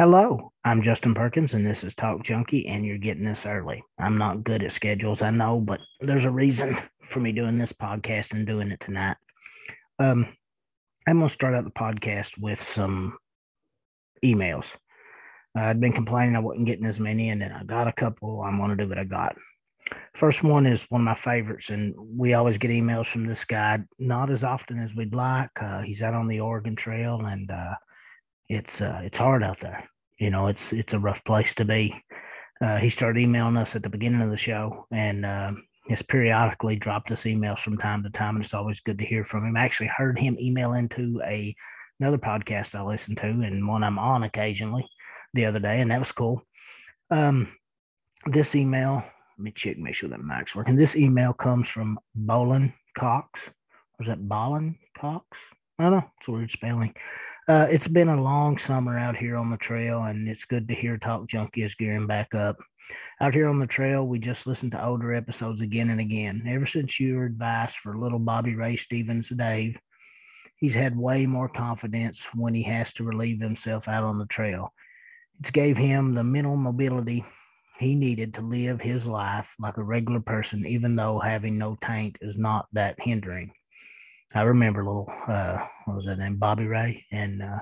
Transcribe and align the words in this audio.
Hello, 0.00 0.50
I'm 0.64 0.80
Justin 0.80 1.12
Perkins, 1.12 1.52
and 1.52 1.66
this 1.66 1.84
is 1.84 1.94
Talk 1.94 2.22
Junkie, 2.22 2.66
and 2.66 2.86
you're 2.86 2.96
getting 2.96 3.26
this 3.26 3.44
early. 3.44 3.84
I'm 3.98 4.16
not 4.16 4.44
good 4.44 4.62
at 4.62 4.72
schedules, 4.72 5.20
I 5.20 5.28
know, 5.28 5.60
but 5.60 5.78
there's 6.00 6.24
a 6.24 6.30
reason 6.30 6.78
for 7.06 7.20
me 7.20 7.32
doing 7.32 7.58
this 7.58 7.74
podcast 7.74 8.32
and 8.32 8.46
doing 8.46 8.70
it 8.70 8.80
tonight. 8.80 9.18
Um, 9.98 10.34
I'm 11.06 11.18
going 11.18 11.28
to 11.28 11.34
start 11.34 11.54
out 11.54 11.64
the 11.64 11.70
podcast 11.70 12.38
with 12.40 12.62
some 12.62 13.18
emails. 14.24 14.68
Uh, 15.54 15.64
I'd 15.64 15.82
been 15.82 15.92
complaining 15.92 16.34
I 16.34 16.38
wasn't 16.38 16.64
getting 16.64 16.86
as 16.86 16.98
many, 16.98 17.28
and 17.28 17.42
then 17.42 17.52
I 17.52 17.62
got 17.64 17.86
a 17.86 17.92
couple. 17.92 18.40
I'm 18.40 18.56
going 18.56 18.70
to 18.70 18.82
do 18.82 18.88
what 18.88 18.96
I 18.96 19.04
got. 19.04 19.36
First 20.14 20.42
one 20.42 20.64
is 20.64 20.86
one 20.88 21.02
of 21.02 21.04
my 21.04 21.14
favorites, 21.14 21.68
and 21.68 21.94
we 21.98 22.32
always 22.32 22.56
get 22.56 22.70
emails 22.70 23.08
from 23.08 23.26
this 23.26 23.44
guy, 23.44 23.80
not 23.98 24.30
as 24.30 24.44
often 24.44 24.78
as 24.82 24.94
we'd 24.94 25.14
like. 25.14 25.50
Uh, 25.60 25.82
he's 25.82 26.00
out 26.00 26.14
on 26.14 26.26
the 26.26 26.40
Oregon 26.40 26.74
Trail, 26.74 27.20
and 27.26 27.50
uh, 27.50 27.74
it's 28.50 28.80
uh, 28.80 29.00
it's 29.04 29.18
hard 29.18 29.42
out 29.42 29.60
there. 29.60 29.88
You 30.18 30.30
know, 30.30 30.48
it's 30.48 30.72
it's 30.72 30.92
a 30.92 30.98
rough 30.98 31.24
place 31.24 31.54
to 31.54 31.64
be. 31.64 32.02
Uh, 32.60 32.76
he 32.76 32.90
started 32.90 33.22
emailing 33.22 33.56
us 33.56 33.74
at 33.74 33.82
the 33.82 33.88
beginning 33.88 34.20
of 34.20 34.30
the 34.30 34.36
show, 34.36 34.86
and 34.90 35.24
uh, 35.24 35.52
has 35.88 36.02
periodically 36.02 36.76
dropped 36.76 37.10
us 37.10 37.22
emails 37.22 37.60
from 37.60 37.78
time 37.78 38.02
to 38.02 38.10
time, 38.10 38.36
and 38.36 38.44
it's 38.44 38.52
always 38.52 38.80
good 38.80 38.98
to 38.98 39.06
hear 39.06 39.24
from 39.24 39.46
him. 39.46 39.56
I 39.56 39.60
actually 39.64 39.90
heard 39.96 40.18
him 40.18 40.36
email 40.38 40.74
into 40.74 41.22
a 41.24 41.54
another 42.00 42.18
podcast 42.18 42.74
I 42.74 42.82
listen 42.82 43.14
to, 43.16 43.26
and 43.26 43.66
one 43.66 43.84
I'm 43.84 43.98
on 43.98 44.24
occasionally 44.24 44.86
the 45.32 45.46
other 45.46 45.60
day, 45.60 45.80
and 45.80 45.90
that 45.90 46.00
was 46.00 46.12
cool. 46.12 46.42
Um, 47.10 47.52
this 48.26 48.54
email 48.54 49.04
let 49.38 49.44
me 49.44 49.52
check, 49.52 49.78
make 49.78 49.94
sure 49.94 50.10
that 50.10 50.22
mic's 50.22 50.54
working. 50.54 50.76
This 50.76 50.96
email 50.96 51.32
comes 51.32 51.66
from 51.66 51.98
Bolin 52.14 52.74
Cox. 52.94 53.40
Was 53.98 54.08
that 54.08 54.28
Bolin 54.28 54.76
Cox? 54.98 55.24
I 55.78 55.84
don't 55.84 55.92
know. 55.92 56.10
It's 56.18 56.28
a 56.28 56.32
weird 56.32 56.50
spelling. 56.50 56.94
Uh, 57.50 57.66
it's 57.68 57.88
been 57.88 58.08
a 58.08 58.22
long 58.22 58.56
summer 58.58 58.96
out 58.96 59.16
here 59.16 59.34
on 59.34 59.50
the 59.50 59.56
trail, 59.56 60.04
and 60.04 60.28
it's 60.28 60.44
good 60.44 60.68
to 60.68 60.74
hear 60.74 60.96
Talk 60.96 61.26
Junkie 61.26 61.64
is 61.64 61.74
gearing 61.74 62.06
back 62.06 62.32
up. 62.32 62.56
Out 63.20 63.34
here 63.34 63.48
on 63.48 63.58
the 63.58 63.66
trail, 63.66 64.06
we 64.06 64.20
just 64.20 64.46
listen 64.46 64.70
to 64.70 64.84
older 64.84 65.12
episodes 65.12 65.60
again 65.60 65.90
and 65.90 65.98
again. 65.98 66.44
Ever 66.46 66.64
since 66.64 67.00
your 67.00 67.24
advice 67.24 67.74
for 67.74 67.98
little 67.98 68.20
Bobby 68.20 68.54
Ray 68.54 68.76
Stevens 68.76 69.30
Dave, 69.30 69.76
he's 70.58 70.74
had 70.74 70.96
way 70.96 71.26
more 71.26 71.48
confidence 71.48 72.24
when 72.36 72.54
he 72.54 72.62
has 72.62 72.92
to 72.92 73.02
relieve 73.02 73.40
himself 73.40 73.88
out 73.88 74.04
on 74.04 74.20
the 74.20 74.26
trail. 74.26 74.72
It's 75.40 75.50
gave 75.50 75.76
him 75.76 76.14
the 76.14 76.22
mental 76.22 76.54
mobility 76.54 77.24
he 77.80 77.96
needed 77.96 78.34
to 78.34 78.42
live 78.42 78.80
his 78.80 79.06
life 79.06 79.56
like 79.58 79.76
a 79.76 79.82
regular 79.82 80.20
person, 80.20 80.64
even 80.68 80.94
though 80.94 81.18
having 81.18 81.58
no 81.58 81.76
taint 81.82 82.16
is 82.20 82.38
not 82.38 82.68
that 82.74 82.94
hindering. 83.00 83.50
I 84.34 84.42
remember 84.42 84.84
little, 84.84 85.12
uh, 85.26 85.58
what 85.84 85.96
was 85.96 86.06
that 86.06 86.18
name, 86.18 86.36
Bobby 86.36 86.66
Ray, 86.66 87.04
and 87.10 87.42
uh, 87.42 87.58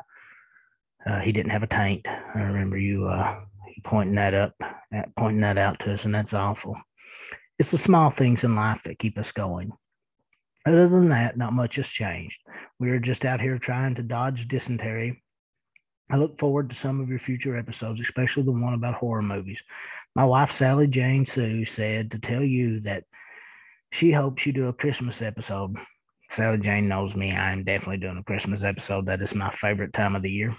uh, 1.06 1.20
he 1.20 1.32
didn't 1.32 1.52
have 1.52 1.62
a 1.62 1.68
taint. 1.68 2.06
I 2.06 2.40
remember 2.40 2.76
you 2.76 3.06
uh, 3.08 3.40
pointing 3.84 4.16
that 4.16 4.34
up, 4.34 4.54
uh, 4.60 5.02
pointing 5.16 5.40
that 5.40 5.58
out 5.58 5.80
to 5.80 5.94
us, 5.94 6.04
and 6.04 6.14
that's 6.14 6.34
awful. 6.34 6.76
It's 7.58 7.70
the 7.70 7.78
small 7.78 8.10
things 8.10 8.44
in 8.44 8.54
life 8.54 8.82
that 8.84 8.98
keep 8.98 9.18
us 9.18 9.32
going. 9.32 9.72
Other 10.66 10.88
than 10.88 11.08
that, 11.08 11.38
not 11.38 11.54
much 11.54 11.76
has 11.76 11.88
changed. 11.88 12.40
We're 12.78 12.98
just 12.98 13.24
out 13.24 13.40
here 13.40 13.58
trying 13.58 13.94
to 13.94 14.02
dodge 14.02 14.46
dysentery 14.46 15.22
I 16.10 16.16
look 16.16 16.38
forward 16.38 16.70
to 16.70 16.76
some 16.76 17.00
of 17.00 17.10
your 17.10 17.18
future 17.18 17.56
episodes, 17.56 18.00
especially 18.00 18.44
the 18.44 18.52
one 18.52 18.72
about 18.72 18.94
horror 18.94 19.22
movies. 19.22 19.62
My 20.14 20.24
wife, 20.24 20.52
Sally 20.52 20.86
Jane 20.86 21.26
Sue, 21.26 21.66
said 21.66 22.10
to 22.12 22.18
tell 22.18 22.42
you 22.42 22.80
that 22.80 23.04
she 23.92 24.12
hopes 24.12 24.46
you 24.46 24.52
do 24.52 24.68
a 24.68 24.72
Christmas 24.72 25.20
episode. 25.20 25.76
Sally 26.28 26.58
Jane 26.58 26.88
knows 26.88 27.16
me. 27.16 27.32
I 27.32 27.52
am 27.52 27.64
definitely 27.64 27.98
doing 27.98 28.18
a 28.18 28.22
Christmas 28.22 28.62
episode. 28.62 29.06
That 29.06 29.22
is 29.22 29.34
my 29.34 29.50
favorite 29.50 29.92
time 29.92 30.14
of 30.14 30.22
the 30.22 30.30
year. 30.30 30.54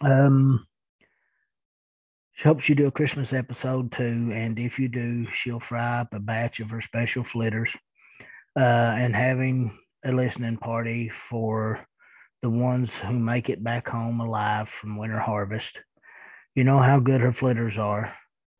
Um, 0.00 0.66
she 2.34 2.48
hopes 2.48 2.68
you 2.68 2.74
do 2.74 2.88
a 2.88 2.92
Christmas 2.92 3.32
episode 3.32 3.92
too. 3.92 4.30
And 4.32 4.58
if 4.58 4.78
you 4.78 4.88
do, 4.88 5.26
she'll 5.32 5.60
fry 5.60 6.00
up 6.00 6.12
a 6.12 6.20
batch 6.20 6.60
of 6.60 6.70
her 6.70 6.80
special 6.80 7.24
flitters 7.24 7.74
uh, 8.56 8.94
and 8.98 9.14
having 9.14 9.78
a 10.04 10.12
listening 10.12 10.56
party 10.56 11.08
for 11.08 11.86
the 12.42 12.50
ones 12.50 12.98
who 12.98 13.18
make 13.18 13.48
it 13.48 13.62
back 13.62 13.88
home 13.88 14.20
alive 14.20 14.68
from 14.68 14.98
winter 14.98 15.20
harvest. 15.20 15.80
You 16.54 16.64
know 16.64 16.78
how 16.78 16.98
good 16.98 17.20
her 17.20 17.32
flitters 17.32 17.78
are. 17.78 18.14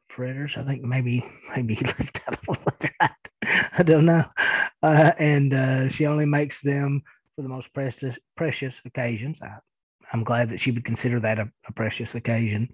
Fritters, 0.08 0.56
I 0.56 0.62
think 0.62 0.82
maybe 0.82 1.26
maybe 1.56 1.74
he 1.74 1.84
left 1.84 2.20
out 2.26 2.36
a 2.36 2.54
flitter. 2.54 2.91
don't 3.84 4.06
know. 4.06 4.25
Uh, 4.82 5.12
and 5.19 5.54
uh, 5.54 5.88
she 5.88 6.06
only 6.06 6.26
makes 6.26 6.62
them 6.62 7.03
for 7.34 7.42
the 7.42 7.48
most 7.48 7.72
precious 7.72 8.19
precious 8.36 8.80
occasions. 8.84 9.41
I, 9.42 9.58
am 10.12 10.25
glad 10.25 10.50
that 10.50 10.60
she 10.60 10.70
would 10.70 10.84
consider 10.84 11.20
that 11.20 11.38
a, 11.38 11.50
a 11.66 11.72
precious 11.72 12.14
occasion. 12.14 12.69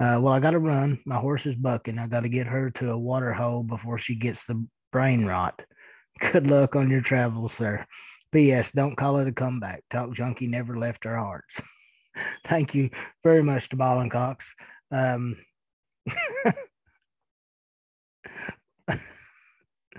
Uh, 0.00 0.18
well, 0.20 0.28
I 0.28 0.40
got 0.40 0.52
to 0.52 0.60
run. 0.60 1.00
My 1.04 1.16
horse 1.16 1.44
is 1.46 1.56
bucking. 1.56 1.98
I 1.98 2.06
got 2.06 2.20
to 2.20 2.28
get 2.28 2.46
her 2.46 2.70
to 2.72 2.92
a 2.92 2.98
water 2.98 3.32
hole 3.32 3.64
before 3.64 3.98
she 3.98 4.14
gets 4.14 4.44
the 4.44 4.64
brain 4.92 5.24
rot. 5.24 5.60
Good 6.32 6.48
luck 6.48 6.76
on 6.76 6.90
your 6.90 7.00
travels, 7.00 7.54
sir. 7.54 7.84
P.S. 8.32 8.72
Don't 8.72 8.96
call 8.96 9.18
it 9.18 9.28
a 9.28 9.32
comeback. 9.32 9.82
Talk 9.90 10.12
Junkie 10.12 10.46
never 10.46 10.76
left 10.76 11.06
our 11.06 11.16
hearts. 11.16 11.60
Thank 12.46 12.74
you 12.74 12.90
very 13.24 13.42
much 13.42 13.68
to 13.70 13.76
Ballin 13.76 14.10
Cox. 14.10 14.54
Um, 14.90 15.36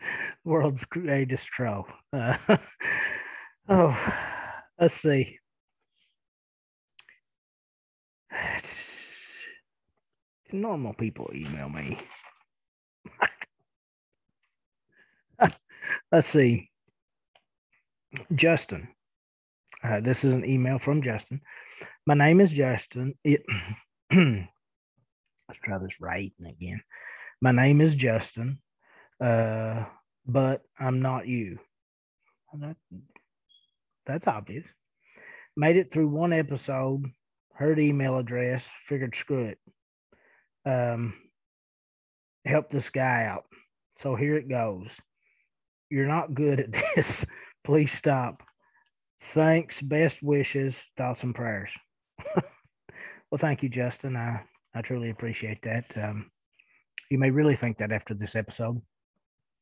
world's 0.45 0.85
greatest 0.85 1.45
troll. 1.45 1.85
Uh, 2.13 2.37
oh, 3.69 4.13
let's 4.79 4.95
see. 4.95 5.39
Normal 10.51 10.93
people 10.93 11.29
email 11.33 11.69
me. 11.69 11.99
let's 16.11 16.27
see. 16.27 16.69
Justin. 18.33 18.89
Uh, 19.83 20.01
this 20.01 20.23
is 20.23 20.33
an 20.33 20.43
email 20.43 20.77
from 20.79 21.01
Justin. 21.01 21.41
My 22.05 22.13
name 22.13 22.41
is 22.41 22.51
Justin. 22.51 23.13
It, 23.23 23.43
let's 24.11 25.59
try 25.63 25.77
this 25.77 26.01
writing 26.01 26.47
again. 26.47 26.81
My 27.41 27.51
name 27.51 27.79
is 27.79 27.95
Justin, 27.95 28.59
uh, 29.21 29.85
but 30.25 30.61
I'm 30.79 31.01
not 31.01 31.27
you. 31.27 31.59
That, 32.53 32.77
that's 34.05 34.27
obvious. 34.27 34.65
Made 35.55 35.77
it 35.77 35.91
through 35.91 36.07
one 36.07 36.33
episode, 36.33 37.05
heard 37.53 37.79
email 37.79 38.17
address, 38.17 38.71
figured 38.85 39.15
screw 39.15 39.45
it. 39.45 39.59
Um, 40.65 41.13
help 42.45 42.69
this 42.69 42.89
guy 42.89 43.25
out. 43.25 43.45
So 43.95 44.15
here 44.15 44.35
it 44.35 44.49
goes. 44.49 44.89
You're 45.89 46.07
not 46.07 46.33
good 46.33 46.59
at 46.59 46.71
this 46.95 47.25
please 47.63 47.91
stop. 47.91 48.41
Thanks, 49.21 49.81
best 49.81 50.23
wishes, 50.23 50.81
thoughts, 50.97 51.23
and 51.23 51.35
prayers. 51.35 51.71
well, 52.35 53.37
thank 53.37 53.61
you, 53.61 53.69
Justin. 53.69 54.15
I, 54.15 54.43
I 54.73 54.81
truly 54.81 55.09
appreciate 55.09 55.61
that. 55.63 55.85
Um, 55.97 56.31
you 57.11 57.17
may 57.17 57.31
really 57.31 57.55
think 57.55 57.77
that 57.77 57.91
after 57.91 58.13
this 58.13 58.35
episode. 58.35 58.81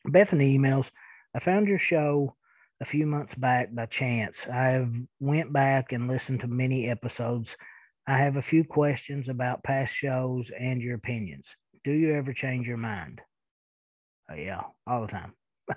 Bethany 0.05 0.57
emails, 0.57 0.89
I 1.35 1.39
found 1.39 1.67
your 1.67 1.79
show 1.79 2.35
a 2.81 2.85
few 2.85 3.05
months 3.05 3.35
back 3.35 3.73
by 3.73 3.85
chance. 3.85 4.45
I've 4.47 4.93
went 5.19 5.51
back 5.51 5.91
and 5.91 6.07
listened 6.07 6.41
to 6.41 6.47
many 6.47 6.89
episodes. 6.89 7.55
I 8.07 8.17
have 8.17 8.37
a 8.37 8.41
few 8.41 8.63
questions 8.63 9.29
about 9.29 9.63
past 9.63 9.93
shows 9.93 10.51
and 10.57 10.81
your 10.81 10.95
opinions. 10.95 11.55
Do 11.83 11.91
you 11.91 12.13
ever 12.13 12.33
change 12.33 12.67
your 12.67 12.77
mind? 12.77 13.21
Uh, 14.31 14.35
yeah, 14.35 14.61
all 14.85 15.01
the 15.01 15.07
time 15.07 15.33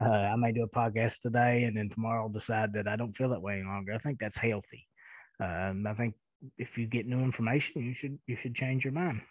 uh, 0.00 0.04
I 0.04 0.36
may 0.36 0.52
do 0.52 0.62
a 0.62 0.68
podcast 0.68 1.20
today 1.20 1.64
and 1.64 1.76
then 1.76 1.88
tomorrow 1.88 2.24
I'll 2.24 2.28
decide 2.28 2.72
that 2.74 2.88
I 2.88 2.96
don't 2.96 3.16
feel 3.16 3.30
that 3.30 3.42
way 3.42 3.54
any 3.54 3.64
longer. 3.64 3.94
I 3.94 3.98
think 3.98 4.18
that's 4.18 4.38
healthy. 4.38 4.86
Um, 5.40 5.86
I 5.86 5.94
think 5.94 6.14
if 6.58 6.76
you 6.78 6.86
get 6.86 7.06
new 7.06 7.20
information, 7.20 7.82
you 7.82 7.94
should 7.94 8.18
you 8.26 8.36
should 8.36 8.54
change 8.54 8.84
your 8.84 8.92
mind. 8.92 9.22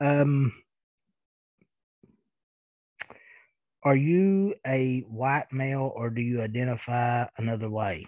Um, 0.00 0.52
are 3.86 3.94
you 3.96 4.52
a 4.66 5.04
white 5.08 5.46
male 5.52 5.92
or 5.94 6.10
do 6.10 6.20
you 6.20 6.42
identify 6.42 7.24
another 7.38 7.70
way? 7.70 8.04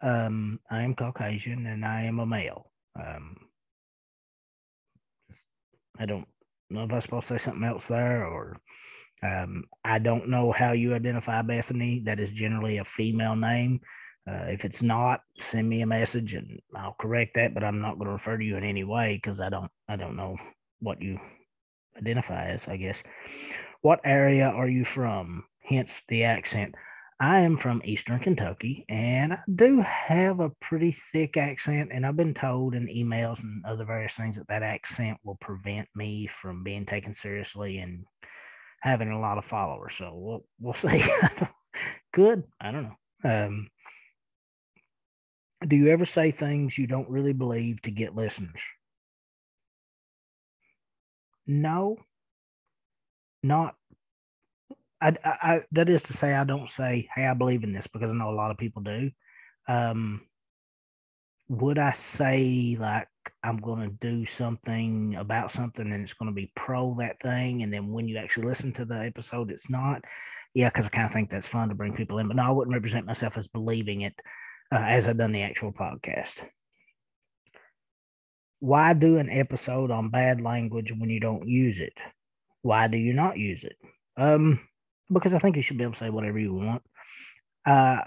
Um, 0.00 0.58
I 0.70 0.82
am 0.84 0.94
Caucasian 0.94 1.66
and 1.66 1.84
I 1.84 2.04
am 2.04 2.18
a 2.18 2.24
male. 2.24 2.72
Um, 2.98 3.36
I 5.98 6.06
don't 6.06 6.26
know 6.70 6.84
if 6.84 6.92
I'm 6.92 7.00
supposed 7.02 7.28
to 7.28 7.38
say 7.38 7.44
something 7.44 7.64
else 7.64 7.88
there 7.88 8.24
or 8.26 8.56
um, 9.22 9.64
I 9.84 9.98
don't 9.98 10.30
know 10.30 10.50
how 10.50 10.72
you 10.72 10.94
identify 10.94 11.42
Bethany. 11.42 12.00
That 12.06 12.20
is 12.20 12.30
generally 12.30 12.78
a 12.78 12.84
female 12.84 13.36
name. 13.36 13.80
Uh, 14.26 14.46
if 14.48 14.64
it's 14.64 14.82
not, 14.82 15.20
send 15.38 15.68
me 15.68 15.82
a 15.82 15.86
message 15.86 16.32
and 16.32 16.58
I'll 16.74 16.96
correct 16.98 17.34
that. 17.34 17.52
But 17.52 17.64
I'm 17.64 17.82
not 17.82 17.98
going 17.98 18.06
to 18.06 18.12
refer 18.12 18.38
to 18.38 18.44
you 18.44 18.56
in 18.56 18.64
any 18.64 18.84
way 18.84 19.16
because 19.16 19.40
I 19.40 19.50
don't 19.50 19.70
I 19.90 19.96
don't 19.96 20.16
know 20.16 20.38
what 20.80 21.02
you 21.02 21.20
identify 21.98 22.46
as. 22.46 22.66
I 22.66 22.78
guess. 22.78 23.02
What 23.80 24.00
area 24.04 24.48
are 24.48 24.68
you 24.68 24.84
from? 24.84 25.44
Hence 25.60 26.02
the 26.08 26.24
accent. 26.24 26.74
I 27.20 27.40
am 27.40 27.56
from 27.56 27.82
Eastern 27.84 28.20
Kentucky, 28.20 28.84
and 28.88 29.32
I 29.32 29.38
do 29.52 29.80
have 29.80 30.38
a 30.38 30.50
pretty 30.60 30.92
thick 30.92 31.36
accent. 31.36 31.90
And 31.92 32.06
I've 32.06 32.16
been 32.16 32.34
told 32.34 32.74
in 32.74 32.86
emails 32.86 33.40
and 33.42 33.64
other 33.64 33.84
various 33.84 34.14
things 34.14 34.36
that 34.36 34.46
that 34.48 34.62
accent 34.62 35.18
will 35.24 35.36
prevent 35.36 35.88
me 35.96 36.28
from 36.28 36.62
being 36.62 36.86
taken 36.86 37.12
seriously 37.12 37.78
and 37.78 38.04
having 38.80 39.10
a 39.10 39.20
lot 39.20 39.38
of 39.38 39.44
followers. 39.44 39.94
So 39.96 40.12
we'll 40.14 40.44
we'll 40.60 40.74
see. 40.74 41.04
Good. 42.12 42.44
I 42.60 42.70
don't 42.70 42.84
know. 42.84 42.96
Um, 43.24 43.68
do 45.66 45.74
you 45.74 45.88
ever 45.88 46.04
say 46.04 46.30
things 46.30 46.78
you 46.78 46.86
don't 46.86 47.10
really 47.10 47.32
believe 47.32 47.82
to 47.82 47.90
get 47.90 48.14
listeners? 48.14 48.60
No, 51.46 51.96
not. 53.42 53.74
I, 55.00 55.14
I, 55.24 55.30
I, 55.42 55.62
that 55.72 55.88
is 55.88 56.02
to 56.04 56.12
say, 56.12 56.34
I 56.34 56.44
don't 56.44 56.70
say, 56.70 57.08
"Hey, 57.14 57.26
I 57.26 57.34
believe 57.34 57.64
in 57.64 57.72
this," 57.72 57.86
because 57.86 58.10
I 58.10 58.14
know 58.14 58.30
a 58.30 58.32
lot 58.32 58.50
of 58.50 58.58
people 58.58 58.82
do. 58.82 59.10
Um, 59.68 60.22
would 61.48 61.78
I 61.78 61.92
say 61.92 62.76
like 62.78 63.08
I'm 63.42 63.58
going 63.58 63.80
to 63.80 63.96
do 64.00 64.26
something 64.26 65.14
about 65.16 65.50
something 65.50 65.90
and 65.90 66.02
it's 66.02 66.12
going 66.14 66.30
to 66.30 66.34
be 66.34 66.52
pro 66.54 66.96
that 66.98 67.20
thing, 67.20 67.62
and 67.62 67.72
then 67.72 67.92
when 67.92 68.08
you 68.08 68.18
actually 68.18 68.46
listen 68.46 68.72
to 68.74 68.84
the 68.84 68.98
episode, 68.98 69.50
it's 69.50 69.70
not? 69.70 70.02
Yeah, 70.54 70.68
because 70.70 70.86
I 70.86 70.88
kind 70.90 71.06
of 71.06 71.12
think 71.12 71.30
that's 71.30 71.46
fun 71.46 71.68
to 71.68 71.74
bring 71.74 71.94
people 71.94 72.18
in, 72.18 72.28
but 72.28 72.36
no, 72.36 72.42
I 72.42 72.50
wouldn't 72.50 72.74
represent 72.74 73.06
myself 73.06 73.36
as 73.36 73.48
believing 73.48 74.02
it 74.02 74.14
uh, 74.72 74.76
as 74.76 75.06
I've 75.06 75.18
done 75.18 75.32
the 75.32 75.42
actual 75.42 75.72
podcast. 75.72 76.42
Why 78.60 78.92
do 78.92 79.18
an 79.18 79.30
episode 79.30 79.90
on 79.90 80.10
bad 80.10 80.40
language 80.40 80.92
when 80.92 81.10
you 81.10 81.20
don't 81.20 81.46
use 81.46 81.78
it? 81.78 81.92
Why 82.62 82.88
do 82.88 82.96
you 82.96 83.12
not 83.12 83.38
use 83.38 83.64
it? 83.64 83.76
Um, 84.16 84.60
because 85.10 85.32
I 85.32 85.38
think 85.38 85.56
you 85.56 85.62
should 85.62 85.78
be 85.78 85.84
able 85.84 85.94
to 85.94 85.98
say 85.98 86.10
whatever 86.10 86.38
you 86.38 86.54
want. 86.54 86.82
Uh, 87.64 88.02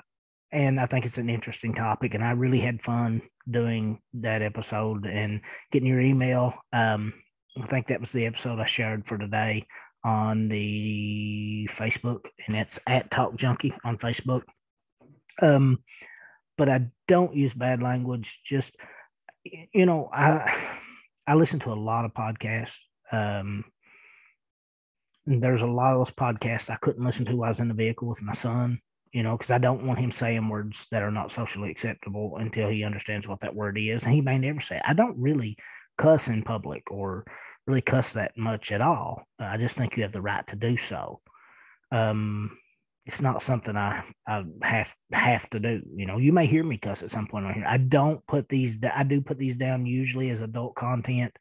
and 0.52 0.80
I 0.80 0.86
think 0.86 1.06
it's 1.06 1.18
an 1.18 1.30
interesting 1.30 1.74
topic, 1.74 2.14
and 2.14 2.24
I 2.24 2.32
really 2.32 2.60
had 2.60 2.82
fun 2.82 3.22
doing 3.50 4.00
that 4.16 4.42
episode 4.42 5.06
and 5.06 5.42
getting 5.72 5.88
your 5.88 6.02
email. 6.02 6.54
Um, 6.74 7.14
I 7.62 7.68
think 7.68 7.88
that 7.88 8.02
was 8.02 8.12
the 8.12 8.26
episode 8.26 8.60
I 8.60 8.66
shared 8.66 9.08
for 9.08 9.18
today 9.18 9.66
on 10.04 10.50
the 10.50 11.70
Facebook, 11.72 12.26
and 12.48 12.58
it's 12.58 12.80
at 12.86 13.12
Talk 13.12 13.36
Junkie 13.36 13.74
on 13.84 13.98
Facebook. 13.98 14.44
Um, 15.42 15.80
but 16.58 16.70
I 16.70 16.88
don't 17.08 17.36
use 17.36 17.54
bad 17.54 17.82
language. 17.82 18.42
Just 18.46 18.76
you 19.44 19.86
know, 19.86 20.10
I 20.12 20.54
I 21.28 21.36
listen 21.36 21.60
to 21.62 21.72
a 21.72 21.76
lot 21.76 22.06
of 22.06 22.14
podcasts. 22.14 22.80
Um, 23.12 23.66
there's 25.26 25.62
a 25.62 25.68
lot 25.68 25.94
of 25.94 26.00
those 26.00 26.16
podcasts 26.16 26.70
I 26.70 26.78
couldn't 26.78 27.06
listen 27.06 27.26
to 27.26 27.36
while 27.36 27.48
I 27.48 27.50
was 27.50 27.60
in 27.60 27.68
the 27.68 27.74
vehicle 27.74 28.08
with 28.08 28.22
my 28.22 28.34
son. 28.34 28.82
You 29.14 29.24
know, 29.24 29.36
because 29.38 29.52
I 29.52 29.58
don't 29.58 29.86
want 29.86 30.00
him 30.00 30.10
saying 30.10 30.48
words 30.48 30.88
that 30.92 31.04
are 31.04 31.12
not 31.12 31.34
socially 31.34 31.70
acceptable 31.70 32.38
until 32.38 32.70
he 32.70 32.86
understands 32.86 33.28
what 33.28 33.42
that 33.42 33.54
word 33.54 33.78
is, 33.78 34.04
and 34.04 34.14
he 34.14 34.22
may 34.22 34.38
never 34.38 34.62
say. 34.62 34.78
It. 34.78 34.84
I 34.86 34.94
don't 34.94 35.18
really 35.18 35.58
cuss 35.98 36.30
in 36.30 36.44
public 36.44 36.90
or 36.90 37.26
really 37.68 37.82
cuss 37.82 38.14
that 38.14 38.38
much 38.38 38.72
at 38.72 38.80
all. 38.80 39.28
I 39.38 39.58
just 39.58 39.78
think 39.78 39.98
you 39.98 40.04
have 40.04 40.14
the 40.14 40.22
right 40.22 40.48
to 40.48 40.56
do 40.56 40.78
so. 40.78 41.20
Um, 41.92 42.58
it's 43.06 43.22
not 43.22 43.44
something 43.44 43.76
I, 43.76 44.04
I 44.28 44.44
have 44.62 44.94
have 45.12 45.50
to 45.50 45.60
do. 45.60 45.82
You 45.96 46.06
know, 46.06 46.18
you 46.18 46.32
may 46.32 46.46
hear 46.46 46.64
me 46.64 46.78
cuss 46.78 47.02
at 47.04 47.10
some 47.10 47.28
point 47.28 47.46
on 47.46 47.54
here. 47.54 47.66
I 47.68 47.78
don't 47.78 48.26
put 48.28 48.48
these. 48.48 48.78
I 48.96 49.04
do 49.04 49.22
put 49.22 49.38
these 49.38 49.56
down 49.56 49.86
usually 49.86 50.30
as 50.30 50.42
adult 50.42 50.76
content, 50.76 51.36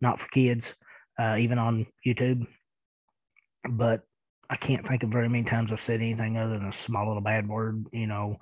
not 0.00 0.20
for 0.20 0.28
kids, 0.28 0.74
uh, 1.18 1.36
even 1.38 1.58
on 1.58 1.86
YouTube. 2.06 2.46
But 3.68 4.02
I 4.48 4.56
can't 4.56 4.86
think 4.86 5.02
of 5.02 5.10
very 5.10 5.28
many 5.28 5.44
times 5.44 5.72
I've 5.72 5.82
said 5.82 6.00
anything 6.00 6.36
other 6.36 6.58
than 6.58 6.68
a 6.68 6.72
small 6.72 7.06
little 7.06 7.22
bad 7.22 7.48
word. 7.48 7.86
You 7.92 8.06
know, 8.06 8.36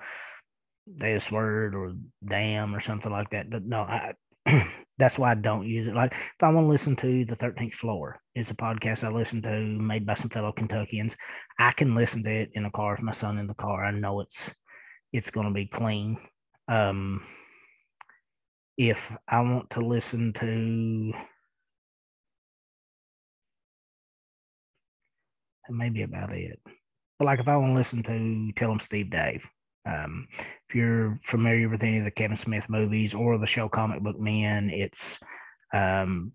this 0.86 1.30
word 1.30 1.74
or 1.74 1.94
damn 2.26 2.74
or 2.74 2.80
something 2.80 3.10
like 3.10 3.30
that. 3.30 3.50
But 3.50 3.64
no, 3.64 3.80
I 3.80 4.14
that's 4.98 5.18
why 5.18 5.30
I 5.30 5.34
don't 5.34 5.66
use 5.66 5.86
it. 5.86 5.94
Like 5.94 6.12
if 6.12 6.42
I 6.42 6.50
want 6.50 6.66
to 6.66 6.70
listen 6.70 6.96
to 6.96 7.24
the 7.24 7.36
13th 7.36 7.74
floor, 7.74 8.20
it's 8.34 8.50
a 8.50 8.54
podcast 8.54 9.04
I 9.04 9.10
listen 9.10 9.42
to 9.42 9.60
made 9.60 10.06
by 10.06 10.14
some 10.14 10.30
fellow 10.30 10.52
Kentuckians. 10.52 11.16
I 11.58 11.72
can 11.72 11.94
listen 11.94 12.22
to 12.24 12.30
it 12.30 12.50
in 12.54 12.64
a 12.64 12.70
car 12.70 12.92
with 12.92 13.02
my 13.02 13.12
son 13.12 13.38
in 13.38 13.46
the 13.46 13.54
car. 13.54 13.84
I 13.84 13.90
know 13.90 14.20
it's 14.20 14.50
it's 15.12 15.30
going 15.30 15.46
to 15.46 15.52
be 15.52 15.66
clean. 15.66 16.18
Um, 16.68 17.24
if 18.76 19.12
I 19.28 19.40
want 19.40 19.70
to 19.70 19.80
listen 19.80 20.32
to 20.34 21.12
that 25.66 25.74
may 25.74 25.88
be 25.88 26.02
about 26.02 26.32
it. 26.32 26.58
But 27.18 27.26
like 27.26 27.40
if 27.40 27.48
I 27.48 27.56
want 27.56 27.72
to 27.72 27.78
listen 27.78 28.02
to 28.02 28.52
Tell 28.52 28.70
'Em 28.70 28.80
Steve 28.80 29.10
Dave, 29.10 29.46
um, 29.86 30.26
if 30.68 30.74
you're 30.74 31.18
familiar 31.24 31.68
with 31.68 31.82
any 31.82 31.98
of 31.98 32.04
the 32.04 32.10
Kevin 32.10 32.36
Smith 32.36 32.68
movies 32.68 33.14
or 33.14 33.38
the 33.38 33.46
show 33.46 33.68
Comic 33.68 34.02
Book 34.02 34.18
Men, 34.18 34.70
it's 34.70 35.18
um, 35.72 36.32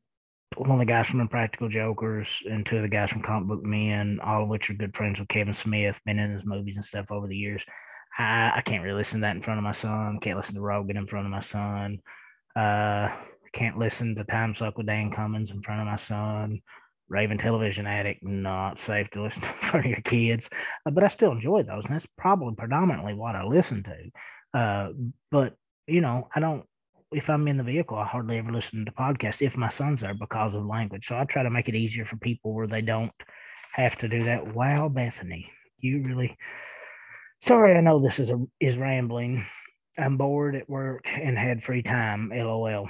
one 0.57 0.71
of 0.71 0.79
the 0.79 0.85
guys 0.85 1.07
from 1.07 1.19
Impractical 1.19 1.69
Jokers 1.69 2.41
and 2.49 2.65
two 2.65 2.77
of 2.77 2.81
the 2.83 2.89
guys 2.89 3.11
from 3.11 3.21
Comic 3.21 3.47
Book 3.47 3.63
Men, 3.63 4.19
all 4.23 4.43
of 4.43 4.49
which 4.49 4.69
are 4.69 4.73
good 4.73 4.95
friends 4.95 5.19
with 5.19 5.29
Kevin 5.29 5.53
Smith, 5.53 5.99
been 6.05 6.19
in 6.19 6.31
his 6.31 6.45
movies 6.45 6.75
and 6.75 6.85
stuff 6.85 7.11
over 7.11 7.27
the 7.27 7.37
years. 7.37 7.63
I, 8.17 8.53
I 8.55 8.61
can't 8.61 8.83
really 8.83 8.97
listen 8.97 9.21
to 9.21 9.25
that 9.25 9.35
in 9.35 9.41
front 9.41 9.59
of 9.59 9.63
my 9.63 9.71
son. 9.71 10.19
Can't 10.19 10.37
listen 10.37 10.55
to 10.55 10.61
Rogan 10.61 10.97
in 10.97 11.07
front 11.07 11.25
of 11.25 11.31
my 11.31 11.39
son. 11.39 11.99
Uh, 12.55 13.15
can't 13.53 13.77
listen 13.77 14.15
to 14.15 14.23
Time 14.23 14.53
Suck 14.55 14.77
with 14.77 14.87
Dan 14.87 15.11
Cummins 15.11 15.51
in 15.51 15.61
front 15.61 15.81
of 15.81 15.87
my 15.87 15.95
son. 15.95 16.61
Raven 17.09 17.37
Television 17.37 17.87
Addict, 17.87 18.23
not 18.23 18.79
safe 18.79 19.09
to 19.11 19.23
listen 19.23 19.41
to 19.41 19.47
for 19.47 19.85
your 19.85 20.01
kids, 20.01 20.49
uh, 20.85 20.91
but 20.91 21.03
I 21.03 21.07
still 21.07 21.31
enjoy 21.31 21.63
those, 21.63 21.85
and 21.85 21.95
that's 21.95 22.07
probably 22.17 22.55
predominantly 22.55 23.13
what 23.13 23.35
I 23.35 23.43
listen 23.43 23.83
to. 23.83 24.57
Uh, 24.59 24.89
but 25.31 25.55
you 25.87 26.01
know, 26.01 26.27
I 26.33 26.39
don't. 26.39 26.63
If 27.11 27.29
I'm 27.29 27.47
in 27.47 27.57
the 27.57 27.63
vehicle, 27.63 27.97
I 27.97 28.05
hardly 28.05 28.37
ever 28.37 28.51
listen 28.51 28.85
to 28.85 28.91
podcasts 28.91 29.41
if 29.41 29.57
my 29.57 29.69
son's 29.69 30.03
are 30.03 30.13
because 30.13 30.53
of 30.53 30.65
language. 30.65 31.07
So 31.07 31.17
I 31.17 31.23
try 31.23 31.41
to 31.41 31.49
make 31.49 31.67
it 31.67 31.75
easier 31.75 32.05
for 32.05 32.17
people 32.17 32.53
where 32.53 32.67
they 32.67 32.83
don't 32.83 33.11
have 33.73 33.97
to 33.97 34.07
do 34.07 34.25
that. 34.25 34.53
Wow, 34.53 34.89
Bethany, 34.89 35.51
you 35.79 36.03
really. 36.03 36.37
Sorry, 37.41 37.75
I 37.75 37.81
know 37.81 37.99
this 37.99 38.19
is 38.19 38.29
a 38.29 38.37
is 38.59 38.77
rambling. 38.77 39.45
I'm 39.97 40.17
bored 40.17 40.55
at 40.55 40.69
work 40.69 41.07
and 41.07 41.37
had 41.37 41.63
free 41.63 41.81
time. 41.81 42.31
LOL. 42.33 42.89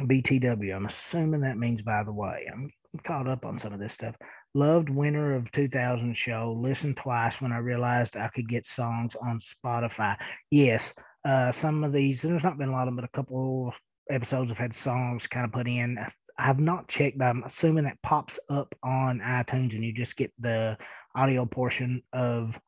BTW. 0.00 0.74
I'm 0.74 0.86
assuming 0.86 1.42
that 1.42 1.58
means 1.58 1.82
by 1.82 2.02
the 2.02 2.12
way. 2.12 2.48
I'm 2.52 2.70
caught 3.02 3.28
up 3.28 3.44
on 3.44 3.58
some 3.58 3.72
of 3.72 3.80
this 3.80 3.94
stuff. 3.94 4.14
Loved 4.54 4.88
Winter 4.88 5.34
of 5.34 5.50
2000 5.50 6.14
show. 6.14 6.56
Listened 6.58 6.96
twice 6.96 7.40
when 7.40 7.52
I 7.52 7.58
realized 7.58 8.16
I 8.16 8.28
could 8.28 8.48
get 8.48 8.66
songs 8.66 9.16
on 9.20 9.40
Spotify. 9.40 10.16
Yes, 10.50 10.92
uh, 11.24 11.52
some 11.52 11.84
of 11.84 11.92
these, 11.92 12.22
there's 12.22 12.44
not 12.44 12.58
been 12.58 12.68
a 12.68 12.72
lot 12.72 12.82
of 12.82 12.86
them, 12.88 12.96
but 12.96 13.04
a 13.04 13.16
couple 13.16 13.72
episodes 14.10 14.50
have 14.50 14.58
had 14.58 14.74
songs 14.74 15.26
kind 15.26 15.44
of 15.44 15.52
put 15.52 15.66
in. 15.66 15.98
I've 16.38 16.60
not 16.60 16.88
checked, 16.88 17.18
but 17.18 17.26
I'm 17.26 17.44
assuming 17.44 17.84
that 17.84 18.02
pops 18.02 18.38
up 18.48 18.74
on 18.82 19.20
iTunes 19.20 19.74
and 19.74 19.84
you 19.84 19.92
just 19.92 20.16
get 20.16 20.32
the 20.38 20.76
audio 21.14 21.46
portion 21.46 22.02
of 22.12 22.58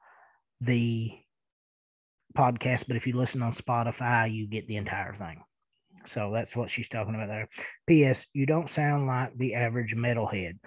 the 0.60 1.10
podcast. 2.36 2.86
But 2.86 2.96
if 2.96 3.06
you 3.06 3.16
listen 3.16 3.42
on 3.42 3.52
Spotify, 3.52 4.32
you 4.32 4.46
get 4.46 4.68
the 4.68 4.76
entire 4.76 5.14
thing. 5.14 5.42
So 6.06 6.30
that's 6.32 6.56
what 6.56 6.70
she's 6.70 6.88
talking 6.88 7.14
about 7.14 7.28
there. 7.28 7.48
P.S. 7.86 8.26
You 8.32 8.46
don't 8.46 8.70
sound 8.70 9.06
like 9.06 9.36
the 9.36 9.54
average 9.54 9.94
metalhead. 9.94 10.58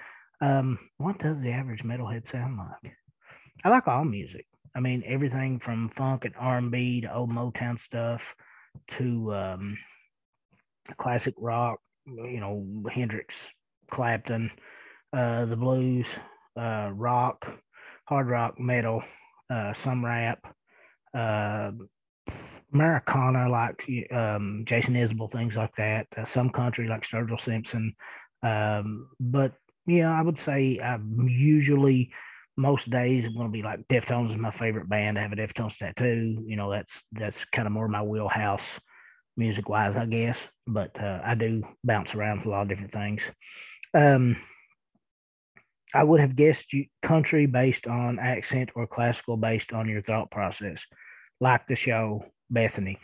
Um, 0.41 0.79
what 0.97 1.19
does 1.19 1.41
the 1.41 1.51
average 1.51 1.83
metalhead 1.83 2.27
sound 2.27 2.57
like? 2.57 2.93
I 3.63 3.69
like 3.69 3.87
all 3.87 4.05
music. 4.05 4.45
I 4.75 4.79
mean, 4.79 5.03
everything 5.05 5.59
from 5.59 5.89
funk 5.89 6.25
and 6.25 6.35
R 6.37 6.57
and 6.57 6.71
B 6.71 7.01
to 7.01 7.13
old 7.13 7.31
Motown 7.31 7.79
stuff 7.79 8.35
to 8.89 9.33
um, 9.33 9.77
classic 10.97 11.33
rock. 11.37 11.79
You 12.05 12.39
know, 12.39 12.89
Hendrix, 12.89 13.53
Clapton, 13.89 14.51
uh, 15.13 15.45
the 15.45 15.57
blues, 15.57 16.07
uh, 16.57 16.89
rock, 16.93 17.51
hard 18.05 18.27
rock, 18.27 18.59
metal, 18.59 19.03
uh, 19.49 19.73
some 19.73 20.03
rap, 20.03 20.39
uh, 21.13 21.71
Americana 22.73 23.49
like 23.49 23.85
um, 24.11 24.63
Jason 24.65 24.93
Isbell, 24.93 25.31
things 25.31 25.55
like 25.55 25.75
that. 25.75 26.07
Uh, 26.15 26.25
some 26.25 26.49
country 26.49 26.87
like 26.87 27.01
Sturgill 27.01 27.39
Simpson. 27.39 27.95
Um, 28.43 29.09
but 29.19 29.53
yeah, 29.85 30.11
I 30.11 30.21
would 30.21 30.39
say 30.39 30.79
I'm 30.79 31.27
usually 31.27 32.11
most 32.57 32.89
days 32.89 33.25
I'm 33.25 33.33
going 33.33 33.47
to 33.47 33.51
be 33.51 33.63
like 33.63 33.87
Deftones 33.87 34.29
is 34.29 34.35
my 34.35 34.51
favorite 34.51 34.89
band. 34.89 35.17
I 35.17 35.21
have 35.21 35.31
a 35.31 35.35
Deftones 35.35 35.77
tattoo. 35.77 36.43
You 36.45 36.55
know, 36.55 36.69
that's 36.69 37.03
that's 37.11 37.45
kind 37.45 37.65
of 37.65 37.71
more 37.71 37.87
my 37.87 38.03
wheelhouse 38.03 38.79
music 39.37 39.69
wise, 39.69 39.95
I 39.95 40.05
guess. 40.05 40.47
But 40.67 41.01
uh, 41.01 41.21
I 41.23 41.35
do 41.35 41.63
bounce 41.83 42.13
around 42.13 42.45
a 42.45 42.49
lot 42.49 42.63
of 42.63 42.67
different 42.67 42.91
things. 42.91 43.23
Um, 43.93 44.37
I 45.95 46.03
would 46.03 46.19
have 46.19 46.35
guessed 46.35 46.71
you 46.73 46.85
country 47.01 47.47
based 47.47 47.87
on 47.87 48.19
accent 48.19 48.69
or 48.75 48.85
classical 48.85 49.37
based 49.37 49.73
on 49.73 49.89
your 49.89 50.03
thought 50.03 50.29
process, 50.29 50.85
like 51.39 51.65
the 51.67 51.75
show 51.75 52.25
Bethany. 52.49 52.99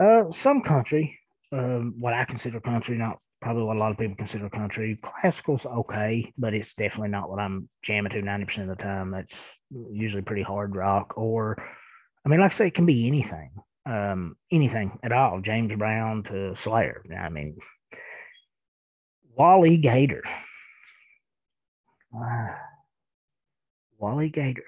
Uh, 0.00 0.30
some 0.32 0.62
country, 0.62 1.18
um, 1.52 1.94
what 1.98 2.14
I 2.14 2.24
consider 2.24 2.60
country, 2.60 2.96
not 2.96 3.18
probably 3.42 3.64
what 3.64 3.76
a 3.76 3.80
lot 3.80 3.90
of 3.90 3.98
people 3.98 4.16
consider 4.16 4.48
country. 4.48 4.98
Classical's 5.02 5.66
okay, 5.66 6.32
but 6.38 6.54
it's 6.54 6.74
definitely 6.74 7.10
not 7.10 7.28
what 7.28 7.40
I'm 7.40 7.68
jamming 7.82 8.12
to 8.12 8.22
90% 8.22 8.62
of 8.62 8.68
the 8.68 8.76
time. 8.76 9.10
That's 9.10 9.58
usually 9.70 10.22
pretty 10.22 10.42
hard 10.42 10.74
rock. 10.74 11.14
Or, 11.16 11.56
I 12.24 12.28
mean, 12.28 12.40
like 12.40 12.52
I 12.52 12.54
say, 12.54 12.66
it 12.68 12.74
can 12.74 12.86
be 12.86 13.06
anything, 13.06 13.50
um, 13.84 14.36
anything 14.50 14.98
at 15.02 15.12
all. 15.12 15.40
James 15.40 15.74
Brown 15.74 16.22
to 16.24 16.54
Slayer. 16.54 17.04
I 17.18 17.28
mean, 17.28 17.56
Wally 19.34 19.76
Gator. 19.76 20.22
Uh, 22.16 22.54
Wally 23.98 24.30
Gator. 24.30 24.64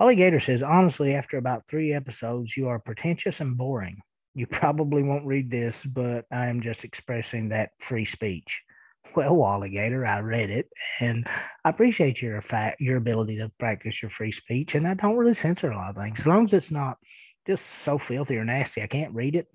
Wally 0.00 0.16
Gator 0.16 0.40
says, 0.40 0.62
honestly, 0.62 1.14
after 1.14 1.36
about 1.36 1.68
three 1.68 1.92
episodes, 1.92 2.56
you 2.56 2.68
are 2.68 2.78
pretentious 2.78 3.40
and 3.40 3.58
boring. 3.58 4.00
You 4.34 4.46
probably 4.46 5.02
won't 5.02 5.26
read 5.26 5.50
this, 5.50 5.84
but 5.84 6.24
I 6.32 6.46
am 6.46 6.62
just 6.62 6.84
expressing 6.84 7.50
that 7.50 7.72
free 7.78 8.06
speech. 8.06 8.62
Well, 9.16 9.44
alligator, 9.44 10.06
I 10.06 10.20
read 10.20 10.50
it, 10.50 10.68
and 11.00 11.26
I 11.64 11.70
appreciate 11.70 12.22
your 12.22 12.40
fact, 12.42 12.80
your 12.80 12.96
ability 12.96 13.38
to 13.38 13.50
practice 13.58 14.00
your 14.00 14.10
free 14.10 14.30
speech. 14.30 14.76
And 14.76 14.86
I 14.86 14.94
don't 14.94 15.16
really 15.16 15.34
censor 15.34 15.72
a 15.72 15.74
lot 15.74 15.90
of 15.90 15.96
things, 15.96 16.20
as 16.20 16.26
long 16.28 16.44
as 16.44 16.52
it's 16.52 16.70
not 16.70 16.96
just 17.44 17.66
so 17.66 17.98
filthy 17.98 18.36
or 18.36 18.44
nasty. 18.44 18.82
I 18.82 18.86
can't 18.86 19.12
read 19.12 19.34
it. 19.34 19.48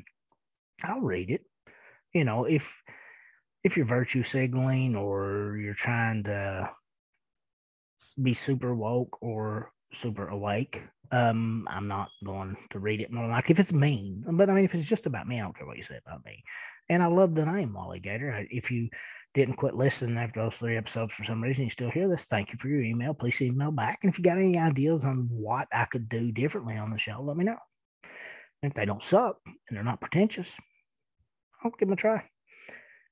I'll 0.83 0.99
read 0.99 1.29
it. 1.29 1.45
You 2.11 2.25
know, 2.25 2.43
if 2.43 2.73
if 3.63 3.77
you're 3.77 3.85
virtue 3.85 4.23
signaling 4.23 4.97
or 4.97 5.57
you're 5.57 5.73
trying 5.73 6.23
to 6.23 6.71
be 8.21 8.33
super 8.33 8.75
woke 8.75 9.21
or 9.21 9.71
super 9.95 10.27
awake, 10.27 10.83
um, 11.11 11.67
I'm 11.69 11.87
not 11.87 12.09
going 12.23 12.57
to 12.71 12.79
read 12.79 13.01
it 13.01 13.11
more 13.11 13.27
like 13.27 13.49
if 13.49 13.59
it's 13.59 13.73
mean. 13.73 14.23
But 14.27 14.49
I 14.49 14.53
mean, 14.53 14.65
if 14.65 14.75
it's 14.75 14.87
just 14.87 15.05
about 15.05 15.27
me, 15.27 15.39
I 15.39 15.43
don't 15.43 15.57
care 15.57 15.67
what 15.67 15.77
you 15.77 15.83
say 15.83 15.99
about 16.05 16.25
me. 16.25 16.43
And 16.89 17.01
I 17.01 17.07
love 17.07 17.33
the 17.33 17.45
name 17.45 17.73
Wally 17.73 17.99
Gator. 17.99 18.45
If 18.49 18.69
you 18.71 18.89
didn't 19.33 19.55
quit 19.55 19.75
listening 19.75 20.17
after 20.17 20.41
those 20.41 20.55
three 20.55 20.77
episodes 20.77 21.13
for 21.13 21.23
some 21.23 21.41
reason, 21.41 21.65
you 21.65 21.69
still 21.69 21.91
hear 21.91 22.07
this, 22.07 22.25
thank 22.25 22.51
you 22.51 22.59
for 22.59 22.69
your 22.69 22.81
email. 22.81 23.13
Please 23.13 23.41
email 23.41 23.71
back. 23.71 23.99
And 24.01 24.11
if 24.11 24.17
you 24.17 24.23
got 24.23 24.37
any 24.37 24.57
ideas 24.57 25.03
on 25.03 25.27
what 25.31 25.67
I 25.73 25.85
could 25.85 26.07
do 26.09 26.31
differently 26.31 26.77
on 26.77 26.91
the 26.91 26.99
show, 26.99 27.21
let 27.21 27.37
me 27.37 27.45
know. 27.45 27.57
And 28.61 28.71
if 28.71 28.75
they 28.75 28.85
don't 28.85 29.03
suck 29.03 29.37
and 29.45 29.75
they're 29.75 29.83
not 29.83 29.99
pretentious, 29.99 30.57
I'll 31.63 31.71
give 31.71 31.87
them 31.87 31.93
a 31.93 31.97
try. 31.97 32.23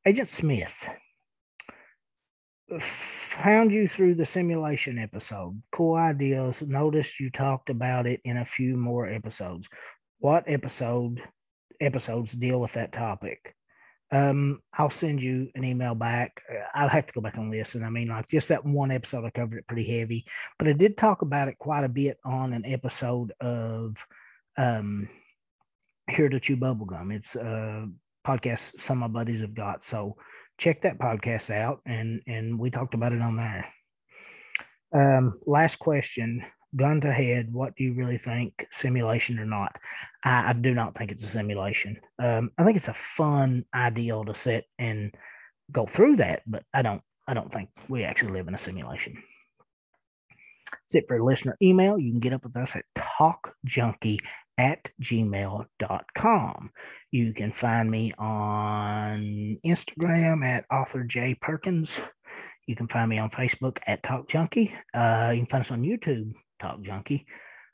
Agent 0.05 0.29
Smith 0.29 0.87
found 2.79 3.71
you 3.71 3.87
through 3.87 4.15
the 4.15 4.25
simulation 4.25 4.97
episode. 4.99 5.61
Cool 5.71 5.95
ideas. 5.95 6.61
Noticed 6.61 7.19
you 7.19 7.29
talked 7.29 7.69
about 7.69 8.07
it 8.07 8.21
in 8.23 8.37
a 8.37 8.45
few 8.45 8.77
more 8.77 9.07
episodes. 9.07 9.67
What 10.19 10.43
episode 10.47 11.21
episodes 11.81 12.33
deal 12.33 12.59
with 12.59 12.73
that 12.73 12.91
topic? 12.91 13.55
Um, 14.11 14.61
I'll 14.77 14.91
send 14.91 15.23
you 15.23 15.49
an 15.55 15.63
email 15.63 15.95
back. 15.95 16.41
I'll 16.75 16.89
have 16.89 17.07
to 17.07 17.13
go 17.13 17.21
back 17.21 17.37
and 17.37 17.49
listen. 17.49 17.83
I 17.83 17.89
mean, 17.89 18.09
like 18.09 18.29
just 18.29 18.49
that 18.49 18.63
one 18.63 18.91
episode, 18.91 19.25
I 19.25 19.31
covered 19.31 19.57
it 19.57 19.67
pretty 19.67 19.99
heavy, 19.99 20.25
but 20.59 20.67
I 20.67 20.73
did 20.73 20.97
talk 20.97 21.23
about 21.23 21.47
it 21.47 21.57
quite 21.57 21.83
a 21.83 21.89
bit 21.89 22.19
on 22.23 22.53
an 22.53 22.63
episode 22.63 23.33
of 23.41 23.97
um, 24.55 25.09
Here 26.11 26.29
to 26.29 26.39
Chew 26.39 26.57
Bubblegum. 26.57 27.11
It's 27.11 27.35
a 27.35 27.89
podcast 28.25 28.79
some 28.79 29.01
of 29.01 29.11
my 29.11 29.19
buddies 29.19 29.41
have 29.41 29.55
got. 29.55 29.83
So 29.83 30.15
check 30.57 30.81
that 30.83 30.99
podcast 30.99 31.49
out 31.49 31.81
and 31.85 32.21
and 32.27 32.59
we 32.59 32.69
talked 32.69 32.93
about 32.93 33.13
it 33.13 33.21
on 33.21 33.37
there. 33.37 33.65
Um 34.93 35.39
last 35.45 35.79
question 35.79 36.45
gun 36.75 37.01
to 37.01 37.13
head 37.13 37.53
what 37.53 37.75
do 37.75 37.83
you 37.83 37.93
really 37.93 38.17
think 38.17 38.65
simulation 38.71 39.39
or 39.39 39.45
not? 39.45 39.77
I, 40.23 40.49
I 40.49 40.53
do 40.53 40.73
not 40.73 40.95
think 40.95 41.11
it's 41.11 41.23
a 41.23 41.27
simulation. 41.27 41.99
Um 42.19 42.51
i 42.57 42.63
think 42.63 42.77
it's 42.77 42.87
a 42.87 42.93
fun 42.93 43.65
ideal 43.73 44.25
to 44.25 44.35
sit 44.35 44.65
and 44.79 45.13
go 45.71 45.85
through 45.85 46.17
that 46.17 46.41
but 46.45 46.63
i 46.73 46.81
don't 46.81 47.01
i 47.25 47.33
don't 47.33 47.51
think 47.51 47.69
we 47.87 48.03
actually 48.03 48.31
live 48.31 48.47
in 48.47 48.55
a 48.55 48.57
simulation. 48.57 49.21
That's 50.71 50.95
it 50.95 51.05
for 51.07 51.23
listener 51.23 51.57
email. 51.61 51.97
You 51.97 52.11
can 52.11 52.19
get 52.19 52.33
up 52.33 52.43
with 52.43 52.57
us 52.57 52.75
at 52.75 52.85
talkjunkie 52.95 54.19
at 54.57 54.91
gmail.com. 55.01 56.71
You 57.11 57.33
can 57.33 57.51
find 57.51 57.89
me 57.89 58.13
on 58.17 59.57
Instagram 59.65 60.45
at 60.45 60.65
author 60.71 61.03
J 61.03 61.35
Perkins. 61.35 61.99
You 62.67 62.75
can 62.75 62.87
find 62.87 63.09
me 63.09 63.19
on 63.19 63.29
Facebook 63.29 63.79
at 63.87 64.03
Talk 64.03 64.29
Junkie. 64.29 64.73
Uh, 64.93 65.31
you 65.33 65.41
can 65.41 65.47
find 65.47 65.61
us 65.61 65.71
on 65.71 65.83
YouTube, 65.83 66.33
Talk 66.59 66.81
Junkie. 66.81 67.25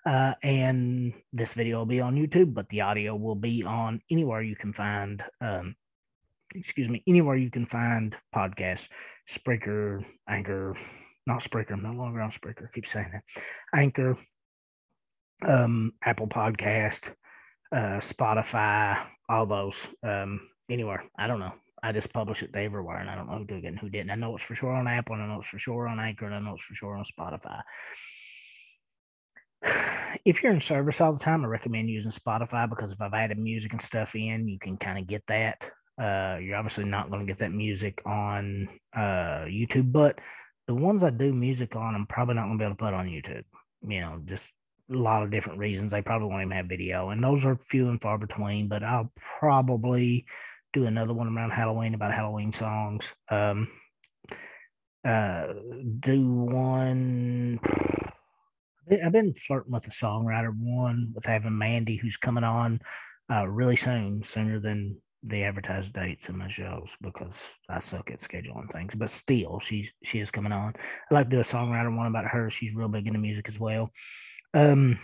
Uh, 0.06 0.34
and 0.42 1.14
this 1.34 1.54
video 1.54 1.78
will 1.78 1.86
be 1.86 2.02
on 2.02 2.16
YouTube, 2.16 2.54
but 2.54 2.68
the 2.70 2.82
audio 2.82 3.16
will 3.16 3.36
be 3.36 3.64
on 3.64 4.02
anywhere 4.10 4.42
you 4.42 4.56
can 4.56 4.74
find, 4.74 5.24
um, 5.42 5.76
excuse 6.56 6.90
me, 6.90 7.04
anywhere 7.08 7.36
you 7.36 7.52
can 7.52 7.66
find 7.66 8.16
podcasts, 8.34 8.88
Spreaker, 9.30 10.04
Anchor, 10.28 10.76
not 11.28 11.44
Spreaker, 11.44 11.74
I'm 11.74 11.84
no 11.84 11.92
longer 11.92 12.22
on 12.22 12.32
Spreaker, 12.32 12.64
I 12.64 12.70
keep 12.74 12.88
saying 12.88 13.12
that, 13.12 13.44
Anchor, 13.76 14.18
um, 15.41 15.93
Apple 16.03 16.27
Podcast, 16.27 17.13
uh, 17.72 18.00
Spotify, 18.00 19.05
all 19.27 19.46
those. 19.46 19.75
Um, 20.03 20.41
anywhere. 20.69 21.03
I 21.17 21.27
don't 21.27 21.39
know. 21.39 21.53
I 21.81 21.91
just 21.91 22.13
publish 22.13 22.43
it 22.43 22.55
everywhere, 22.55 22.98
and 22.98 23.10
I 23.10 23.15
don't 23.15 23.27
know 23.27 23.38
who 23.38 23.46
did 23.46 23.63
it 23.63 23.67
and 23.67 23.79
who 23.79 23.89
didn't. 23.89 24.12
I 24.12 24.15
know 24.15 24.36
it's 24.36 24.46
for 24.46 24.55
sure 24.55 24.74
on 24.74 24.88
Apple, 24.88 25.15
and 25.15 25.24
I 25.24 25.27
know 25.27 25.39
it's 25.39 25.50
for 25.50 25.60
sure 25.60 25.88
on 25.88 26.00
Anchor, 26.00 26.25
and 26.25 26.36
I 26.36 26.39
know 26.39 26.55
it's 26.55 26.63
for 26.63 26.75
sure 26.75 26.96
on 26.96 27.05
Spotify. 27.05 27.62
If 30.25 30.41
you're 30.41 30.51
in 30.51 30.60
service 30.60 31.00
all 31.01 31.13
the 31.13 31.19
time, 31.19 31.46
I 31.46 31.48
recommend 31.48 31.88
using 31.88 32.10
Spotify 32.10 32.67
because 32.67 32.91
if 32.91 33.00
I've 33.00 33.13
added 33.13 33.38
music 33.38 33.74
and 33.74 33.81
stuff 33.81 34.15
in, 34.15 34.48
you 34.48 34.58
can 34.58 34.75
kind 34.75 34.98
of 34.98 35.05
get 35.05 35.22
that. 35.27 35.63
Uh, 36.01 36.39
you're 36.41 36.58
obviously 36.58 36.86
not 36.86 37.12
going 37.12 37.19
to 37.19 37.31
get 37.31 37.38
that 37.38 37.51
music 37.51 38.01
on 38.08 38.67
uh, 38.96 39.46
YouTube, 39.46 39.91
but 39.91 40.19
the 40.65 40.74
ones 40.74 41.03
I 41.03 41.12
do 41.12 41.31
music 41.31 41.75
on, 41.75 41.93
I'm 41.93 42.08
probably 42.08 42.36
not 42.36 42.46
going 42.46 42.58
to 42.58 42.62
be 42.63 42.65
able 42.65 42.75
to 42.75 42.84
put 42.84 42.96
on 42.96 43.05
YouTube. 43.05 43.43
You 43.88 44.01
know, 44.01 44.19
just 44.25 44.50
a 44.91 44.98
lot 44.98 45.24
of 45.24 45.31
different 45.31 45.60
reasons. 45.60 45.91
They 45.91 46.01
probably 46.01 46.27
won't 46.27 46.41
even 46.41 46.51
have 46.51 46.65
video, 46.65 47.10
and 47.10 47.24
those 47.24 47.46
are 47.46 47.55
few 47.55 47.89
and 47.89 48.01
far 48.01 48.17
between. 48.17 48.67
But 48.67 48.84
I'll 48.84 49.12
probably 49.39 50.25
do 50.74 50.86
another 50.86 51.13
one 51.13 51.36
around 51.36 51.51
Halloween 51.51 51.93
about 51.93 52.13
Halloween 52.13 52.51
songs. 52.51 53.05
Um, 53.29 53.69
uh, 55.05 55.48
do 56.00 56.27
one. 56.31 57.60
I've 58.91 59.12
been 59.12 59.34
flirting 59.34 59.72
with 59.72 59.88
a 59.88 59.91
songwriter 59.91 60.51
one 60.58 61.12
with 61.13 61.25
having 61.25 61.58
Mandy, 61.58 61.96
who's 61.96 62.17
coming 62.17 62.43
on 62.43 62.79
uh, 63.31 63.48
really 63.48 63.75
soon, 63.75 64.24
sooner 64.24 64.60
than 64.60 64.98
the 65.24 65.43
advertised 65.43 65.93
dates 65.93 66.29
in 66.29 66.38
my 66.38 66.48
shows 66.48 66.89
because 67.01 67.36
I 67.67 67.79
suck 67.79 68.10
at 68.10 68.22
scheduling 68.22 68.72
things. 68.72 68.96
But 68.96 69.10
still, 69.10 69.60
she's 69.60 69.91
she 70.03 70.19
is 70.19 70.31
coming 70.31 70.51
on. 70.51 70.74
I'd 70.75 71.13
like 71.13 71.29
to 71.29 71.36
do 71.36 71.41
a 71.41 71.43
songwriter 71.43 71.96
one 71.96 72.08
about 72.08 72.25
her. 72.25 72.50
She's 72.50 72.74
real 72.74 72.88
big 72.88 73.08
into 73.08 73.19
music 73.19 73.48
as 73.48 73.60
well. 73.60 73.91
Um, 74.53 75.00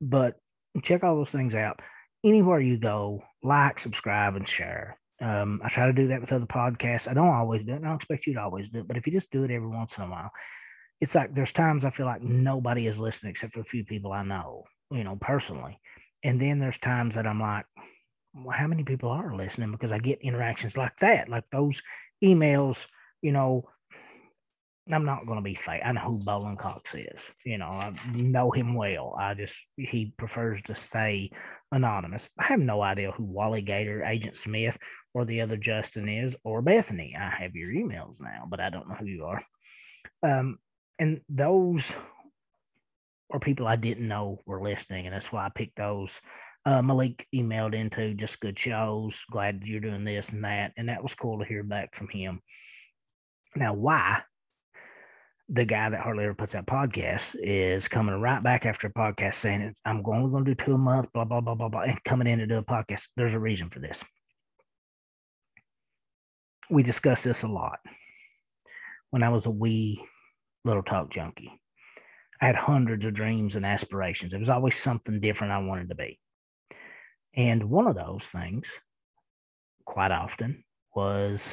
but 0.00 0.36
check 0.82 1.04
all 1.04 1.16
those 1.16 1.30
things 1.30 1.54
out. 1.54 1.80
Anywhere 2.24 2.60
you 2.60 2.78
go, 2.78 3.22
like, 3.42 3.78
subscribe, 3.78 4.36
and 4.36 4.46
share. 4.46 4.98
Um, 5.20 5.60
I 5.64 5.68
try 5.68 5.86
to 5.86 5.92
do 5.92 6.08
that 6.08 6.20
with 6.20 6.32
other 6.32 6.46
podcasts. 6.46 7.08
I 7.08 7.14
don't 7.14 7.28
always 7.28 7.64
do 7.64 7.72
it. 7.72 7.76
I 7.76 7.86
don't 7.86 7.94
expect 7.94 8.26
you 8.26 8.34
to 8.34 8.40
always 8.40 8.68
do 8.68 8.80
it, 8.80 8.88
but 8.88 8.96
if 8.96 9.06
you 9.06 9.12
just 9.12 9.30
do 9.30 9.44
it 9.44 9.50
every 9.50 9.68
once 9.68 9.96
in 9.96 10.04
a 10.04 10.08
while, 10.08 10.30
it's 11.00 11.14
like 11.14 11.34
there's 11.34 11.52
times 11.52 11.84
I 11.84 11.90
feel 11.90 12.06
like 12.06 12.22
nobody 12.22 12.86
is 12.86 12.98
listening 12.98 13.30
except 13.30 13.54
for 13.54 13.60
a 13.60 13.64
few 13.64 13.84
people 13.84 14.12
I 14.12 14.22
know, 14.22 14.64
you 14.90 15.04
know, 15.04 15.16
personally. 15.20 15.78
And 16.24 16.40
then 16.40 16.58
there's 16.58 16.78
times 16.78 17.16
that 17.16 17.26
I'm 17.26 17.40
like, 17.40 17.66
well, 18.34 18.56
how 18.56 18.66
many 18.66 18.84
people 18.84 19.10
are 19.10 19.34
listening? 19.34 19.72
Because 19.72 19.92
I 19.92 19.98
get 19.98 20.22
interactions 20.22 20.76
like 20.76 20.96
that, 21.00 21.28
like 21.28 21.44
those 21.50 21.82
emails, 22.22 22.78
you 23.20 23.32
know, 23.32 23.68
I'm 24.90 25.04
not 25.04 25.26
going 25.26 25.38
to 25.38 25.44
be 25.44 25.54
fake. 25.54 25.82
I 25.84 25.92
know 25.92 26.00
who 26.00 26.18
Bolin 26.18 26.58
Cox 26.58 26.94
is. 26.94 27.20
You 27.44 27.58
know, 27.58 27.66
I 27.66 27.92
know 28.14 28.50
him 28.50 28.74
well. 28.74 29.14
I 29.18 29.34
just, 29.34 29.54
he 29.76 30.12
prefers 30.16 30.60
to 30.62 30.74
stay 30.74 31.30
anonymous. 31.70 32.28
I 32.36 32.44
have 32.44 32.58
no 32.58 32.82
idea 32.82 33.12
who 33.12 33.22
Wally 33.22 33.62
Gator, 33.62 34.04
Agent 34.04 34.36
Smith, 34.36 34.76
or 35.14 35.24
the 35.24 35.40
other 35.40 35.56
Justin 35.56 36.08
is, 36.08 36.34
or 36.42 36.62
Bethany. 36.62 37.14
I 37.16 37.30
have 37.30 37.54
your 37.54 37.70
emails 37.70 38.16
now, 38.18 38.46
but 38.48 38.60
I 38.60 38.70
don't 38.70 38.88
know 38.88 38.96
who 38.96 39.06
you 39.06 39.24
are. 39.24 39.42
Um, 40.24 40.58
and 40.98 41.20
those 41.28 41.84
are 43.30 43.38
people 43.38 43.68
I 43.68 43.76
didn't 43.76 44.08
know 44.08 44.40
were 44.46 44.62
listening, 44.62 45.06
and 45.06 45.14
that's 45.14 45.30
why 45.30 45.46
I 45.46 45.50
picked 45.54 45.76
those. 45.76 46.20
Uh, 46.64 46.82
Malik 46.82 47.26
emailed 47.34 47.74
into 47.74 48.14
just 48.14 48.40
good 48.40 48.58
shows. 48.58 49.16
Glad 49.30 49.62
you're 49.64 49.80
doing 49.80 50.04
this 50.04 50.30
and 50.30 50.44
that, 50.44 50.72
and 50.76 50.88
that 50.88 51.02
was 51.02 51.14
cool 51.14 51.38
to 51.38 51.44
hear 51.44 51.62
back 51.62 51.94
from 51.94 52.08
him. 52.08 52.40
Now, 53.54 53.74
why 53.74 54.22
the 55.52 55.66
guy 55.66 55.90
that 55.90 56.00
hardly 56.00 56.24
ever 56.24 56.32
puts 56.32 56.54
out 56.54 56.64
podcasts 56.64 57.36
is 57.38 57.86
coming 57.86 58.18
right 58.18 58.42
back 58.42 58.64
after 58.64 58.86
a 58.86 58.92
podcast 58.92 59.34
saying, 59.34 59.74
I'm 59.84 60.02
only 60.06 60.30
going 60.30 60.46
to 60.46 60.54
do 60.54 60.64
two 60.64 60.72
a 60.72 60.78
month, 60.78 61.12
blah, 61.12 61.26
blah, 61.26 61.42
blah, 61.42 61.54
blah, 61.54 61.68
blah, 61.68 61.82
and 61.82 62.02
coming 62.04 62.26
in 62.26 62.38
to 62.38 62.46
do 62.46 62.56
a 62.56 62.62
podcast. 62.62 63.02
There's 63.18 63.34
a 63.34 63.38
reason 63.38 63.68
for 63.68 63.78
this. 63.78 64.02
We 66.70 66.82
discuss 66.82 67.22
this 67.22 67.42
a 67.42 67.48
lot. 67.48 67.80
When 69.10 69.22
I 69.22 69.28
was 69.28 69.44
a 69.44 69.50
wee 69.50 70.02
little 70.64 70.82
talk 70.82 71.10
junkie, 71.10 71.52
I 72.40 72.46
had 72.46 72.56
hundreds 72.56 73.04
of 73.04 73.12
dreams 73.12 73.54
and 73.54 73.66
aspirations. 73.66 74.30
There 74.30 74.40
was 74.40 74.48
always 74.48 74.74
something 74.74 75.20
different 75.20 75.52
I 75.52 75.58
wanted 75.58 75.90
to 75.90 75.94
be. 75.94 76.18
And 77.34 77.64
one 77.64 77.86
of 77.86 77.94
those 77.94 78.24
things, 78.24 78.70
quite 79.84 80.12
often, 80.12 80.64
was 80.96 81.44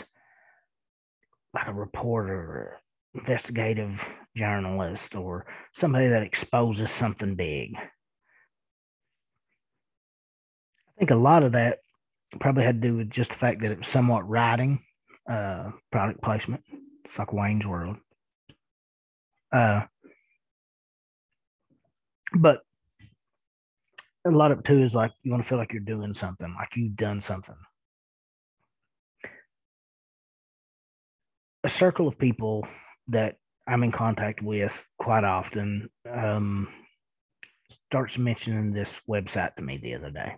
like 1.53 1.67
a 1.67 1.73
reporter 1.73 2.33
or 2.33 2.79
investigative 3.13 4.07
journalist 4.35 5.15
or 5.15 5.45
somebody 5.73 6.07
that 6.07 6.23
exposes 6.23 6.91
something 6.91 7.35
big. 7.35 7.75
I 7.75 7.81
think 10.97 11.11
a 11.11 11.15
lot 11.15 11.43
of 11.43 11.53
that 11.53 11.79
probably 12.39 12.63
had 12.63 12.81
to 12.81 12.87
do 12.87 12.97
with 12.97 13.09
just 13.09 13.31
the 13.31 13.37
fact 13.37 13.61
that 13.61 13.71
it 13.71 13.79
was 13.79 13.87
somewhat 13.87 14.27
writing, 14.29 14.83
uh, 15.27 15.71
product 15.91 16.21
placement. 16.21 16.63
It's 17.05 17.17
like 17.17 17.33
Wayne's 17.33 17.65
World. 17.65 17.97
Uh, 19.51 19.81
but 22.35 22.61
a 24.25 24.31
lot 24.31 24.51
of 24.51 24.59
it 24.59 24.65
too 24.65 24.79
is 24.79 24.93
like 24.93 25.11
you 25.23 25.31
want 25.31 25.43
to 25.43 25.49
feel 25.49 25.57
like 25.57 25.73
you're 25.73 25.81
doing 25.81 26.13
something, 26.13 26.53
like 26.53 26.75
you've 26.75 26.95
done 26.95 27.21
something. 27.21 27.55
A 31.63 31.69
circle 31.69 32.07
of 32.07 32.17
people 32.17 32.67
that 33.09 33.35
I'm 33.67 33.83
in 33.83 33.91
contact 33.91 34.41
with 34.41 34.85
quite 34.97 35.23
often 35.23 35.89
um, 36.09 36.67
starts 37.69 38.17
mentioning 38.17 38.71
this 38.71 38.99
website 39.07 39.55
to 39.55 39.61
me 39.61 39.77
the 39.77 39.95
other 39.95 40.09
day. 40.09 40.35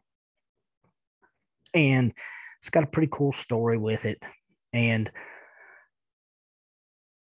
And 1.74 2.14
it's 2.60 2.70
got 2.70 2.84
a 2.84 2.88
pretty 2.88 3.10
cool 3.12 3.32
story 3.32 3.78
with 3.78 4.06
it. 4.06 4.22
And 4.74 5.12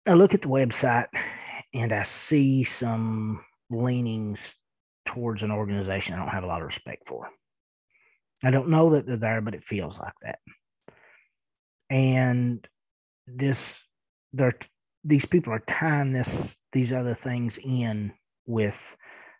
I 0.06 0.14
look 0.14 0.34
at 0.34 0.42
the 0.42 0.48
website 0.48 1.06
and 1.72 1.92
I 1.92 2.02
see 2.02 2.64
some 2.64 3.44
leanings 3.70 4.54
towards 5.06 5.42
an 5.42 5.50
organization 5.50 6.14
I 6.14 6.18
don't 6.18 6.28
have 6.28 6.44
a 6.44 6.48
lot 6.48 6.60
of 6.60 6.66
respect 6.66 7.06
for. 7.06 7.28
I 8.44 8.50
don't 8.50 8.68
know 8.68 8.90
that 8.90 9.06
they're 9.06 9.16
there, 9.16 9.40
but 9.40 9.54
it 9.54 9.64
feels 9.64 9.98
like 9.98 10.12
that. 10.22 10.38
And 11.88 12.66
this, 13.26 13.86
they're 14.32 14.58
these 15.04 15.26
people 15.26 15.52
are 15.52 15.62
tying 15.66 16.12
this 16.12 16.56
these 16.72 16.92
other 16.92 17.14
things 17.14 17.58
in 17.62 18.12
with 18.46 18.96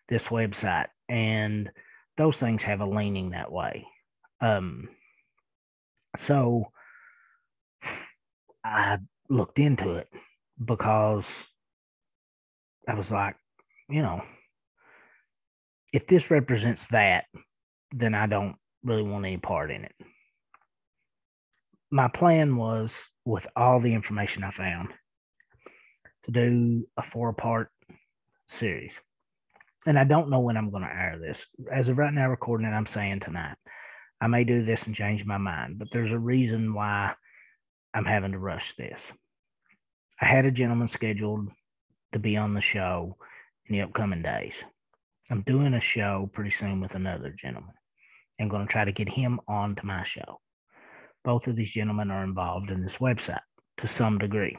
this 0.09 0.29
website, 0.29 0.89
and 1.09 1.71
those 2.17 2.37
things 2.37 2.63
have 2.63 2.81
a 2.81 2.87
leaning 2.87 3.31
that 3.31 3.51
way. 3.51 3.87
Um, 4.41 4.89
so 6.19 6.67
I 8.65 8.99
looked 9.29 9.59
into 9.59 9.95
it 9.95 10.09
because 10.63 11.47
I 12.87 12.95
was 12.95 13.11
like, 13.11 13.37
you 13.89 14.03
know, 14.03 14.23
if 15.93 16.07
this 16.07 16.31
represents 16.31 16.87
that, 16.89 17.25
then 17.93 18.15
I 18.15 18.27
don't 18.27 18.57
really 18.83 19.03
want 19.03 19.25
any 19.25 19.39
part 19.39 19.71
in 19.71 19.85
it. 19.85 19.95
My 21.91 22.09
plan 22.09 22.57
was 22.57 22.95
with 23.25 23.47
all 23.57 23.81
the 23.81 23.95
information 23.95 24.45
I 24.45 24.51
found 24.51 24.91
to 26.25 26.31
do 26.31 26.87
a 26.97 27.03
four 27.03 27.33
part 27.33 27.71
series. 28.49 28.93
And 29.87 29.99
I 29.99 30.05
don't 30.05 30.31
know 30.31 30.41
when 30.41 30.57
I'm 30.57 30.71
going 30.71 30.83
to 30.83 30.89
air 30.89 31.19
this. 31.21 31.47
As 31.71 31.89
of 31.89 31.99
right 31.99 32.13
now, 32.13 32.29
recording 32.29 32.67
it, 32.67 32.71
I'm 32.71 32.87
saying 32.87 33.21
tonight. 33.21 33.57
I 34.21 34.27
may 34.27 34.45
do 34.45 34.63
this 34.63 34.87
and 34.87 34.95
change 34.95 35.27
my 35.27 35.37
mind, 35.37 35.79
but 35.79 35.89
there's 35.93 36.13
a 36.13 36.19
reason 36.19 36.73
why 36.73 37.15
I'm 37.93 38.07
having 38.07 38.33
to 38.33 38.39
rush 38.39 38.75
this. 38.77 39.03
I 40.21 40.27
had 40.27 40.47
a 40.47 40.51
gentleman 40.51 40.89
scheduled 40.89 41.51
to 42.13 42.19
be 42.19 42.37
on 42.37 42.55
the 42.55 42.61
show 42.61 43.17
in 43.67 43.75
the 43.75 43.83
upcoming 43.83 44.23
days. 44.23 44.55
I'm 45.31 45.43
doing 45.43 45.75
a 45.75 45.81
show 45.81 46.31
pretty 46.33 46.51
soon 46.51 46.81
with 46.81 46.95
another 46.95 47.35
gentleman 47.37 47.75
and 48.39 48.51
going 48.51 48.67
to 48.67 48.73
try 48.73 48.85
to 48.85 48.93
get 48.93 49.09
him 49.09 49.41
on 49.49 49.75
to 49.77 49.87
my 49.87 50.05
show. 50.05 50.41
Both 51.25 51.47
of 51.47 51.57
these 51.57 51.73
gentlemen 51.73 52.11
are 52.11 52.25
involved 52.25 52.71
in 52.71 52.83
this 52.83 52.99
website 52.99 53.41
to 53.79 53.89
some 53.89 54.19
degree. 54.19 54.57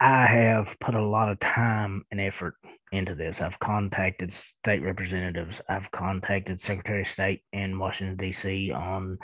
I 0.00 0.26
have 0.26 0.76
put 0.78 0.94
a 0.94 1.04
lot 1.04 1.28
of 1.28 1.40
time 1.40 2.04
and 2.10 2.20
effort 2.20 2.54
into 2.92 3.14
this. 3.14 3.40
I've 3.40 3.58
contacted 3.58 4.32
state 4.32 4.82
representatives. 4.82 5.60
I've 5.68 5.90
contacted 5.90 6.60
Secretary 6.60 7.02
of 7.02 7.08
State 7.08 7.42
in 7.52 7.78
Washington, 7.78 8.16
D.C. 8.16 8.70
on 8.70 9.18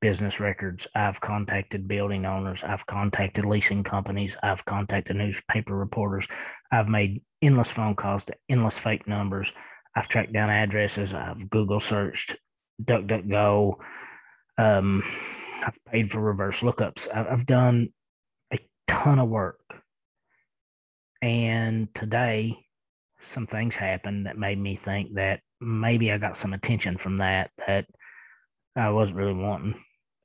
business 0.00 0.38
records. 0.38 0.86
I've 0.94 1.20
contacted 1.20 1.88
building 1.88 2.26
owners. 2.26 2.62
I've 2.62 2.86
contacted 2.86 3.46
leasing 3.46 3.82
companies. 3.82 4.36
I've 4.42 4.64
contacted 4.64 5.16
newspaper 5.16 5.74
reporters. 5.74 6.26
I've 6.70 6.88
made 6.88 7.22
endless 7.42 7.70
phone 7.70 7.96
calls 7.96 8.24
to 8.24 8.34
endless 8.48 8.78
fake 8.78 9.08
numbers. 9.08 9.52
I've 9.94 10.08
tracked 10.08 10.32
down 10.32 10.50
addresses. 10.50 11.14
I've 11.14 11.48
Google 11.50 11.80
searched, 11.80 12.36
DuckDuckGo. 12.84 13.76
Um, 14.58 15.02
I've 15.64 15.78
paid 15.86 16.12
for 16.12 16.20
reverse 16.20 16.60
lookups. 16.60 17.08
I've 17.12 17.46
done 17.46 17.88
a 18.52 18.58
ton 18.86 19.18
of 19.18 19.28
work. 19.28 19.58
And 21.20 21.92
today, 21.94 22.58
some 23.20 23.46
things 23.46 23.74
happened 23.74 24.26
that 24.26 24.38
made 24.38 24.58
me 24.58 24.76
think 24.76 25.14
that 25.14 25.40
maybe 25.60 26.12
I 26.12 26.18
got 26.18 26.36
some 26.36 26.52
attention 26.52 26.98
from 26.98 27.18
that 27.18 27.50
that 27.66 27.86
I 28.76 28.90
wasn't 28.90 29.18
really 29.18 29.34
wanting. 29.34 29.74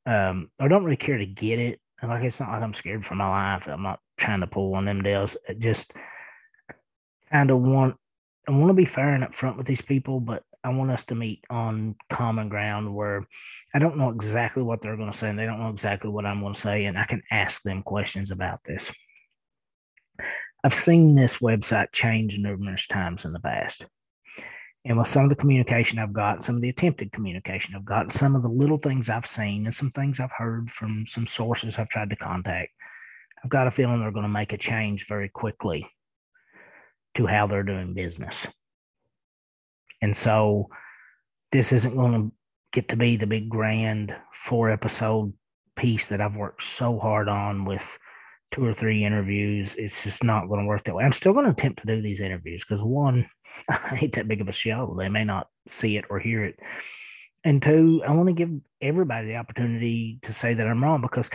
Um, 0.06 0.52
I 0.60 0.68
don't 0.68 0.84
really 0.84 0.98
care 0.98 1.18
to 1.18 1.26
get 1.26 1.60
it. 1.60 1.80
Like 2.02 2.24
it's 2.24 2.40
not 2.40 2.50
like 2.50 2.62
I'm 2.62 2.74
scared 2.74 3.06
for 3.06 3.16
my 3.16 3.28
life. 3.28 3.68
I'm 3.68 3.82
not 3.82 4.00
trying 4.18 4.42
to 4.42 4.48
pull 4.48 4.72
one 4.72 4.88
of 4.88 4.96
them 4.96 5.04
deals. 5.04 5.38
It 5.48 5.60
just 5.60 5.94
kind 7.32 7.50
of 7.50 7.62
want 7.62 7.96
I 8.48 8.52
want 8.52 8.68
to 8.68 8.74
be 8.74 8.86
fair 8.86 9.10
and 9.10 9.24
upfront 9.24 9.56
with 9.58 9.66
these 9.66 9.82
people, 9.82 10.20
but 10.20 10.44
I 10.66 10.70
want 10.70 10.92
us 10.92 11.06
to 11.06 11.16
meet 11.16 11.46
on 11.50 11.96
common 12.10 12.50
ground 12.50 12.94
where 12.94 13.26
I 13.74 13.80
don't 13.80 13.98
know 13.98 14.10
exactly 14.10 14.64
what 14.64 14.82
they're 14.82 14.98
going 14.98 15.12
to 15.12 15.18
say 15.18 15.30
and 15.30 15.40
they 15.40 15.46
don't 15.46 15.60
know 15.60 15.70
exactly 15.70 16.10
what 16.10 16.26
I'm 16.26 16.42
going 16.42 16.54
to 16.54 16.60
say, 16.60 16.86
and 16.86 16.98
I 16.98 17.06
can 17.06 17.24
ask 17.32 17.62
them 17.64 17.84
questions 17.84 18.32
about 18.32 18.60
this. 18.66 18.92
I've 20.64 20.74
seen 20.74 21.16
this 21.16 21.38
website 21.38 21.92
change 21.92 22.38
numerous 22.38 22.88
times 22.88 23.26
in 23.26 23.34
the 23.34 23.40
past. 23.40 23.86
And 24.86 24.98
with 24.98 25.08
some 25.08 25.24
of 25.24 25.30
the 25.30 25.36
communication 25.36 26.00
I've 26.00 26.14
got, 26.14 26.44
some 26.44 26.56
of 26.56 26.62
the 26.62 26.70
attempted 26.70 27.12
communication 27.12 27.74
I've 27.76 27.86
got, 27.86 28.12
some 28.12 28.36
of 28.36 28.44
the 28.44 28.50
little 28.50 28.78
things 28.78 29.10
I've 29.10 29.26
seen, 29.26 29.66
and 29.66 29.76
some 29.76 29.92
things 29.92 30.20
I've 30.20 30.32
heard 30.32 30.70
from 30.72 31.06
some 31.08 31.26
sources 31.26 31.78
I've 31.78 31.90
tried 31.90 32.10
to 32.10 32.16
contact, 32.16 32.72
I've 33.44 33.50
got 33.50 33.68
a 33.68 33.72
feeling 33.72 34.00
they're 34.00 34.12
going 34.12 34.26
to 34.26 34.32
make 34.32 34.54
a 34.54 34.58
change 34.58 35.08
very 35.08 35.30
quickly 35.30 35.88
to 37.16 37.26
how 37.26 37.48
they're 37.48 37.64
doing 37.64 37.94
business. 37.94 38.48
And 40.02 40.16
so 40.16 40.70
this 41.52 41.72
isn't 41.72 41.96
going 41.96 42.14
to 42.14 42.32
get 42.72 42.90
to 42.90 42.98
be 42.98 43.16
the 43.16 43.28
big 43.28 43.50
grand 43.50 44.16
four 44.34 44.70
episode 44.70 45.34
piece 45.76 46.08
that 46.08 46.20
I've 46.22 46.36
worked 46.36 46.64
so 46.64 47.00
hard 47.00 47.30
on 47.30 47.66
with 47.66 48.00
two 48.54 48.66
or 48.66 48.74
three 48.74 49.04
interviews. 49.04 49.76
It's 49.78 50.04
just 50.04 50.24
not 50.24 50.48
going 50.48 50.62
to 50.62 50.68
work 50.68 50.84
that 50.86 50.96
way. 50.96 51.04
I'm 51.04 51.12
still 51.12 51.34
going 51.34 51.46
to 51.46 51.52
attempt 51.52 51.82
to 51.82 51.88
do 51.88 52.02
these 52.02 52.22
interviews 52.22 52.64
because 52.64 52.84
one, 52.84 53.30
I 53.70 54.00
ain't 54.02 54.14
that 54.14 54.28
big 54.28 54.42
of 54.42 54.48
a 54.48 54.54
show. 54.54 54.96
They 54.98 55.10
may 55.10 55.26
not 55.26 55.48
see 55.68 55.98
it 55.98 56.06
or 56.10 56.20
hear 56.20 56.46
it. 56.46 56.60
And 57.44 57.62
two, 57.62 58.02
I 58.08 58.12
want 58.12 58.28
to 58.28 58.34
give 58.34 58.52
everybody 58.80 59.28
the 59.28 59.36
opportunity 59.36 60.20
to 60.22 60.34
say 60.34 60.54
that 60.54 60.68
I'm 60.68 60.82
wrong 60.82 61.02
because 61.02 61.30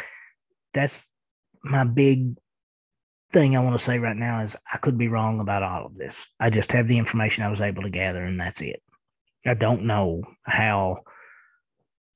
that's 0.72 1.04
my 1.62 1.84
big 1.84 2.38
thing 3.32 3.56
I 3.56 3.60
want 3.60 3.78
to 3.78 3.84
say 3.84 3.98
right 3.98 4.16
now 4.16 4.40
is 4.40 4.56
I 4.72 4.78
could 4.78 4.96
be 4.96 5.08
wrong 5.08 5.40
about 5.40 5.62
all 5.62 5.86
of 5.86 5.96
this. 5.96 6.26
I 6.40 6.48
just 6.48 6.72
have 6.72 6.88
the 6.88 6.96
information 6.96 7.44
I 7.44 7.50
was 7.50 7.60
able 7.60 7.82
to 7.82 7.90
gather, 7.90 8.22
and 8.22 8.40
that's 8.40 8.62
it. 8.62 8.82
I 9.44 9.54
don't 9.54 9.84
know 9.84 10.22
how 10.44 11.00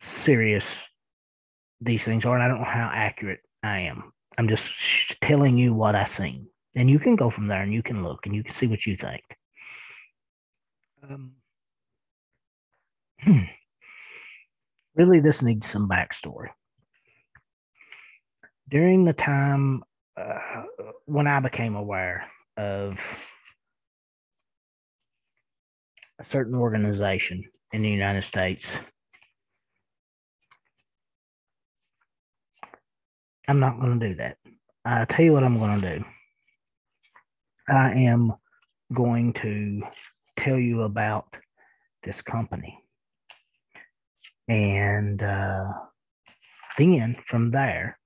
serious 0.01 0.83
these 1.81 2.05
things 2.05 2.25
are, 2.25 2.35
and 2.35 2.43
I 2.43 2.49
don't 2.49 2.61
know 2.61 2.65
how 2.65 2.91
accurate 2.93 3.41
I 3.63 3.81
am. 3.81 4.12
I'm 4.39 4.49
just 4.49 4.73
telling 5.21 5.57
you 5.57 5.75
what 5.75 5.95
I 5.95 6.05
seen, 6.05 6.49
and 6.75 6.89
you 6.89 6.99
can 6.99 7.17
go 7.17 7.31
from 7.31 7.49
there 7.49 7.63
and 7.63 7.73
you 7.73 7.83
can 7.83 8.03
look 8.03 8.27
and 8.27 8.35
you 8.35 8.43
can 8.43 8.53
see 8.53 8.67
what 8.67 8.87
you 8.87 8.97
think. 8.97 9.23
Um, 11.03 11.33
really, 14.95 15.21
this 15.21 15.43
needs 15.43 15.67
some 15.67 15.89
backstory. 15.89 16.49
During 18.69 19.05
the 19.05 19.13
time 19.13 19.83
uh, 20.17 20.63
when 21.07 21.27
I 21.27 21.41
became 21.41 21.75
aware 21.77 22.27
of 22.57 23.01
a 26.19 26.25
certain 26.25 26.55
organization 26.55 27.45
in 27.73 27.83
the 27.83 27.91
United 27.91 28.23
States, 28.23 28.79
I'm 33.53 33.61
not 33.61 33.79
going 33.79 34.01
to 34.01 34.09
do 34.09 34.15
that. 34.15 34.39
I 34.87 35.05
tell 35.05 35.27
you 35.27 35.35
what 35.35 35.45
I'm 35.45 35.59
going 35.59 35.79
to 35.79 35.99
do. 35.99 36.05
I 37.69 37.93
am 37.93 38.33
going 38.95 39.35
to 39.35 39.83
tell 40.39 40.59
you 40.59 40.85
about 40.85 41.37
this 42.03 42.23
company. 42.23 42.79
And 44.49 45.23
uh, 45.23 45.65
then 46.79 47.15
from 47.27 47.51
there, 47.51 47.99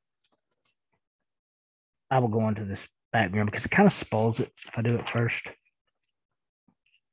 I 2.10 2.18
will 2.18 2.26
go 2.26 2.48
into 2.48 2.64
this 2.64 2.88
background 3.12 3.48
because 3.48 3.66
it 3.66 3.70
kind 3.70 3.86
of 3.86 3.92
spoils 3.92 4.40
it 4.40 4.50
if 4.66 4.76
I 4.76 4.82
do 4.82 4.96
it 4.96 5.08
first. 5.08 5.46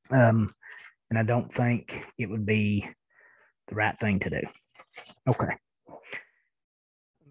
Um, 0.09 0.55
and 1.11 1.19
I 1.19 1.23
don't 1.23 1.53
think 1.53 2.01
it 2.17 2.31
would 2.31 2.47
be 2.47 2.89
the 3.67 3.75
right 3.75 3.99
thing 3.99 4.17
to 4.21 4.31
do. 4.31 4.41
Okay. 5.29 5.53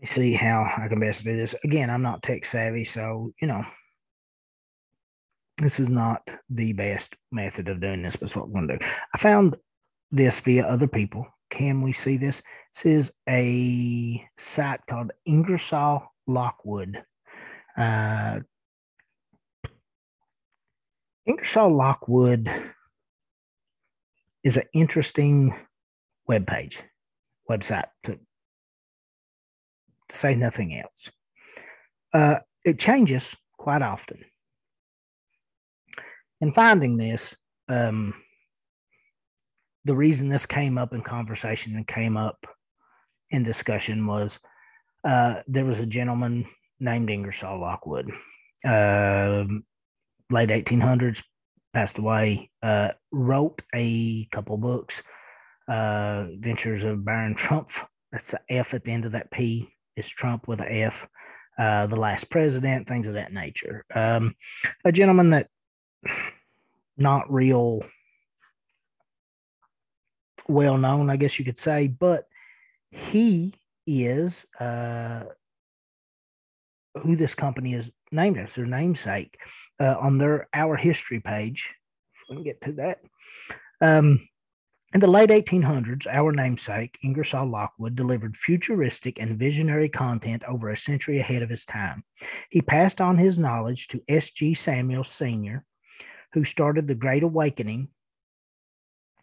Me 0.02 0.06
see 0.06 0.32
how 0.32 0.70
I 0.76 0.88
can 0.88 1.00
best 1.00 1.24
do 1.24 1.36
this. 1.36 1.54
Again, 1.64 1.90
I'm 1.90 2.02
not 2.02 2.22
tech 2.22 2.44
savvy, 2.44 2.84
so 2.84 3.32
you 3.40 3.48
know, 3.48 3.64
this 5.58 5.80
is 5.80 5.88
not 5.88 6.28
the 6.50 6.72
best 6.72 7.16
method 7.30 7.68
of 7.68 7.80
doing 7.80 8.02
this, 8.02 8.16
but 8.16 8.26
it's 8.26 8.36
what 8.36 8.48
we're 8.48 8.60
gonna 8.60 8.78
do. 8.78 8.86
I 9.14 9.18
found 9.18 9.56
this 10.10 10.40
via 10.40 10.66
other 10.66 10.86
people. 10.86 11.26
Can 11.50 11.82
we 11.82 11.92
see 11.92 12.16
this? 12.16 12.42
This 12.74 12.86
is 12.86 13.12
a 13.28 14.26
site 14.38 14.80
called 14.88 15.12
Ingersoll 15.26 16.02
Lockwood. 16.26 17.02
Uh, 17.76 18.40
Ingersoll 21.26 21.76
Lockwood 21.76 22.50
is 24.42 24.56
an 24.56 24.64
interesting 24.72 25.54
web 26.26 26.46
page, 26.46 26.82
website 27.48 27.84
to, 28.04 28.18
to 30.12 30.18
say 30.18 30.34
nothing 30.34 30.78
else. 30.78 31.10
Uh, 32.12 32.38
it 32.64 32.78
changes 32.78 33.34
quite 33.58 33.82
often. 33.82 34.18
In 36.40 36.52
finding 36.52 36.96
this, 36.96 37.34
um, 37.68 38.14
the 39.84 39.94
reason 39.94 40.28
this 40.28 40.46
came 40.46 40.78
up 40.78 40.92
in 40.92 41.00
conversation 41.00 41.76
and 41.76 41.86
came 41.86 42.16
up 42.16 42.46
in 43.30 43.42
discussion 43.42 44.06
was 44.06 44.38
uh, 45.04 45.36
there 45.48 45.64
was 45.64 45.78
a 45.78 45.86
gentleman 45.86 46.46
named 46.78 47.10
Ingersoll 47.10 47.60
Lockwood, 47.60 48.10
uh, 48.66 49.44
late 50.30 50.50
1800s, 50.50 51.22
passed 51.72 51.98
away, 51.98 52.50
uh, 52.62 52.90
wrote 53.10 53.62
a 53.74 54.26
couple 54.26 54.56
books, 54.58 55.02
uh, 55.68 56.26
Adventures 56.34 56.84
of 56.84 57.04
Baron 57.04 57.34
Trump. 57.34 57.70
That's 58.10 58.32
the 58.32 58.40
F 58.48 58.74
at 58.74 58.84
the 58.84 58.92
end 58.92 59.06
of 59.06 59.12
that 59.12 59.30
P 59.30 59.72
is 59.96 60.08
Trump 60.08 60.48
with 60.48 60.60
a 60.60 60.70
F. 60.70 61.08
Uh, 61.58 61.86
the 61.86 61.96
last 61.96 62.30
president, 62.30 62.88
things 62.88 63.06
of 63.06 63.14
that 63.14 63.32
nature. 63.32 63.84
Um, 63.94 64.34
a 64.84 64.92
gentleman 64.92 65.30
that 65.30 65.48
not 66.96 67.30
real 67.30 67.82
well 70.48 70.78
known, 70.78 71.10
I 71.10 71.16
guess 71.16 71.38
you 71.38 71.44
could 71.44 71.58
say, 71.58 71.88
but 71.88 72.24
he 72.90 73.54
is 73.86 74.44
uh, 74.58 75.24
who 77.02 77.16
this 77.16 77.34
company 77.34 77.74
is 77.74 77.90
named 78.10 78.38
after, 78.38 78.62
their 78.62 78.70
namesake, 78.70 79.38
uh, 79.80 79.96
on 80.00 80.18
their 80.18 80.48
Our 80.54 80.76
History 80.76 81.20
page. 81.20 81.70
We 82.28 82.36
can 82.36 82.44
get 82.44 82.60
to 82.62 82.72
that. 82.72 83.00
Um, 83.80 84.20
in 84.94 85.00
the 85.00 85.06
late 85.06 85.30
1800s, 85.30 86.06
our 86.06 86.32
namesake, 86.32 86.98
Ingersoll 87.02 87.46
Lockwood, 87.46 87.96
delivered 87.96 88.36
futuristic 88.36 89.18
and 89.18 89.38
visionary 89.38 89.88
content 89.88 90.42
over 90.46 90.68
a 90.68 90.76
century 90.76 91.18
ahead 91.18 91.42
of 91.42 91.48
his 91.48 91.64
time. 91.64 92.04
He 92.50 92.60
passed 92.60 93.00
on 93.00 93.16
his 93.16 93.38
knowledge 93.38 93.88
to 93.88 94.02
S.G. 94.06 94.54
Samuels 94.54 95.08
Sr., 95.08 95.64
who 96.34 96.44
started 96.44 96.86
the 96.86 96.94
Great 96.94 97.22
Awakening 97.22 97.88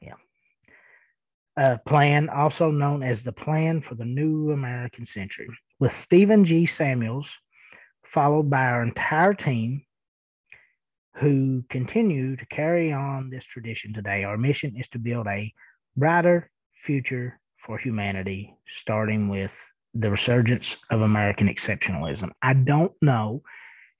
yeah, 0.01 1.77
plan, 1.85 2.29
also 2.29 2.71
known 2.71 3.03
as 3.03 3.23
the 3.23 3.31
Plan 3.31 3.81
for 3.81 3.95
the 3.95 4.05
New 4.05 4.51
American 4.51 5.05
Century. 5.05 5.49
With 5.79 5.95
Stephen 5.95 6.45
G. 6.45 6.65
Samuels, 6.65 7.29
followed 8.03 8.49
by 8.49 8.65
our 8.65 8.81
entire 8.81 9.33
team 9.33 9.85
who 11.19 11.63
continue 11.69 12.35
to 12.37 12.45
carry 12.45 12.93
on 12.93 13.29
this 13.29 13.45
tradition 13.45 13.93
today. 13.93 14.23
Our 14.23 14.37
mission 14.37 14.75
is 14.77 14.87
to 14.89 14.99
build 14.99 15.27
a 15.27 15.53
brighter 15.97 16.49
future 16.75 17.39
for 17.57 17.77
humanity, 17.77 18.55
starting 18.67 19.27
with 19.27 19.57
the 19.93 20.11
resurgence 20.11 20.77
of 20.89 21.01
American 21.01 21.47
exceptionalism. 21.47 22.31
I 22.41 22.53
don't 22.53 22.93
know 23.01 23.41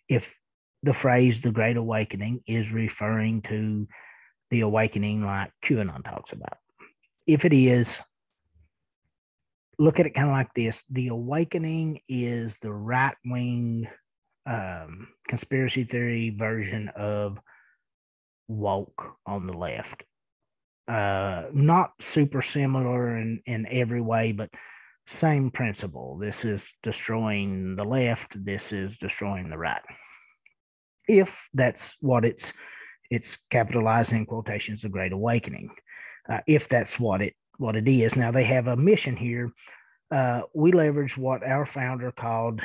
if 0.08 0.34
the 0.82 0.94
phrase 0.94 1.42
the 1.42 1.52
Great 1.52 1.76
Awakening 1.76 2.42
is 2.48 2.72
referring 2.72 3.42
to 3.44 3.88
the 4.50 4.62
awakening 4.62 5.24
like 5.24 5.52
QAnon 5.64 6.04
talks 6.06 6.32
about. 6.32 6.58
If 7.28 7.44
it 7.44 7.54
is, 7.54 8.00
look 9.78 10.00
at 10.00 10.06
it 10.06 10.12
kind 10.12 10.30
of 10.30 10.34
like 10.34 10.54
this 10.54 10.84
the 10.90 11.10
awakening 11.10 12.02
is 12.08 12.58
the 12.62 12.74
right 12.74 13.16
wing 13.26 13.88
um, 14.46 15.08
conspiracy 15.28 15.84
theory 15.84 16.30
version 16.30 16.90
of 16.96 17.40
woke 18.48 19.16
on 19.26 19.48
the 19.48 19.54
left. 19.54 20.04
Uh, 20.88 21.44
not 21.54 21.92
super 22.00 22.42
similar 22.42 23.18
in, 23.18 23.42
in 23.46 23.68
every 23.70 24.02
way, 24.02 24.32
but 24.32 24.50
same 25.08 25.52
principle. 25.52 26.18
This 26.18 26.46
is 26.46 26.72
destroying 26.82 27.76
the 27.76 27.84
left. 27.84 28.44
This 28.44 28.72
is 28.72 28.98
destroying 28.98 29.50
the 29.50 29.58
right. 29.58 29.82
If 31.08 31.48
that's 31.54 31.96
what 32.00 32.26
it's 32.26 32.54
it's 33.10 33.38
capitalizing 33.50 34.28
quotations 34.28 34.84
the 34.84 34.90
Great 34.90 35.12
Awakening. 35.12 35.72
Uh, 36.30 36.40
if 36.46 36.70
that's 36.70 37.00
what 37.00 37.22
it 37.22 37.34
what 37.58 37.76
it 37.76 37.88
is. 37.88 38.16
Now 38.16 38.32
they 38.32 38.44
have 38.44 38.68
a 38.68 38.78
mission 38.78 39.16
here. 39.16 39.52
Uh, 40.12 40.44
we 40.54 40.72
leverage 40.72 41.18
what 41.18 41.44
our 41.44 41.66
founder 41.66 42.12
called 42.12 42.62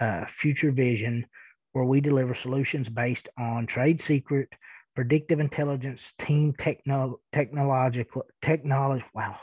uh, 0.00 0.26
Future 0.26 0.72
Vision, 0.72 1.26
where 1.72 1.84
we 1.84 2.00
deliver 2.00 2.34
solutions 2.34 2.88
based 2.88 3.28
on 3.38 3.66
trade 3.66 4.00
secret, 4.00 4.48
predictive 4.96 5.40
intelligence, 5.40 6.14
team 6.18 6.52
techno, 6.58 7.20
technological 7.32 8.24
technology. 8.42 9.04
Wow, 9.14 9.38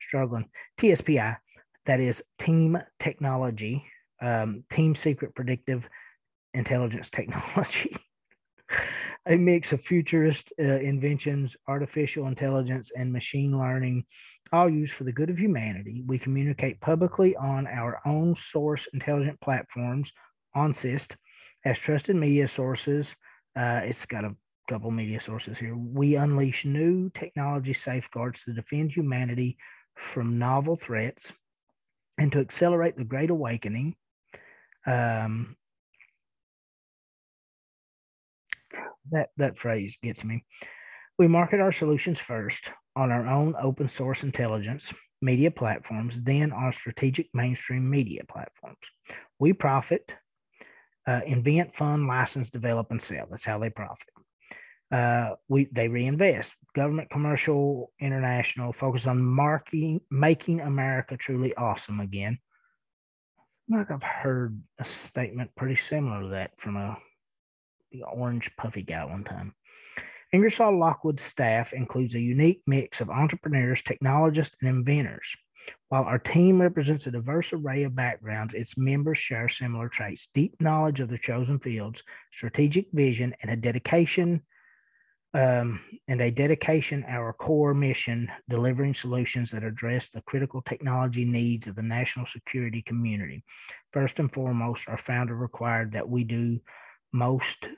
struggling. 0.00 0.48
TSPI, 0.78 1.36
that 1.86 2.00
is 2.00 2.22
team 2.38 2.78
technology, 2.98 3.84
um, 4.20 4.64
team 4.70 4.94
secret 4.94 5.34
predictive 5.34 5.88
intelligence 6.54 7.10
technology. 7.10 7.96
A 9.28 9.36
mix 9.36 9.72
of 9.72 9.82
futurist 9.82 10.52
uh, 10.58 10.62
inventions, 10.64 11.54
artificial 11.66 12.28
intelligence, 12.28 12.90
and 12.96 13.12
machine 13.12 13.58
learning, 13.58 14.04
all 14.52 14.70
used 14.70 14.94
for 14.94 15.04
the 15.04 15.12
good 15.12 15.28
of 15.28 15.38
humanity. 15.38 16.02
We 16.06 16.18
communicate 16.18 16.80
publicly 16.80 17.36
on 17.36 17.66
our 17.66 18.00
own 18.06 18.34
source 18.34 18.88
intelligent 18.94 19.38
platforms, 19.42 20.12
OSINT, 20.56 21.14
as 21.66 21.78
trusted 21.78 22.16
media 22.16 22.48
sources. 22.48 23.14
Uh, 23.54 23.82
it's 23.84 24.06
got 24.06 24.24
a 24.24 24.34
couple 24.66 24.90
media 24.90 25.20
sources 25.20 25.58
here. 25.58 25.76
We 25.76 26.14
unleash 26.14 26.64
new 26.64 27.10
technology 27.10 27.74
safeguards 27.74 28.44
to 28.44 28.54
defend 28.54 28.92
humanity 28.92 29.58
from 29.94 30.38
novel 30.38 30.76
threats 30.76 31.32
and 32.18 32.32
to 32.32 32.40
accelerate 32.40 32.96
the 32.96 33.04
Great 33.04 33.28
Awakening. 33.28 33.94
Um, 34.86 35.56
that 39.10 39.30
that 39.36 39.58
phrase 39.58 39.98
gets 40.02 40.24
me. 40.24 40.44
We 41.18 41.28
market 41.28 41.60
our 41.60 41.72
solutions 41.72 42.18
first 42.18 42.70
on 42.94 43.10
our 43.10 43.26
own 43.26 43.54
open 43.60 43.88
source 43.88 44.22
intelligence 44.22 44.92
media 45.20 45.50
platforms, 45.50 46.20
then 46.22 46.52
on 46.52 46.72
strategic 46.72 47.28
mainstream 47.34 47.88
media 47.88 48.22
platforms. 48.28 48.76
We 49.38 49.52
profit, 49.52 50.12
uh, 51.06 51.22
invent, 51.26 51.74
fund, 51.74 52.06
license, 52.06 52.50
develop, 52.50 52.90
and 52.90 53.02
sell. 53.02 53.26
That's 53.30 53.44
how 53.44 53.58
they 53.58 53.70
profit. 53.70 54.08
Uh, 54.90 55.34
we 55.48 55.68
they 55.72 55.88
reinvest. 55.88 56.54
Government, 56.74 57.10
commercial, 57.10 57.92
international, 58.00 58.72
focus 58.72 59.06
on 59.06 60.00
making 60.10 60.60
America 60.60 61.16
truly 61.16 61.54
awesome 61.56 62.00
again. 62.00 62.38
I 63.72 63.78
Like 63.78 63.90
I've 63.90 64.02
heard 64.02 64.62
a 64.78 64.84
statement 64.84 65.50
pretty 65.56 65.76
similar 65.76 66.22
to 66.22 66.28
that 66.28 66.52
from 66.56 66.76
a 66.76 66.96
the 67.92 68.02
orange 68.02 68.50
puffy 68.56 68.82
guy 68.82 69.04
one 69.04 69.24
time. 69.24 69.54
Ingersoll 70.32 70.78
Lockwood's 70.78 71.22
staff 71.22 71.72
includes 71.72 72.14
a 72.14 72.20
unique 72.20 72.62
mix 72.66 73.00
of 73.00 73.08
entrepreneurs, 73.08 73.82
technologists, 73.82 74.56
and 74.60 74.68
inventors. 74.68 75.34
While 75.88 76.04
our 76.04 76.18
team 76.18 76.60
represents 76.60 77.06
a 77.06 77.10
diverse 77.10 77.52
array 77.52 77.84
of 77.84 77.94
backgrounds, 77.94 78.54
its 78.54 78.76
members 78.76 79.18
share 79.18 79.48
similar 79.48 79.88
traits 79.88 80.28
deep 80.34 80.60
knowledge 80.60 81.00
of 81.00 81.08
their 81.08 81.18
chosen 81.18 81.58
fields, 81.58 82.02
strategic 82.30 82.86
vision, 82.92 83.34
and 83.42 83.50
a 83.50 83.56
dedication. 83.56 84.42
Um, 85.34 85.80
and 86.08 86.22
a 86.22 86.30
dedication 86.30 87.04
our 87.06 87.34
core 87.34 87.74
mission 87.74 88.32
delivering 88.48 88.94
solutions 88.94 89.50
that 89.50 89.62
address 89.62 90.08
the 90.08 90.22
critical 90.22 90.62
technology 90.62 91.26
needs 91.26 91.66
of 91.66 91.76
the 91.76 91.82
national 91.82 92.24
security 92.24 92.80
community 92.80 93.44
first 93.92 94.18
and 94.18 94.32
foremost 94.32 94.88
our 94.88 94.96
founder 94.96 95.36
required 95.36 95.92
that 95.92 96.08
we 96.08 96.24
do 96.24 96.58
most 97.12 97.68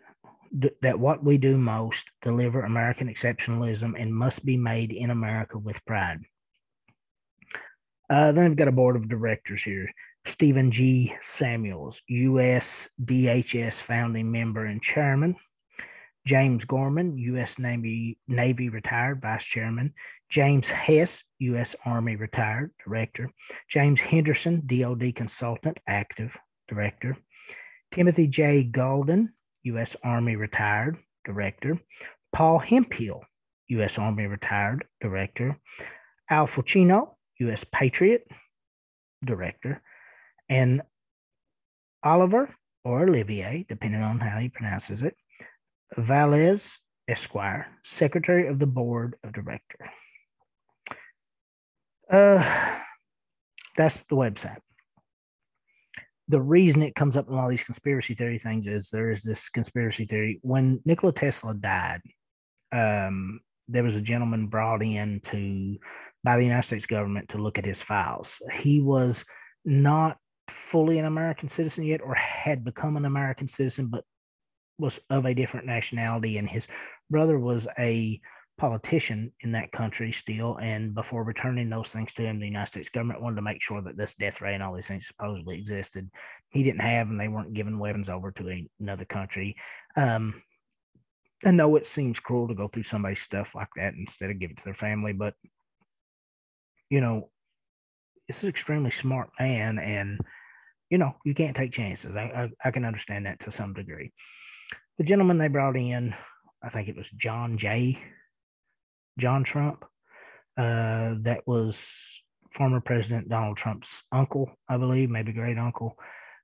that 0.81 0.99
what 0.99 1.23
we 1.23 1.39
do 1.39 1.57
most 1.57 2.11
deliver 2.23 2.63
American 2.63 3.09
exceptionalism 3.09 3.95
and 3.97 4.13
must 4.13 4.45
be 4.45 4.57
made 4.57 4.93
in 4.93 5.11
America 5.11 5.57
with 5.57 5.85
pride. 5.87 6.19
Uh, 8.09 8.33
then 8.33 8.47
I've 8.47 8.57
got 8.57 8.67
a 8.67 8.73
board 8.73 8.97
of 8.97 9.09
directors 9.09 9.63
here. 9.63 9.89
Stephen 10.25 10.73
G. 10.73 11.15
Samuels, 11.21 12.03
U.S. 12.09 12.91
DHS 13.03 13.81
founding 13.81 14.31
member 14.31 14.65
and 14.65 14.83
chairman. 14.83 15.37
James 16.27 16.65
Gorman, 16.65 17.17
U.S. 17.17 17.59
Navy, 17.59 18.19
Navy 18.29 18.69
retired 18.69 19.23
vice 19.23 19.45
chairman. 19.45 19.95
James 20.29 20.69
Hess, 20.69 21.23
U.S. 21.39 21.75
Army 21.85 22.17
retired 22.17 22.73
director. 22.85 23.31
James 23.69 24.01
Henderson, 24.01 24.63
DOD 24.67 25.15
consultant, 25.15 25.79
active 25.87 26.37
director. 26.69 27.17
Timothy 27.91 28.27
J. 28.27 28.63
Golden, 28.63 29.33
U.S. 29.65 29.97
Army 30.03 30.37
retired 30.37 30.99
director. 31.25 31.81
Paul 32.33 32.59
Hemphill, 32.59 33.23
U.S. 33.69 33.99
Army 33.99 34.27
retired 34.27 34.85
director. 35.01 35.59
Al 36.29 36.47
Fulcino, 36.47 37.17
U.S. 37.41 37.65
Patriot 37.73 38.27
director. 39.25 39.83
And 40.49 40.83
Oliver 42.03 42.55
or 42.85 43.03
Olivier, 43.03 43.67
depending 43.69 44.03
on 44.03 44.21
how 44.21 44.39
he 44.39 44.49
pronounces 44.49 45.03
it, 45.03 45.17
Valles 45.97 46.79
Esquire, 47.09 47.67
Secretary 47.85 48.47
of 48.47 48.59
the 48.59 48.67
Board 48.67 49.17
of 49.25 49.33
Director. 49.33 49.91
Uh, 52.11 52.79
that's 53.77 54.03
the 54.03 54.17
website. 54.17 54.59
The 56.31 56.41
reason 56.41 56.83
it 56.83 56.95
comes 56.95 57.17
up 57.17 57.29
in 57.29 57.35
all 57.35 57.49
these 57.49 57.65
conspiracy 57.65 58.15
theory 58.15 58.39
things 58.39 58.67
is 58.67 58.89
there 58.89 59.11
is 59.11 59.23
this 59.23 59.49
conspiracy 59.49 60.05
theory. 60.05 60.39
When 60.43 60.81
Nikola 60.85 61.13
Tesla 61.13 61.55
died, 61.55 62.03
um, 62.71 63.41
there 63.67 63.83
was 63.83 63.97
a 63.97 64.01
gentleman 64.01 64.47
brought 64.47 64.83
in 64.83 65.21
to 65.25 65.77
by 66.23 66.37
the 66.37 66.45
United 66.45 66.67
States 66.67 66.87
government 66.87 67.31
to 67.31 67.39
look 67.39 67.59
at 67.59 67.65
his 67.65 67.83
files. 67.83 68.41
He 68.53 68.81
was 68.81 69.25
not 69.65 70.19
fully 70.49 70.99
an 70.99 71.05
American 71.05 71.49
citizen 71.49 71.85
yet 71.85 72.01
or 72.01 72.15
had 72.15 72.65
become 72.65 72.97
an 72.97 73.07
American 73.07 73.49
citizen, 73.49 73.89
but 73.89 74.05
was 74.79 75.01
of 75.11 75.27
a 75.27 75.35
different 75.35 75.67
nationality. 75.67 76.39
And 76.39 76.49
his 76.49 76.69
brother 77.11 77.39
was 77.39 77.67
a 77.77 78.21
politician 78.61 79.33
in 79.41 79.53
that 79.53 79.73
country 79.73 80.13
still. 80.13 80.59
And 80.59 80.95
before 80.95 81.25
returning 81.25 81.71
those 81.71 81.89
things 81.89 82.13
to 82.15 82.23
him, 82.23 82.39
the 82.39 82.47
United 82.47 82.67
States 82.67 82.91
government 82.91 83.23
wanted 83.23 83.37
to 83.37 83.43
make 83.43 83.63
sure 83.63 83.81
that 83.81 83.97
this 83.97 84.15
death 84.15 84.43
ray 84.43 84.53
and 84.53 84.63
all 84.63 84.75
these 84.75 84.87
things 84.87 85.07
supposedly 85.07 85.59
existed. 85.59 86.11
He 86.51 86.63
didn't 86.63 86.83
have, 86.83 87.09
and 87.09 87.19
they 87.19 87.29
weren't 87.29 87.55
giving 87.55 87.79
weapons 87.79 88.11
over 88.11 88.31
to 88.33 88.67
another 88.79 89.07
country. 89.07 89.57
Um, 89.97 90.43
I 91.43 91.53
know 91.53 91.75
it 91.77 91.87
seems 91.87 92.21
cruel 92.21 92.49
to 92.49 92.55
go 92.55 92.69
through 92.69 92.83
somebody's 92.83 93.23
stuff 93.23 93.55
like 93.55 93.71
that 93.77 93.95
instead 93.95 94.29
of 94.29 94.39
give 94.39 94.51
it 94.51 94.59
to 94.59 94.65
their 94.65 94.75
family, 94.75 95.15
but 95.15 95.33
you 96.91 97.01
know, 97.01 97.31
this 98.29 98.39
is 98.39 98.43
an 98.43 98.51
extremely 98.51 98.91
smart 98.91 99.31
man, 99.41 99.79
and 99.79 100.21
you 100.91 100.99
know, 100.99 101.15
you 101.25 101.35
can't 101.35 101.57
take 101.57 101.73
chances. 101.73 102.15
I, 102.15 102.51
I, 102.63 102.69
I 102.69 102.71
can 102.73 102.85
understand 102.85 103.25
that 103.25 103.41
to 103.41 103.53
some 103.53 103.73
degree. 103.73 104.13
The 104.99 105.05
gentleman 105.05 105.39
they 105.39 105.49
brought 105.49 105.77
in, 105.77 106.15
I 106.63 106.69
think 106.69 106.89
it 106.89 106.97
was 106.97 107.09
John 107.11 107.57
J. 107.57 107.99
John 109.19 109.45
Trump. 109.45 109.85
Uh, 110.57 111.15
that 111.23 111.43
was 111.47 112.23
former 112.53 112.81
President 112.81 113.29
Donald 113.29 113.57
Trump's 113.57 114.03
uncle, 114.13 114.51
I 114.69 114.77
believe, 114.77 115.09
maybe 115.09 115.33
great 115.33 115.59
uncle. 115.59 115.97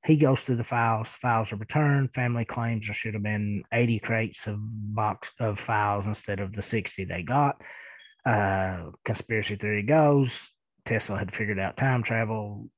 He 0.05 0.16
goes 0.16 0.40
through 0.40 0.57
the 0.57 0.64
files. 0.64 1.09
Files 1.09 1.52
are 1.52 1.57
returned. 1.57 2.14
Family 2.14 2.44
claims 2.44 2.87
there 2.87 2.94
should 2.94 3.14
have 3.14 3.24
been 3.24 3.64
80 3.72 3.98
crates 3.98 4.46
of 4.46 4.59
box 4.61 5.33
of 5.40 5.59
files 5.59 6.07
instead 6.07 6.38
of 6.38 6.52
the 6.52 6.62
60 6.62 7.05
they 7.05 7.22
got. 7.22 7.61
Uh, 8.24 8.90
conspiracy 9.05 9.57
theory 9.57 9.83
goes 9.83 10.50
Tesla 10.87 11.18
had 11.18 11.35
figured 11.35 11.59
out 11.59 11.76
time 11.76 12.02
travel. 12.02 12.70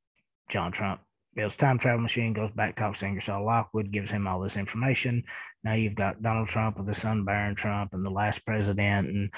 John 0.48 0.72
Trump 0.72 1.00
builds 1.34 1.56
time 1.56 1.78
travel 1.78 2.00
machine, 2.00 2.32
goes 2.32 2.50
back, 2.50 2.74
talks 2.74 3.00
to 3.00 3.06
Ingersoll 3.06 3.44
Lockwood, 3.44 3.92
gives 3.92 4.10
him 4.10 4.26
all 4.26 4.40
this 4.40 4.56
information. 4.56 5.22
Now 5.62 5.74
you've 5.74 5.94
got 5.94 6.22
Donald 6.22 6.48
Trump 6.48 6.78
with 6.78 6.88
his 6.88 6.98
son 6.98 7.24
Barron 7.24 7.54
Trump 7.54 7.92
and 7.92 8.04
the 8.04 8.10
last 8.10 8.44
president. 8.44 9.08
And 9.08 9.30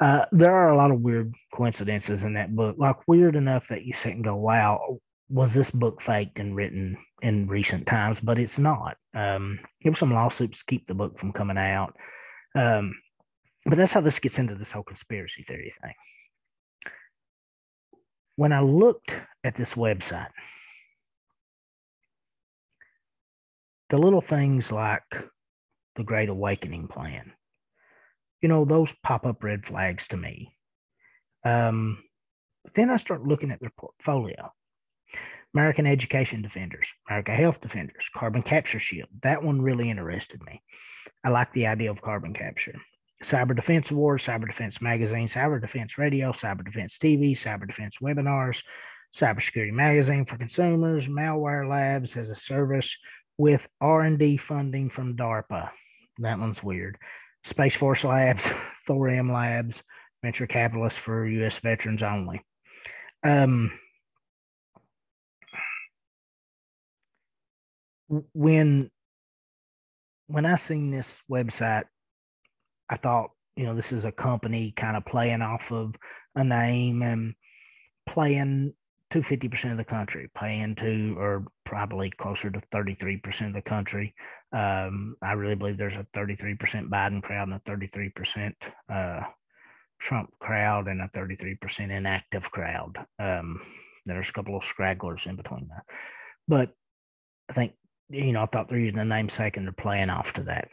uh, 0.00 0.26
there 0.30 0.54
are 0.54 0.70
a 0.70 0.76
lot 0.76 0.90
of 0.90 1.00
weird 1.00 1.34
coincidences 1.52 2.22
in 2.22 2.34
that 2.34 2.54
book, 2.54 2.76
like 2.78 3.08
weird 3.08 3.36
enough 3.36 3.68
that 3.68 3.84
you 3.84 3.92
sit 3.92 4.14
and 4.14 4.24
go, 4.24 4.36
wow, 4.36 4.98
was 5.28 5.52
this 5.52 5.70
book 5.70 6.00
faked 6.00 6.38
and 6.38 6.54
written 6.54 6.96
in 7.20 7.48
recent 7.48 7.86
times? 7.86 8.20
But 8.20 8.38
it's 8.38 8.58
not. 8.58 8.96
Um, 9.14 9.58
there 9.82 9.92
were 9.92 9.96
some 9.96 10.12
lawsuits 10.12 10.60
to 10.60 10.64
keep 10.66 10.86
the 10.86 10.94
book 10.94 11.18
from 11.18 11.32
coming 11.32 11.58
out. 11.58 11.96
Um, 12.54 12.94
but 13.66 13.76
that's 13.76 13.92
how 13.92 14.00
this 14.00 14.20
gets 14.20 14.38
into 14.38 14.54
this 14.54 14.70
whole 14.70 14.84
conspiracy 14.84 15.42
theory 15.42 15.72
thing. 15.82 15.94
When 18.36 18.52
I 18.52 18.60
looked 18.60 19.12
at 19.42 19.56
this 19.56 19.74
website, 19.74 20.30
the 23.90 23.98
little 23.98 24.20
things 24.20 24.70
like 24.70 25.24
the 25.96 26.04
Great 26.04 26.28
Awakening 26.28 26.86
plan, 26.86 27.32
you 28.40 28.48
know, 28.48 28.64
those 28.64 28.92
pop 29.02 29.26
up 29.26 29.42
red 29.42 29.66
flags 29.66 30.08
to 30.08 30.16
me. 30.16 30.56
Um, 31.44 32.02
then 32.74 32.90
I 32.90 32.96
start 32.96 33.26
looking 33.26 33.50
at 33.50 33.60
their 33.60 33.72
portfolio. 33.76 34.52
American 35.54 35.86
Education 35.86 36.42
Defenders, 36.42 36.88
America 37.08 37.32
Health 37.32 37.60
Defenders, 37.60 38.08
Carbon 38.14 38.42
Capture 38.42 38.78
Shield. 38.78 39.08
That 39.22 39.42
one 39.42 39.62
really 39.62 39.90
interested 39.90 40.42
me. 40.42 40.62
I 41.24 41.30
like 41.30 41.52
the 41.52 41.66
idea 41.66 41.90
of 41.90 42.02
carbon 42.02 42.34
capture. 42.34 42.74
Cyber 43.24 43.56
Defense 43.56 43.90
Awards, 43.90 44.26
Cyber 44.26 44.46
Defense 44.46 44.80
Magazine, 44.80 45.26
Cyber 45.26 45.60
Defense 45.60 45.98
Radio, 45.98 46.32
Cyber 46.32 46.64
Defense 46.64 46.98
TV, 46.98 47.32
Cyber 47.32 47.66
Defense 47.66 47.96
Webinars, 48.00 48.62
Cybersecurity 49.16 49.72
Magazine 49.72 50.24
for 50.24 50.36
consumers, 50.36 51.08
Malware 51.08 51.68
Labs 51.68 52.16
as 52.16 52.30
a 52.30 52.34
service 52.34 52.96
with 53.36 53.68
R&D 53.80 54.36
funding 54.36 54.90
from 54.90 55.16
DARPA. 55.16 55.70
That 56.18 56.38
one's 56.38 56.62
weird. 56.62 56.98
Space 57.48 57.74
Force 57.74 58.04
Labs, 58.04 58.50
Thorium 58.86 59.32
Labs, 59.32 59.82
venture 60.22 60.46
capitalists 60.46 60.98
for 60.98 61.26
U.S. 61.26 61.58
veterans 61.58 62.02
only. 62.02 62.42
Um, 63.24 63.72
when 68.34 68.90
when 70.26 70.44
I 70.44 70.56
seen 70.56 70.90
this 70.90 71.22
website, 71.30 71.84
I 72.88 72.96
thought, 72.96 73.30
you 73.56 73.64
know, 73.64 73.74
this 73.74 73.92
is 73.92 74.04
a 74.04 74.12
company 74.12 74.72
kind 74.72 74.96
of 74.96 75.06
playing 75.06 75.40
off 75.40 75.72
of 75.72 75.94
a 76.34 76.44
name 76.44 77.02
and 77.02 77.34
playing 78.06 78.74
to 79.10 79.20
50% 79.20 79.70
of 79.70 79.76
the 79.78 79.84
country, 79.84 80.28
paying 80.34 80.74
to, 80.76 81.16
or 81.18 81.46
probably 81.64 82.10
closer 82.10 82.50
to 82.50 82.60
33% 82.72 83.48
of 83.48 83.54
the 83.54 83.62
country. 83.62 84.14
Um, 84.52 85.16
I 85.22 85.32
really 85.32 85.54
believe 85.54 85.78
there's 85.78 85.96
a 85.96 86.06
33% 86.14 86.58
Biden 86.88 87.22
crowd 87.22 87.48
and 87.48 87.54
a 87.54 87.70
33% 87.70 88.52
uh, 88.92 89.20
Trump 89.98 90.30
crowd 90.38 90.88
and 90.88 91.00
a 91.00 91.08
33% 91.08 91.90
inactive 91.90 92.50
crowd. 92.50 92.98
Um, 93.18 93.60
there's 94.04 94.28
a 94.28 94.32
couple 94.32 94.56
of 94.56 94.62
scragglers 94.62 95.26
in 95.26 95.36
between 95.36 95.68
that. 95.68 95.84
But 96.46 96.72
I 97.48 97.54
think, 97.54 97.72
you 98.10 98.32
know, 98.32 98.42
I 98.42 98.46
thought 98.46 98.68
they're 98.68 98.78
using 98.78 98.98
the 98.98 99.04
namesake 99.04 99.56
and 99.56 99.66
they're 99.66 99.72
playing 99.72 100.10
off 100.10 100.34
to 100.34 100.42
that. 100.44 100.68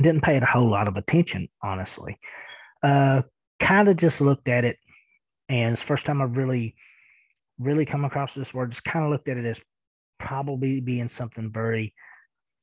Didn't 0.00 0.22
pay 0.22 0.36
it 0.36 0.42
a 0.42 0.46
whole 0.46 0.70
lot 0.70 0.88
of 0.88 0.96
attention, 0.96 1.48
honestly. 1.62 2.18
Uh, 2.82 3.22
kind 3.60 3.88
of 3.88 3.96
just 3.96 4.20
looked 4.20 4.48
at 4.48 4.64
it, 4.64 4.78
and 5.48 5.72
it's 5.72 5.80
the 5.80 5.86
first 5.86 6.04
time 6.04 6.20
I've 6.20 6.36
really 6.36 6.74
really 7.58 7.86
come 7.86 8.04
across 8.04 8.34
this 8.34 8.52
word, 8.52 8.70
just 8.70 8.84
kind 8.84 9.04
of 9.04 9.10
looked 9.10 9.28
at 9.28 9.36
it 9.36 9.44
as 9.44 9.60
probably 10.18 10.80
being 10.80 11.08
something 11.08 11.50
very 11.52 11.94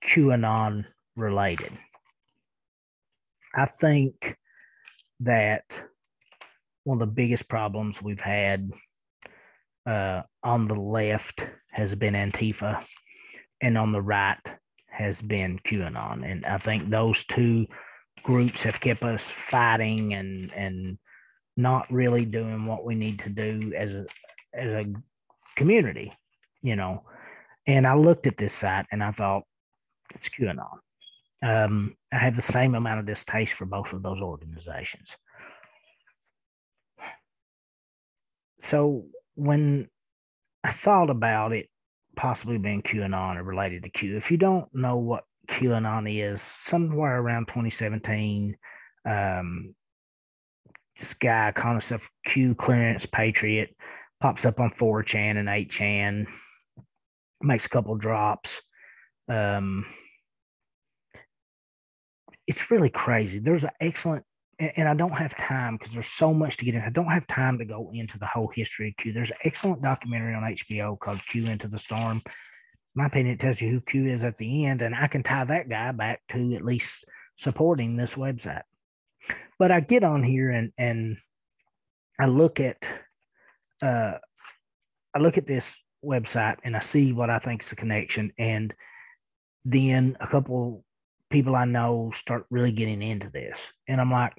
QAnon 0.03 0.85
related. 1.15 1.71
I 3.53 3.65
think 3.65 4.37
that 5.21 5.83
one 6.83 6.95
of 6.95 7.07
the 7.07 7.13
biggest 7.13 7.47
problems 7.47 8.01
we've 8.01 8.21
had 8.21 8.71
uh, 9.85 10.21
on 10.43 10.67
the 10.67 10.75
left 10.75 11.47
has 11.71 11.95
been 11.95 12.13
Antifa, 12.13 12.83
and 13.61 13.77
on 13.77 13.91
the 13.91 14.01
right 14.01 14.39
has 14.89 15.21
been 15.21 15.59
QAnon. 15.59 16.29
And 16.29 16.45
I 16.45 16.57
think 16.57 16.89
those 16.89 17.23
two 17.25 17.67
groups 18.23 18.63
have 18.63 18.79
kept 18.79 19.03
us 19.03 19.23
fighting 19.23 20.13
and 20.13 20.53
and 20.53 20.97
not 21.57 21.91
really 21.91 22.25
doing 22.25 22.65
what 22.65 22.85
we 22.85 22.95
need 22.95 23.19
to 23.19 23.29
do 23.29 23.73
as 23.75 23.95
a 23.95 24.05
as 24.53 24.69
a 24.69 24.85
community, 25.55 26.13
you 26.61 26.75
know. 26.75 27.03
And 27.67 27.85
I 27.85 27.95
looked 27.95 28.27
at 28.27 28.37
this 28.37 28.53
site 28.53 28.85
and 28.91 29.03
I 29.03 29.11
thought, 29.11 29.43
it's 30.15 30.29
QAnon. 30.29 30.79
Um, 31.43 31.95
I 32.11 32.17
have 32.17 32.35
the 32.35 32.41
same 32.41 32.75
amount 32.75 32.99
of 32.99 33.05
distaste 33.05 33.53
for 33.53 33.65
both 33.65 33.93
of 33.93 34.03
those 34.03 34.19
organizations. 34.21 35.15
So 38.59 39.05
when 39.35 39.89
I 40.63 40.71
thought 40.71 41.09
about 41.09 41.51
it 41.53 41.67
possibly 42.15 42.57
being 42.57 42.83
QAnon 42.83 43.37
or 43.37 43.43
related 43.43 43.83
to 43.83 43.89
Q, 43.89 44.17
if 44.17 44.29
you 44.29 44.37
don't 44.37 44.73
know 44.73 44.97
what 44.97 45.23
QAnon 45.47 46.07
is, 46.07 46.41
somewhere 46.41 47.19
around 47.19 47.47
2017, 47.47 48.55
um, 49.05 49.75
this 50.99 51.13
guy 51.15 51.51
calling 51.51 51.77
himself 51.77 52.07
Q 52.25 52.53
Clearance 52.53 53.07
Patriot 53.07 53.75
pops 54.21 54.45
up 54.45 54.59
on 54.59 54.71
4chan 54.71 55.37
and 55.37 55.49
8chan, 55.49 56.27
makes 57.41 57.65
a 57.65 57.69
couple 57.69 57.95
drops. 57.95 58.61
Um, 59.27 59.85
it's 62.47 62.71
really 62.71 62.89
crazy. 62.89 63.39
There's 63.39 63.63
an 63.63 63.71
excellent 63.79 64.23
and 64.75 64.87
I 64.87 64.93
don't 64.93 65.11
have 65.11 65.35
time 65.37 65.77
because 65.77 65.91
there's 65.91 66.07
so 66.07 66.33
much 66.33 66.57
to 66.57 66.65
get 66.65 66.75
in. 66.75 66.81
I 66.81 66.89
don't 66.89 67.09
have 67.09 67.25
time 67.25 67.57
to 67.57 67.65
go 67.65 67.89
into 67.93 68.19
the 68.19 68.27
whole 68.27 68.51
history 68.53 68.89
of 68.89 68.97
Q. 68.97 69.11
There's 69.11 69.31
an 69.31 69.37
excellent 69.43 69.81
documentary 69.81 70.35
on 70.35 70.43
HBO 70.43 70.99
called 70.99 71.25
Q 71.25 71.45
Into 71.45 71.67
the 71.67 71.79
Storm. 71.79 72.21
My 72.93 73.07
opinion, 73.07 73.33
it 73.33 73.39
tells 73.39 73.59
you 73.59 73.71
who 73.71 73.81
Q 73.81 74.07
is 74.07 74.23
at 74.23 74.37
the 74.37 74.65
end, 74.65 74.83
and 74.83 74.93
I 74.93 75.07
can 75.07 75.23
tie 75.23 75.45
that 75.45 75.69
guy 75.69 75.91
back 75.91 76.21
to 76.31 76.53
at 76.53 76.63
least 76.63 77.05
supporting 77.37 77.95
this 77.95 78.13
website. 78.15 78.61
But 79.57 79.71
I 79.71 79.79
get 79.79 80.03
on 80.03 80.21
here 80.21 80.51
and 80.51 80.71
and 80.77 81.17
I 82.19 82.27
look 82.27 82.59
at 82.59 82.77
uh 83.81 84.17
I 85.13 85.19
look 85.19 85.37
at 85.37 85.47
this 85.47 85.77
website 86.03 86.57
and 86.63 86.75
I 86.75 86.79
see 86.79 87.11
what 87.13 87.29
I 87.29 87.39
think 87.39 87.63
is 87.63 87.71
a 87.71 87.75
connection, 87.75 88.31
and 88.37 88.73
then 89.65 90.17
a 90.19 90.27
couple 90.27 90.83
people 91.29 91.55
I 91.55 91.65
know 91.65 92.11
start 92.15 92.45
really 92.49 92.71
getting 92.71 93.01
into 93.01 93.29
this. 93.29 93.71
And 93.87 94.01
I'm 94.01 94.11
like, 94.11 94.33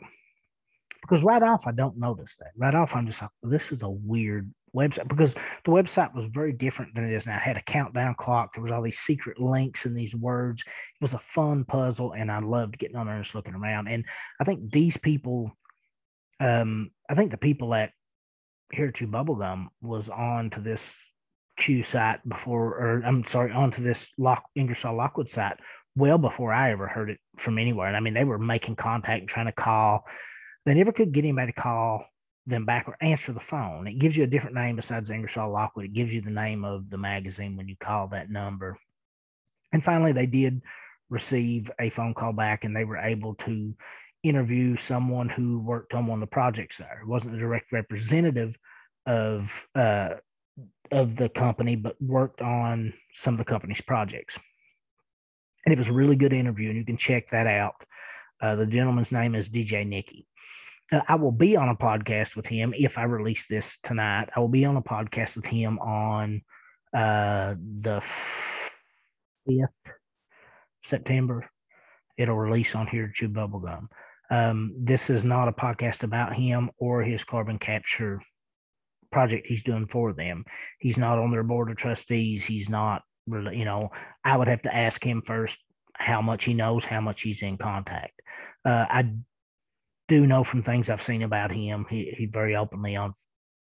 because 1.01 1.25
right 1.25 1.43
off, 1.43 1.67
I 1.67 1.73
don't 1.73 1.99
notice 1.99 2.37
that. 2.39 2.53
Right 2.57 2.75
off, 2.75 2.95
I'm 2.95 3.07
just 3.07 3.23
like, 3.23 3.31
this 3.43 3.73
is 3.73 3.83
a 3.83 3.91
weird 3.91 4.53
website 4.75 5.09
because 5.09 5.35
the 5.35 5.71
website 5.71 6.15
was 6.15 6.27
very 6.27 6.53
different 6.53 6.95
than 6.95 7.05
it 7.05 7.15
is 7.15 7.27
now. 7.27 7.37
It 7.37 7.43
had 7.43 7.57
a 7.57 7.63
countdown 7.63 8.15
clock. 8.15 8.55
There 8.55 8.63
was 8.63 8.73
all 8.73 8.83
these 8.83 8.99
secret 8.99 9.41
links 9.41 9.85
and 9.85 9.97
these 9.97 10.15
words. 10.15 10.63
It 10.63 11.03
was 11.03 11.15
a 11.15 11.19
fun 11.19 11.65
puzzle, 11.65 12.13
and 12.13 12.31
I 12.31 12.39
loved 12.39 12.79
getting 12.79 12.97
on 12.97 13.07
there 13.07 13.17
and 13.17 13.25
just 13.25 13.35
looking 13.35 13.55
around. 13.55 13.89
And 13.89 14.05
I 14.41 14.45
think 14.45 14.71
these 14.71 14.97
people, 14.97 15.53
um, 16.41 16.91
I 17.09 17.15
think 17.15 17.31
the 17.31 17.37
people 17.37 17.75
at 17.75 17.93
Here 18.73 18.91
to 18.93 19.07
Bubblegum 19.07 19.69
was 19.81 20.09
on 20.09 20.51
to 20.51 20.61
this 20.61 20.97
Q 21.59 21.83
site 21.83 22.27
before, 22.27 22.69
or 22.79 23.03
I'm 23.05 23.25
sorry, 23.25 23.53
onto 23.53 23.83
this 23.83 24.11
Lock 24.19 24.45
Ingersoll 24.55 24.97
Lockwood 24.97 25.29
site 25.29 25.59
well 25.95 26.19
before 26.19 26.53
I 26.53 26.73
ever 26.73 26.89
heard 26.89 27.11
it 27.11 27.21
from 27.37 27.59
anywhere. 27.59 27.87
And 27.87 27.97
I 27.97 28.01
mean, 28.01 28.15
they 28.15 28.25
were 28.25 28.39
making 28.39 28.77
contact 28.77 29.21
and 29.21 29.29
trying 29.29 29.47
to 29.47 29.53
call. 29.53 30.05
They 30.65 30.75
never 30.75 30.93
could 30.93 31.13
get 31.13 31.25
anybody 31.25 31.53
to 31.53 31.61
call 31.61 32.07
them 32.47 32.65
back 32.65 32.89
or 32.89 32.97
answer 33.01 33.33
the 33.33 33.41
phone. 33.41 33.87
It 33.87 33.99
gives 33.99 34.17
you 34.17 34.25
a 34.25 34.29
different 34.29 34.57
name 34.57 34.77
besides 34.77 35.11
Ingersoll 35.11 35.53
Lockwood. 35.53 35.85
It 35.85 35.93
gives 35.93 36.13
you 36.13 36.23
the 36.23 36.31
name 36.31 36.65
of 36.65 36.89
the 36.91 36.99
magazine 36.99 37.57
when 37.57 37.69
you 37.69 37.77
call 37.79 38.09
that 38.09 38.31
number. 38.31 38.79
And 39.73 39.85
finally, 39.85 40.13
they 40.13 40.27
did 40.27 40.63
receive 41.11 41.71
a 41.79 41.91
phone 41.91 42.15
call 42.15 42.33
back 42.33 42.65
and 42.65 42.75
they 42.75 42.85
were 42.85 42.97
able 42.97 43.35
to 43.35 43.75
interview 44.23 44.77
someone 44.77 45.29
who 45.29 45.59
worked 45.61 45.95
on 45.95 46.07
one 46.07 46.23
of 46.23 46.29
the 46.29 46.33
projects 46.33 46.79
there. 46.79 47.01
It 47.03 47.09
wasn't 47.09 47.35
a 47.35 47.39
direct 47.39 47.73
representative 47.73 48.57
of 49.07 49.67
uh, 49.75 50.15
of 50.91 51.17
the 51.17 51.29
company, 51.29 51.77
but 51.77 52.01
worked 52.01 52.43
on 52.43 52.93
some 53.15 53.35
of 53.35 53.39
the 53.39 53.45
company's 53.45 53.81
projects 53.81 54.39
and 55.65 55.73
it 55.73 55.79
was 55.79 55.89
a 55.89 55.93
really 55.93 56.17
good 56.17 56.33
interview, 56.33 56.69
and 56.69 56.79
you 56.79 56.85
can 56.85 56.97
check 56.97 57.31
that 57.31 57.47
out. 57.47 57.85
Uh, 58.41 58.57
the 58.57 58.67
gentleman's 58.67 59.13
name 59.13 59.35
is 59.35 59.49
DJ 59.49 59.87
Nicky. 59.87 60.27
Uh, 60.91 61.01
I 61.07 61.15
will 61.15 61.33
be 61.33 61.57
on 61.57 61.69
a 61.69 61.77
podcast 61.77 62.35
with 62.35 62.47
him 62.47 62.75
if 62.77 62.99
I 62.99 63.05
release 63.05 63.47
this 63.47 63.79
tonight. 63.83 64.31
I 64.35 64.41
will 64.41 64.49
be 64.49 64.65
on 64.65 64.77
a 64.77 64.83
podcast 64.83 65.37
with 65.37 65.47
him 65.47 65.79
on 65.79 66.43
uh, 66.93 67.55
the 67.81 68.01
fifth 69.47 69.95
September. 70.83 71.49
It'll 72.19 72.37
release 72.37 72.75
on 72.75 72.89
here 72.89 73.11
Chew 73.15 73.29
Bubblegum. 73.29 73.89
Um, 74.33 74.73
this 74.79 75.11
is 75.11 75.27
not 75.27 75.49
a 75.49 75.53
podcast 75.53 76.05
about 76.05 76.35
him 76.35 76.71
or 76.79 77.03
his 77.03 77.23
carbon 77.23 77.59
capture 77.59 78.23
project 79.11 79.47
he's 79.47 79.63
doing 79.63 79.87
for 79.87 80.15
them. 80.15 80.47
He's 80.79 80.97
not 80.97 81.19
on 81.19 81.31
their 81.31 81.43
board 81.43 81.71
of 81.71 81.77
trustees. 81.77 82.43
He's 82.43 82.71
not 82.71 83.03
really, 83.27 83.59
you 83.59 83.67
know, 83.67 83.91
I 84.25 84.39
would 84.39 84.49
have 84.49 84.63
to 84.63 84.75
ask 84.75 85.05
him 85.05 85.21
first 85.21 85.59
how 85.93 86.23
much 86.23 86.45
he 86.45 86.55
knows, 86.55 86.87
how 86.87 87.03
much 87.03 87.21
he's 87.21 87.43
in 87.43 87.59
contact. 87.59 88.23
Uh, 88.65 88.87
I 88.89 89.13
do 90.09 90.27
know 90.27 90.45
from 90.45 90.63
things 90.63 90.89
I've 90.89 91.03
seen 91.03 91.23
about 91.23 91.53
him, 91.53 91.85
he 91.91 92.15
he 92.17 92.25
very 92.25 92.57
openly 92.57 92.97
on 92.97 93.13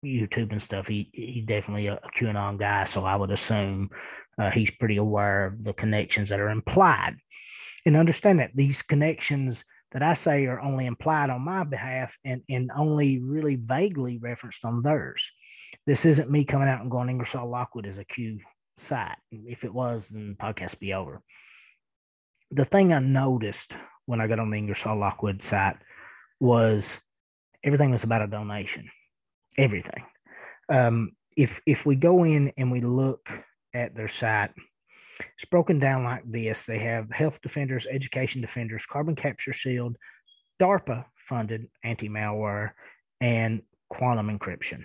YouTube 0.02 0.50
and 0.50 0.62
stuff. 0.62 0.88
He 0.88 1.10
he 1.12 1.42
definitely 1.42 1.88
a, 1.88 2.00
QAnon 2.18 2.58
guy, 2.58 2.84
so 2.84 3.04
I 3.04 3.16
would 3.16 3.30
assume 3.30 3.90
uh, 4.38 4.50
he's 4.50 4.70
pretty 4.70 4.96
aware 4.96 5.44
of 5.44 5.62
the 5.62 5.74
connections 5.74 6.30
that 6.30 6.40
are 6.40 6.48
implied. 6.48 7.16
And 7.84 7.96
understand 7.96 8.40
that 8.40 8.52
these 8.54 8.80
connections 8.80 9.62
that 9.94 10.02
I 10.02 10.14
say 10.14 10.46
are 10.46 10.60
only 10.60 10.86
implied 10.86 11.30
on 11.30 11.42
my 11.42 11.62
behalf 11.62 12.18
and, 12.24 12.42
and 12.50 12.70
only 12.76 13.20
really 13.20 13.54
vaguely 13.54 14.18
referenced 14.18 14.64
on 14.64 14.82
theirs. 14.82 15.30
This 15.86 16.04
isn't 16.04 16.30
me 16.30 16.44
coming 16.44 16.68
out 16.68 16.82
and 16.82 16.90
going 16.90 17.08
Ingersoll 17.08 17.48
Lockwood 17.48 17.86
is 17.86 17.96
a 17.96 18.04
Q 18.04 18.40
site. 18.76 19.16
If 19.30 19.64
it 19.64 19.72
was, 19.72 20.08
then 20.08 20.30
the 20.30 20.44
podcast 20.44 20.80
be 20.80 20.92
over. 20.92 21.22
The 22.50 22.64
thing 22.64 22.92
I 22.92 22.98
noticed 22.98 23.76
when 24.06 24.20
I 24.20 24.26
got 24.26 24.40
on 24.40 24.50
the 24.50 24.58
Ingersoll 24.58 24.98
Lockwood 24.98 25.42
site 25.42 25.76
was 26.40 26.92
everything 27.62 27.92
was 27.92 28.02
about 28.02 28.22
a 28.22 28.26
donation. 28.26 28.90
Everything. 29.56 30.04
Um, 30.68 31.12
if 31.36 31.60
if 31.66 31.86
we 31.86 31.94
go 31.94 32.24
in 32.24 32.52
and 32.56 32.72
we 32.72 32.80
look 32.80 33.30
at 33.72 33.94
their 33.94 34.08
site, 34.08 34.50
it's 35.20 35.44
broken 35.50 35.78
down 35.78 36.04
like 36.04 36.22
this. 36.24 36.66
They 36.66 36.78
have 36.78 37.10
health 37.10 37.40
defenders, 37.40 37.86
education 37.90 38.40
defenders, 38.40 38.86
carbon 38.86 39.14
capture 39.14 39.52
shield, 39.52 39.96
DARPA 40.60 41.04
funded 41.16 41.68
anti 41.82 42.08
malware, 42.08 42.70
and 43.20 43.62
quantum 43.88 44.36
encryption. 44.36 44.84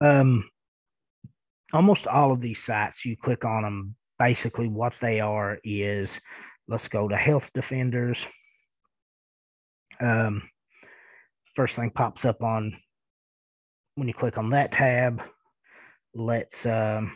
Um, 0.00 0.48
almost 1.72 2.06
all 2.06 2.32
of 2.32 2.40
these 2.40 2.62
sites, 2.62 3.04
you 3.04 3.16
click 3.16 3.44
on 3.44 3.62
them, 3.62 3.96
basically 4.18 4.68
what 4.68 4.94
they 5.00 5.20
are 5.20 5.58
is 5.64 6.20
let's 6.68 6.88
go 6.88 7.08
to 7.08 7.16
health 7.16 7.50
defenders. 7.54 8.26
Um, 10.00 10.48
first 11.54 11.76
thing 11.76 11.90
pops 11.90 12.24
up 12.24 12.42
on 12.42 12.76
when 13.94 14.08
you 14.08 14.14
click 14.14 14.38
on 14.38 14.50
that 14.50 14.72
tab. 14.72 15.22
Let's 16.14 16.64
um, 16.66 17.12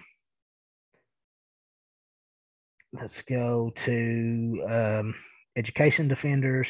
let's 2.94 3.22
go 3.22 3.72
to 3.74 4.64
um, 4.68 5.14
education 5.56 6.08
defenders. 6.08 6.68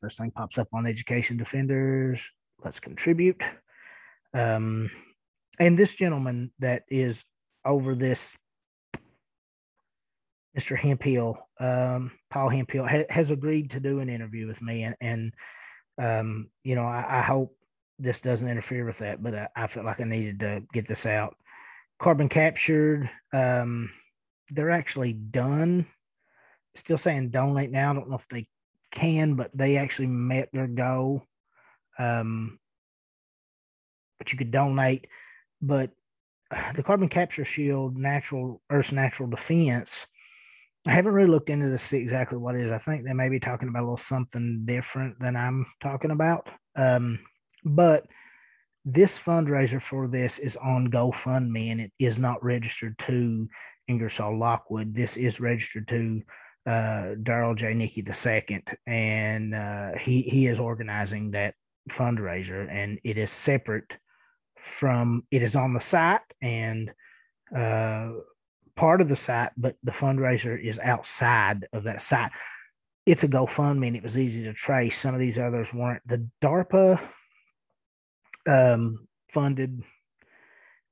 First 0.00 0.18
thing 0.18 0.30
pops 0.30 0.58
up 0.58 0.68
on 0.72 0.86
education 0.86 1.36
defenders. 1.36 2.20
Let's 2.62 2.78
contribute. 2.78 3.42
Um, 4.34 4.90
and 5.58 5.78
this 5.78 5.94
gentleman 5.94 6.50
that 6.58 6.82
is 6.88 7.24
over 7.64 7.94
this 7.94 8.36
Mr. 10.58 10.78
Hemphill, 10.78 11.36
um, 11.58 12.12
Paul 12.30 12.48
Hemphill, 12.48 12.86
ha- 12.86 13.06
has 13.10 13.30
agreed 13.30 13.70
to 13.70 13.80
do 13.80 13.98
an 14.00 14.08
interview 14.08 14.46
with 14.46 14.62
me, 14.62 14.84
and, 14.84 14.94
and 15.00 15.32
um, 15.98 16.48
you 16.62 16.76
know, 16.76 16.84
I, 16.84 17.18
I, 17.18 17.22
hope 17.22 17.56
this 17.98 18.20
doesn't 18.20 18.48
interfere 18.48 18.84
with 18.84 18.98
that, 18.98 19.22
but 19.22 19.34
I, 19.34 19.48
I, 19.56 19.66
felt 19.66 19.86
like 19.86 20.00
I 20.00 20.04
needed 20.04 20.40
to 20.40 20.62
get 20.72 20.86
this 20.86 21.06
out. 21.06 21.36
Carbon 21.98 22.28
captured, 22.28 23.10
um, 23.32 23.90
they're 24.50 24.70
actually 24.70 25.12
done. 25.12 25.86
Still 26.74 26.98
saying 26.98 27.30
donate 27.30 27.70
now. 27.70 27.90
I 27.90 27.94
don't 27.94 28.10
know 28.10 28.16
if 28.16 28.28
they 28.28 28.48
can, 28.90 29.34
but 29.34 29.50
they 29.54 29.76
actually 29.76 30.08
met 30.08 30.50
their 30.52 30.66
goal. 30.66 31.22
Um, 31.98 32.58
but 34.18 34.32
you 34.32 34.38
could 34.38 34.50
donate 34.50 35.06
but 35.66 35.90
the 36.74 36.82
carbon 36.82 37.08
capture 37.08 37.44
shield, 37.44 37.96
natural 37.96 38.60
Earth's 38.70 38.92
natural 38.92 39.28
defense. 39.28 40.06
I 40.86 40.92
haven't 40.92 41.14
really 41.14 41.30
looked 41.30 41.48
into 41.48 41.70
to 41.70 41.78
see 41.78 41.96
exactly 41.96 42.36
what 42.36 42.54
it 42.54 42.60
is. 42.60 42.70
I 42.70 42.78
think 42.78 43.04
they 43.04 43.14
may 43.14 43.30
be 43.30 43.40
talking 43.40 43.68
about 43.68 43.80
a 43.80 43.86
little 43.86 43.96
something 43.96 44.62
different 44.66 45.18
than 45.18 45.36
I'm 45.36 45.66
talking 45.82 46.10
about. 46.10 46.48
Um, 46.76 47.20
but 47.64 48.06
this 48.84 49.18
fundraiser 49.18 49.80
for 49.80 50.08
this 50.08 50.38
is 50.38 50.56
on 50.56 50.90
GoFundMe 50.90 51.72
and 51.72 51.80
it 51.80 51.92
is 51.98 52.18
not 52.18 52.42
registered 52.44 52.98
to 53.00 53.48
Ingersoll 53.88 54.38
Lockwood. 54.38 54.94
This 54.94 55.16
is 55.16 55.40
registered 55.40 55.88
to 55.88 56.22
uh, 56.66 57.14
Daryl 57.22 57.56
J. 57.56 57.74
Nicky 57.74 58.02
II, 58.02 58.62
and 58.86 59.54
uh, 59.54 59.90
he 59.98 60.22
he 60.22 60.46
is 60.46 60.58
organizing 60.58 61.32
that 61.32 61.54
fundraiser, 61.90 62.66
and 62.70 62.98
it 63.04 63.18
is 63.18 63.30
separate 63.30 63.98
from 64.56 65.24
it 65.30 65.42
is 65.42 65.56
on 65.56 65.74
the 65.74 65.80
site 65.80 66.22
and 66.40 66.90
uh, 67.54 68.12
part 68.76 69.00
of 69.00 69.08
the 69.08 69.16
site, 69.16 69.50
but 69.56 69.76
the 69.82 69.92
fundraiser 69.92 70.60
is 70.62 70.78
outside 70.78 71.66
of 71.72 71.84
that 71.84 72.00
site. 72.00 72.32
It's 73.06 73.24
a 73.24 73.28
GoFundMe 73.28 73.88
and 73.88 73.96
it 73.96 74.02
was 74.02 74.18
easy 74.18 74.44
to 74.44 74.54
trace. 74.54 74.98
Some 74.98 75.14
of 75.14 75.20
these 75.20 75.38
others 75.38 75.72
weren't. 75.74 76.00
The 76.06 76.26
DARPA 76.42 76.98
um, 78.46 79.06
funded 79.32 79.82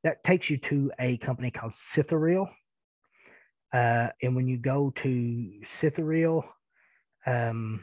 that 0.05 0.23
takes 0.23 0.51
you 0.51 0.59
to 0.59 0.91
a 0.99 1.17
company 1.19 1.51
called 1.51 1.75
Cythereal. 1.75 2.49
Uh, 3.73 4.09
and 4.23 4.37
when 4.37 4.49
you 4.49 4.59
go 4.59 4.91
to 4.97 5.51
Cythereal, 5.65 6.45
um, 7.27 7.83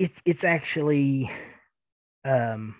it's 0.00 0.22
it's 0.24 0.44
actually 0.44 1.30
um 2.24 2.74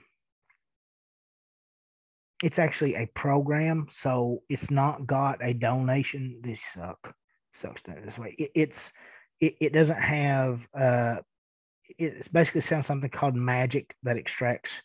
it's 2.43 2.59
actually 2.59 2.95
a 2.95 3.07
program, 3.09 3.87
so 3.91 4.43
it's 4.49 4.71
not 4.71 5.07
got 5.07 5.39
a 5.43 5.53
donation. 5.53 6.41
This 6.43 6.63
suck 6.63 7.15
sucks 7.53 7.83
this 7.83 8.19
way. 8.19 8.35
It, 8.39 8.51
it's 8.55 8.93
it, 9.39 9.57
it 9.61 9.73
doesn't 9.75 10.01
have 10.01 10.67
uh 10.75 11.17
it's 11.99 12.29
basically 12.29 12.61
sounds 12.61 12.87
something 12.87 13.11
called 13.11 13.35
magic 13.35 13.95
that 14.03 14.17
extracts 14.17 14.83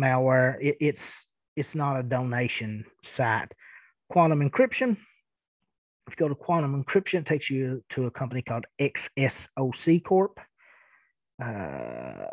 malware. 0.00 0.56
It, 0.60 0.76
it's 0.80 1.28
it's 1.56 1.74
not 1.74 1.98
a 1.98 2.02
donation 2.02 2.84
site. 3.02 3.52
Quantum 4.10 4.48
encryption. 4.48 4.96
If 6.06 6.14
you 6.14 6.16
go 6.16 6.28
to 6.28 6.34
quantum 6.34 6.82
encryption, 6.82 7.20
it 7.20 7.26
takes 7.26 7.50
you 7.50 7.84
to 7.90 8.06
a 8.06 8.10
company 8.10 8.40
called 8.40 8.64
XSOC 8.80 10.02
Corp. 10.04 10.40
Uh, 11.42 12.24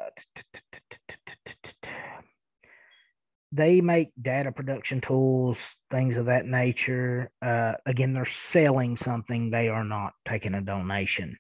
they 3.52 3.82
make 3.82 4.12
data 4.22 4.52
production 4.52 5.02
tools, 5.02 5.76
things 5.90 6.18
of 6.18 6.26
that 6.26 6.46
nature. 6.46 7.32
Uh, 7.42 7.74
again, 7.86 8.14
they're 8.14 8.26
selling 8.26 8.98
something, 8.98 9.50
they 9.50 9.70
are 9.70 9.84
not 9.84 10.14
taking 10.26 10.54
a 10.54 10.62
donation. 10.62 11.38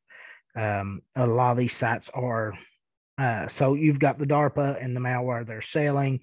Um, 0.55 1.01
a 1.15 1.27
lot 1.27 1.51
of 1.51 1.57
these 1.57 1.75
sites 1.75 2.09
are. 2.13 2.53
Uh, 3.17 3.47
so 3.47 3.73
you've 3.73 3.99
got 3.99 4.19
the 4.19 4.25
DARPA 4.25 4.83
and 4.83 4.95
the 4.95 4.99
malware 4.99 5.45
they're 5.45 5.61
selling. 5.61 6.19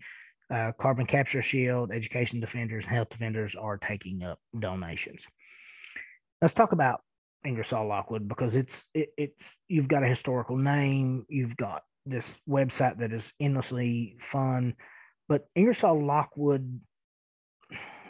Uh, 0.50 0.72
Carbon 0.78 1.06
Capture 1.06 1.40
Shield, 1.40 1.90
Education 1.90 2.40
Defenders, 2.40 2.84
and 2.84 2.94
Health 2.94 3.08
Defenders 3.08 3.54
are 3.54 3.78
taking 3.78 4.22
up 4.22 4.38
donations. 4.58 5.26
Let's 6.42 6.52
talk 6.52 6.72
about 6.72 7.00
Ingersoll 7.44 7.86
Lockwood 7.86 8.28
because 8.28 8.56
it's 8.56 8.86
it, 8.92 9.10
it's 9.16 9.56
you've 9.68 9.88
got 9.88 10.02
a 10.02 10.08
historical 10.08 10.56
name, 10.56 11.24
you've 11.28 11.56
got 11.56 11.82
this 12.04 12.38
website 12.48 12.98
that 12.98 13.12
is 13.12 13.32
endlessly 13.40 14.16
fun 14.20 14.74
but 15.32 15.48
Ingersoll 15.54 16.04
Lockwood, 16.04 16.80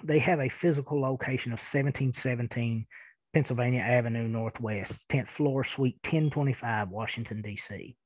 they 0.03 0.19
have 0.19 0.41
a 0.41 0.49
physical 0.49 1.01
location 1.01 1.53
of 1.53 1.61
1717 1.61 2.85
Pennsylvania 3.33 3.81
Avenue 3.81 4.27
Northwest, 4.27 5.09
10th 5.09 5.29
floor, 5.29 5.63
suite 5.63 5.99
1025, 6.03 6.89
Washington, 6.89 7.41
D.C. 7.41 7.97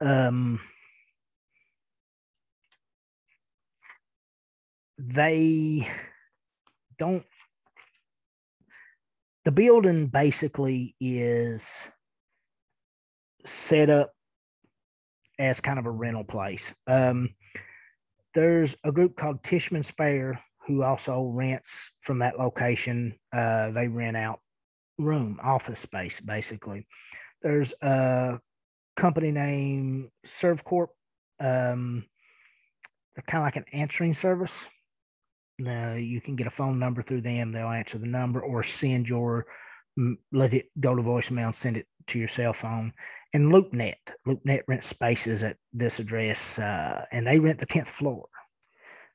Um, 0.00 0.60
they 4.98 5.88
don't, 6.98 7.24
the 9.44 9.52
building 9.52 10.06
basically 10.06 10.94
is 11.00 11.86
set 13.44 13.90
up 13.90 14.12
as 15.38 15.60
kind 15.60 15.78
of 15.78 15.86
a 15.86 15.90
rental 15.90 16.24
place. 16.24 16.74
Um, 16.86 17.34
there's 18.34 18.76
a 18.84 18.92
group 18.92 19.16
called 19.16 19.42
Tishman 19.42 19.84
Speyer 19.84 20.40
who 20.66 20.82
also 20.82 21.22
rents 21.22 21.90
from 22.00 22.20
that 22.20 22.38
location. 22.38 23.18
Uh, 23.32 23.70
they 23.70 23.88
rent 23.88 24.16
out 24.16 24.40
room, 24.98 25.38
office 25.42 25.80
space, 25.80 26.20
basically. 26.20 26.86
There's 27.42 27.74
a 27.82 28.40
company 28.96 29.30
name 29.30 30.10
ServCorp. 30.26 30.88
Um, 31.40 32.06
they're 33.14 33.24
kind 33.26 33.42
of 33.42 33.46
like 33.46 33.56
an 33.56 33.66
answering 33.72 34.14
service. 34.14 34.64
Now 35.58 35.94
you 35.94 36.20
can 36.20 36.36
get 36.36 36.46
a 36.46 36.50
phone 36.50 36.78
number 36.78 37.02
through 37.02 37.22
them. 37.22 37.52
They'll 37.52 37.68
answer 37.68 37.98
the 37.98 38.06
number 38.06 38.40
or 38.40 38.62
send 38.62 39.08
your 39.08 39.46
let 40.32 40.52
it 40.52 40.66
go 40.80 40.94
to 40.94 41.02
voicemail 41.02 41.46
and 41.46 41.54
send 41.54 41.76
it 41.76 41.86
to 42.08 42.18
your 42.18 42.28
cell 42.28 42.52
phone. 42.52 42.92
And 43.32 43.52
LoopNet, 43.52 43.94
LoopNet 44.26 44.62
rents 44.66 44.88
spaces 44.88 45.42
at 45.42 45.56
this 45.72 46.00
address, 46.00 46.58
uh, 46.58 47.04
and 47.12 47.26
they 47.26 47.38
rent 47.38 47.58
the 47.58 47.66
10th 47.66 47.88
floor. 47.88 48.26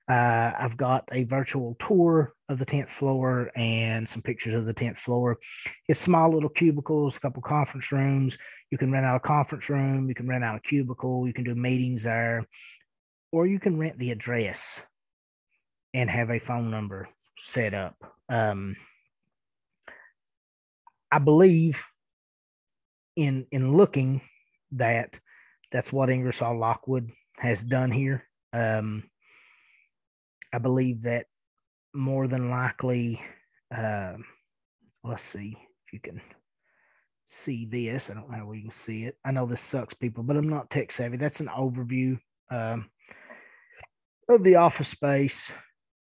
Uh, 0.10 0.52
I've 0.58 0.78
got 0.78 1.08
a 1.12 1.24
virtual 1.24 1.76
tour 1.80 2.34
of 2.50 2.58
the 2.58 2.66
10th 2.66 2.90
floor 2.90 3.52
and 3.56 4.10
some 4.10 4.24
pictures 4.24 4.56
of 4.56 4.66
the 4.66 4.74
10th 4.74 4.98
floor. 4.98 5.38
It's 5.88 6.00
small 6.00 6.34
little 6.34 6.50
cubicles, 6.50 7.16
a 7.16 7.20
couple 7.20 7.44
conference 7.44 7.92
rooms. 7.92 8.38
You 8.72 8.78
can 8.78 8.92
rent 8.92 9.06
out 9.06 9.18
a 9.18 9.20
conference 9.20 9.70
room, 9.70 10.10
you 10.10 10.16
can 10.16 10.28
rent 10.28 10.44
out 10.44 10.58
a 10.58 10.68
cubicle, 10.68 11.28
you 11.28 11.34
can 11.34 11.44
do 11.44 11.56
meetings 11.56 12.04
there, 12.04 12.46
or 13.32 13.46
you 13.46 13.60
can 13.60 13.78
rent 13.78 14.00
the 14.00 14.12
address 14.12 14.82
and 15.94 16.10
have 16.10 16.32
a 16.32 16.40
phone 16.40 16.72
number 16.72 17.08
set 17.38 17.74
up. 17.74 17.96
Um, 18.28 18.76
I 21.12 21.20
believe 21.20 21.84
in 23.16 23.48
in 23.52 23.76
looking 23.76 24.22
that 24.74 25.20
that's 25.72 25.92
what 25.92 26.10
Ingersoll 26.10 26.58
Lockwood 26.58 27.12
has 27.38 27.64
done 27.64 27.92
here. 27.92 28.24
Um, 28.54 29.04
I 30.54 30.58
believe 30.58 31.04
that 31.04 31.28
more 31.94 32.28
than 32.28 32.50
likely, 32.50 33.22
uh, 33.76 34.14
let's 35.04 35.24
see 35.24 35.58
if 35.86 35.94
you 35.94 36.00
can 36.00 36.22
see 37.26 37.66
this. 37.66 38.10
I 38.10 38.14
don't 38.14 38.30
know 38.30 38.38
how 38.38 38.46
we 38.46 38.62
can 38.62 38.72
see 38.72 39.04
it. 39.04 39.18
I 39.24 39.32
know 39.32 39.46
this 39.46 39.62
sucks, 39.62 39.94
people, 39.94 40.24
but 40.24 40.38
I'm 40.38 40.50
not 40.50 40.70
tech 40.70 40.92
savvy. 40.92 41.18
That's 41.18 41.40
an 41.40 41.48
overview 41.48 42.20
um, 42.52 42.90
of 44.28 44.44
the 44.44 44.56
office 44.56 44.90
space. 44.90 45.52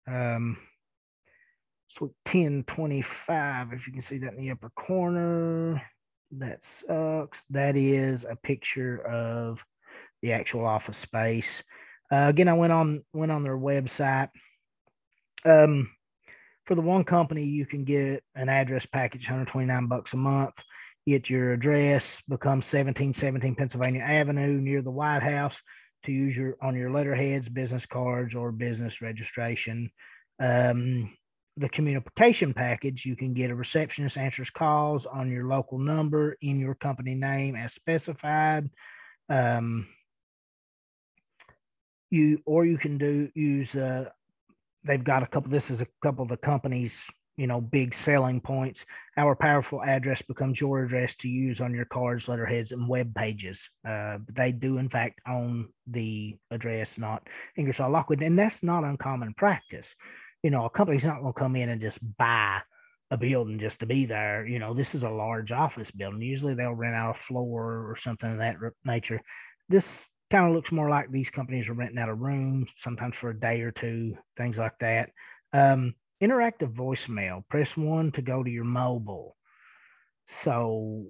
Um, 0.07 0.57
so 1.87 2.07
1025, 2.25 3.73
if 3.73 3.87
you 3.87 3.93
can 3.93 4.01
see 4.01 4.17
that 4.19 4.33
in 4.33 4.41
the 4.41 4.51
upper 4.51 4.69
corner, 4.71 5.81
that 6.31 6.63
sucks. 6.63 7.45
That 7.49 7.77
is 7.77 8.25
a 8.29 8.35
picture 8.35 8.99
of 9.05 9.63
the 10.21 10.33
actual 10.33 10.65
office 10.65 10.97
space. 10.97 11.63
Uh, 12.11 12.25
again, 12.27 12.47
I 12.47 12.53
went 12.53 12.73
on 12.73 13.03
went 13.13 13.31
on 13.31 13.43
their 13.43 13.57
website. 13.57 14.29
Um, 15.45 15.91
for 16.65 16.75
the 16.75 16.81
one 16.81 17.03
company, 17.03 17.43
you 17.43 17.65
can 17.65 17.83
get 17.83 18.23
an 18.33 18.49
address 18.49 18.85
package, 18.85 19.25
129 19.25 19.87
bucks 19.87 20.13
a 20.13 20.17
month. 20.17 20.55
Get 21.07 21.29
your 21.29 21.53
address, 21.53 22.21
become 22.27 22.57
1717 22.57 23.55
Pennsylvania 23.55 24.01
Avenue 24.01 24.59
near 24.59 24.81
the 24.81 24.89
White 24.89 25.21
House 25.21 25.61
to 26.05 26.11
use 26.11 26.35
your 26.35 26.57
on 26.61 26.75
your 26.75 26.89
letterheads, 26.89 27.47
business 27.47 27.85
cards, 27.85 28.33
or 28.33 28.51
business 28.51 29.01
registration. 29.01 29.91
Um, 30.39 31.15
the 31.57 31.69
communication 31.69 32.53
package, 32.53 33.05
you 33.05 33.15
can 33.15 33.33
get 33.33 33.51
a 33.51 33.55
receptionist 33.55 34.17
answers 34.17 34.49
calls 34.49 35.05
on 35.05 35.31
your 35.31 35.47
local 35.47 35.77
number 35.77 36.35
in 36.41 36.59
your 36.59 36.75
company 36.75 37.15
name 37.15 37.55
as 37.55 37.73
specified. 37.73 38.69
Um, 39.29 39.87
you 42.09 42.41
or 42.45 42.65
you 42.65 42.77
can 42.77 42.97
do 42.97 43.29
use 43.35 43.75
uh, 43.75 44.09
they've 44.85 45.03
got 45.03 45.23
a 45.23 45.27
couple 45.27 45.51
this 45.51 45.69
is 45.69 45.81
a 45.81 45.87
couple 46.01 46.23
of 46.23 46.29
the 46.29 46.37
companies 46.37 47.07
you 47.37 47.47
know 47.47 47.59
big 47.59 47.93
selling 47.93 48.39
points 48.39 48.85
our 49.17 49.35
powerful 49.35 49.83
address 49.83 50.21
becomes 50.21 50.61
your 50.61 50.83
address 50.83 51.15
to 51.15 51.27
use 51.27 51.59
on 51.59 51.73
your 51.73 51.85
cards 51.85 52.29
letterheads 52.29 52.71
and 52.71 52.87
web 52.87 53.13
pages 53.13 53.69
uh, 53.87 54.17
they 54.31 54.51
do 54.51 54.77
in 54.77 54.87
fact 54.87 55.19
own 55.27 55.67
the 55.87 56.35
address 56.51 56.97
not 56.97 57.27
ingersoll 57.57 57.89
lockwood 57.89 58.21
and 58.21 58.39
that's 58.39 58.63
not 58.63 58.85
uncommon 58.85 59.33
practice 59.33 59.93
you 60.45 60.51
know, 60.51 60.65
a 60.65 60.69
company's 60.69 61.03
not 61.03 61.21
going 61.21 61.33
to 61.33 61.39
come 61.39 61.55
in 61.55 61.69
and 61.69 61.81
just 61.81 61.97
buy 62.19 62.61
a 63.09 63.17
building 63.17 63.57
just 63.57 63.79
to 63.79 63.87
be 63.87 64.05
there. 64.05 64.45
You 64.45 64.59
know, 64.59 64.75
this 64.75 64.93
is 64.93 65.01
a 65.01 65.09
large 65.09 65.51
office 65.51 65.89
building. 65.89 66.21
Usually 66.21 66.53
they'll 66.53 66.75
rent 66.75 66.93
out 66.93 67.15
a 67.15 67.19
floor 67.19 67.89
or 67.89 67.95
something 67.97 68.31
of 68.31 68.37
that 68.37 68.57
nature. 68.83 69.19
This 69.69 70.05
kind 70.35 70.49
of 70.49 70.53
looks 70.53 70.71
more 70.71 70.89
like 70.89 71.09
these 71.09 71.29
companies 71.29 71.69
are 71.69 71.73
renting 71.73 71.97
out 71.97 72.09
a 72.09 72.13
room, 72.13 72.67
sometimes 72.75 73.15
for 73.15 73.29
a 73.29 73.39
day 73.39 73.61
or 73.61 73.71
two, 73.71 74.17
things 74.35 74.57
like 74.57 74.77
that. 74.79 75.11
Um, 75.53 75.95
interactive 76.21 76.73
voicemail, 76.73 77.47
press 77.47 77.77
one 77.77 78.11
to 78.11 78.21
go 78.21 78.43
to 78.43 78.49
your 78.49 78.65
mobile. 78.65 79.37
So 80.27 81.05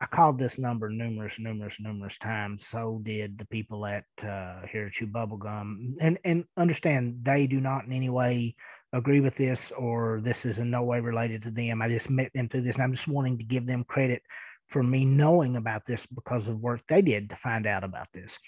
I 0.00 0.06
called 0.06 0.38
this 0.38 0.58
number 0.58 0.88
numerous, 0.88 1.38
numerous, 1.38 1.76
numerous 1.78 2.16
times. 2.16 2.66
So 2.66 2.98
did 3.02 3.36
the 3.36 3.44
people 3.44 3.84
at 3.84 4.04
uh, 4.26 4.62
here 4.72 4.88
Chew 4.88 5.06
Bubblegum, 5.06 5.96
and 6.00 6.18
and 6.24 6.44
understand 6.56 7.18
they 7.24 7.46
do 7.46 7.60
not 7.60 7.84
in 7.84 7.92
any 7.92 8.08
way 8.08 8.56
agree 8.94 9.20
with 9.20 9.36
this, 9.36 9.70
or 9.76 10.22
this 10.22 10.46
is 10.46 10.56
in 10.56 10.70
no 10.70 10.82
way 10.82 11.00
related 11.00 11.42
to 11.42 11.50
them. 11.50 11.82
I 11.82 11.90
just 11.90 12.08
met 12.08 12.32
them 12.32 12.48
through 12.48 12.62
this, 12.62 12.76
and 12.76 12.84
I'm 12.84 12.94
just 12.94 13.08
wanting 13.08 13.36
to 13.36 13.44
give 13.44 13.66
them 13.66 13.84
credit 13.84 14.22
for 14.68 14.82
me 14.82 15.04
knowing 15.04 15.56
about 15.56 15.86
this 15.86 16.06
because 16.06 16.48
of 16.48 16.60
work 16.60 16.82
they 16.88 17.02
did 17.02 17.30
to 17.30 17.36
find 17.36 17.66
out 17.66 17.84
about 17.84 18.08
this. 18.12 18.38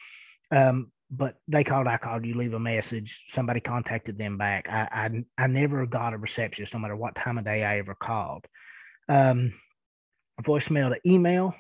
Um, 0.50 0.92
but 1.10 1.36
they 1.46 1.64
called, 1.64 1.86
I 1.86 1.96
called, 1.96 2.26
you 2.26 2.34
leave 2.34 2.52
a 2.52 2.58
message. 2.58 3.24
Somebody 3.28 3.60
contacted 3.60 4.18
them 4.18 4.36
back. 4.36 4.68
I, 4.68 4.88
I, 5.38 5.44
I 5.44 5.46
never 5.46 5.86
got 5.86 6.12
a 6.12 6.18
receptionist, 6.18 6.74
no 6.74 6.80
matter 6.80 6.96
what 6.96 7.14
time 7.14 7.38
of 7.38 7.44
day 7.44 7.64
I 7.64 7.78
ever 7.78 7.94
called. 7.94 8.46
Um, 9.08 9.54
voicemail 10.42 10.94
to 10.94 11.00
email. 11.10 11.54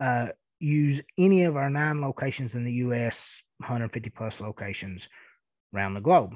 Uh, 0.00 0.28
use 0.60 1.00
any 1.18 1.42
of 1.44 1.56
our 1.56 1.68
nine 1.68 2.00
locations 2.00 2.54
in 2.54 2.64
the 2.64 2.72
US, 2.72 3.42
150 3.58 4.10
plus 4.10 4.40
locations 4.40 5.08
around 5.74 5.94
the 5.94 6.00
globe. 6.00 6.34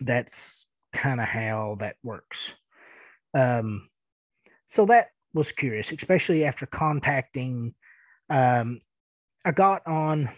That's 0.00 0.66
kind 0.92 1.20
of 1.20 1.26
how 1.26 1.76
that 1.80 1.96
works. 2.02 2.52
Um, 3.34 3.88
so 4.68 4.86
that 4.86 5.08
was 5.34 5.52
curious, 5.52 5.92
especially 5.92 6.44
after 6.44 6.66
contacting. 6.66 7.74
Um, 8.28 8.80
I 9.44 9.52
got 9.52 9.86
on 9.86 10.30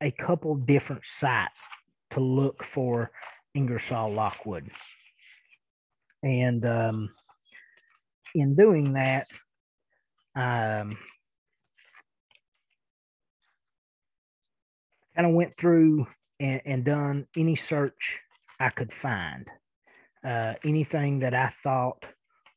a 0.00 0.10
couple 0.10 0.54
different 0.54 1.04
sites 1.04 1.66
to 2.10 2.20
look 2.20 2.64
for 2.64 3.10
Ingersoll 3.54 4.12
Lockwood. 4.12 4.70
And 6.22 6.64
um, 6.64 7.10
in 8.34 8.54
doing 8.54 8.94
that, 8.94 9.28
um, 10.34 10.96
kind 15.16 15.26
of 15.26 15.34
went 15.34 15.56
through 15.56 16.06
and, 16.38 16.62
and, 16.64 16.84
done 16.84 17.26
any 17.36 17.56
search 17.56 18.20
I 18.60 18.68
could 18.68 18.92
find, 18.92 19.50
uh, 20.24 20.54
anything 20.64 21.18
that 21.20 21.34
I 21.34 21.48
thought 21.48 22.04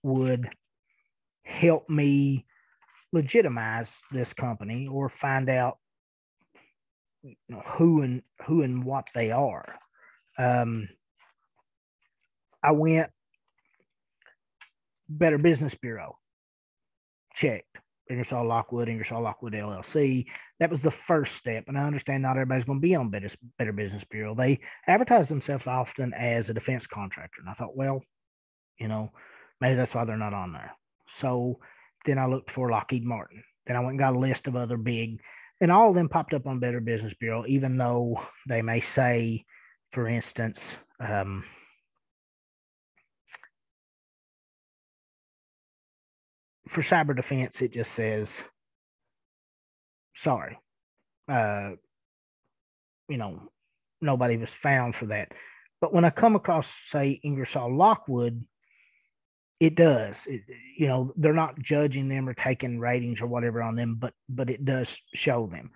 would 0.03 0.47
help 1.51 1.89
me 1.89 2.45
legitimize 3.13 4.01
this 4.11 4.33
company 4.33 4.87
or 4.87 5.09
find 5.09 5.49
out 5.49 5.77
you 7.23 7.35
know, 7.49 7.61
who 7.65 8.01
and 8.01 8.23
who 8.45 8.63
and 8.63 8.83
what 8.83 9.07
they 9.13 9.31
are. 9.31 9.75
Um, 10.37 10.89
I 12.63 12.71
went 12.71 13.09
Better 15.09 15.37
Business 15.37 15.75
Bureau, 15.75 16.17
checked. 17.33 17.67
Ingersoll 18.09 18.45
Lockwood, 18.45 18.89
Ingersoll 18.89 19.21
Lockwood 19.21 19.53
LLC. 19.53 20.25
That 20.59 20.69
was 20.69 20.81
the 20.81 20.91
first 20.91 21.35
step. 21.35 21.65
And 21.67 21.77
I 21.77 21.85
understand 21.85 22.21
not 22.21 22.31
everybody's 22.31 22.65
going 22.65 22.79
to 22.79 22.81
be 22.81 22.93
on 22.93 23.09
Better, 23.09 23.29
Better 23.57 23.71
Business 23.71 24.03
Bureau. 24.03 24.35
They 24.35 24.59
advertise 24.85 25.29
themselves 25.29 25.65
often 25.65 26.13
as 26.13 26.49
a 26.49 26.53
defense 26.53 26.87
contractor. 26.87 27.39
And 27.39 27.49
I 27.49 27.53
thought, 27.53 27.75
well, 27.75 28.01
you 28.77 28.89
know, 28.89 29.13
maybe 29.61 29.75
that's 29.75 29.95
why 29.95 30.03
they're 30.03 30.17
not 30.17 30.33
on 30.33 30.51
there. 30.51 30.73
So 31.17 31.59
then 32.05 32.17
I 32.17 32.25
looked 32.25 32.51
for 32.51 32.69
Lockheed 32.69 33.05
Martin. 33.05 33.43
Then 33.65 33.75
I 33.75 33.79
went 33.79 33.91
and 33.91 33.99
got 33.99 34.15
a 34.15 34.19
list 34.19 34.47
of 34.47 34.55
other 34.55 34.77
big, 34.77 35.21
and 35.59 35.71
all 35.71 35.89
of 35.89 35.95
them 35.95 36.09
popped 36.09 36.33
up 36.33 36.47
on 36.47 36.59
Better 36.59 36.79
Business 36.79 37.13
Bureau, 37.13 37.45
even 37.47 37.77
though 37.77 38.19
they 38.47 38.61
may 38.61 38.79
say, 38.79 39.45
for 39.91 40.07
instance, 40.07 40.77
um, 40.99 41.43
for 46.67 46.81
cyber 46.81 47.15
defense, 47.15 47.61
it 47.61 47.73
just 47.73 47.91
says, 47.91 48.41
sorry. 50.15 50.57
Uh, 51.27 51.71
you 53.07 53.17
know, 53.17 53.41
nobody 54.01 54.37
was 54.37 54.49
found 54.49 54.95
for 54.95 55.07
that. 55.07 55.33
But 55.81 55.93
when 55.93 56.05
I 56.05 56.09
come 56.09 56.35
across, 56.35 56.73
say, 56.87 57.19
Ingersoll 57.23 57.75
Lockwood, 57.75 58.45
it 59.61 59.75
does. 59.75 60.25
It, 60.25 60.41
you 60.75 60.87
know, 60.87 61.13
they're 61.15 61.33
not 61.33 61.59
judging 61.59 62.09
them 62.09 62.27
or 62.27 62.33
taking 62.33 62.79
ratings 62.79 63.21
or 63.21 63.27
whatever 63.27 63.61
on 63.61 63.75
them, 63.75 63.95
but 63.99 64.13
but 64.27 64.49
it 64.49 64.65
does 64.65 64.99
show 65.13 65.45
them. 65.45 65.69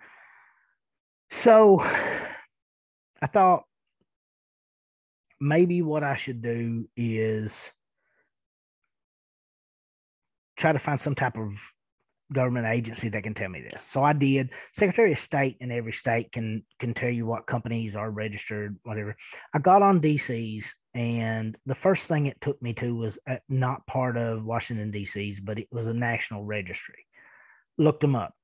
So 1.30 1.80
I 3.22 3.28
thought 3.32 3.62
maybe 5.40 5.82
what 5.82 6.02
I 6.02 6.16
should 6.16 6.42
do 6.42 6.88
is 6.96 7.70
try 10.56 10.72
to 10.72 10.80
find 10.80 11.00
some 11.00 11.14
type 11.14 11.38
of 11.38 11.72
government 12.32 12.66
agency 12.66 13.08
that 13.08 13.22
can 13.22 13.34
tell 13.34 13.48
me 13.48 13.62
this. 13.62 13.84
So 13.84 14.02
I 14.02 14.12
did. 14.14 14.50
Secretary 14.72 15.12
of 15.12 15.20
State 15.20 15.58
in 15.60 15.70
every 15.70 15.92
state 15.92 16.32
can 16.32 16.64
can 16.80 16.92
tell 16.92 17.10
you 17.10 17.24
what 17.24 17.46
companies 17.46 17.94
are 17.94 18.10
registered, 18.10 18.76
whatever. 18.82 19.16
I 19.54 19.60
got 19.60 19.82
on 19.82 20.00
DC's, 20.00 20.74
and 20.96 21.56
the 21.66 21.74
first 21.74 22.08
thing 22.08 22.26
it 22.26 22.40
took 22.40 22.60
me 22.62 22.72
to 22.74 22.94
was 22.94 23.18
uh, 23.28 23.36
not 23.48 23.86
part 23.86 24.16
of 24.16 24.44
Washington 24.44 24.90
DC's, 24.90 25.40
but 25.40 25.58
it 25.58 25.68
was 25.70 25.86
a 25.86 25.94
national 25.94 26.44
registry. 26.44 27.06
Looked 27.78 28.00
them 28.00 28.16
up, 28.16 28.34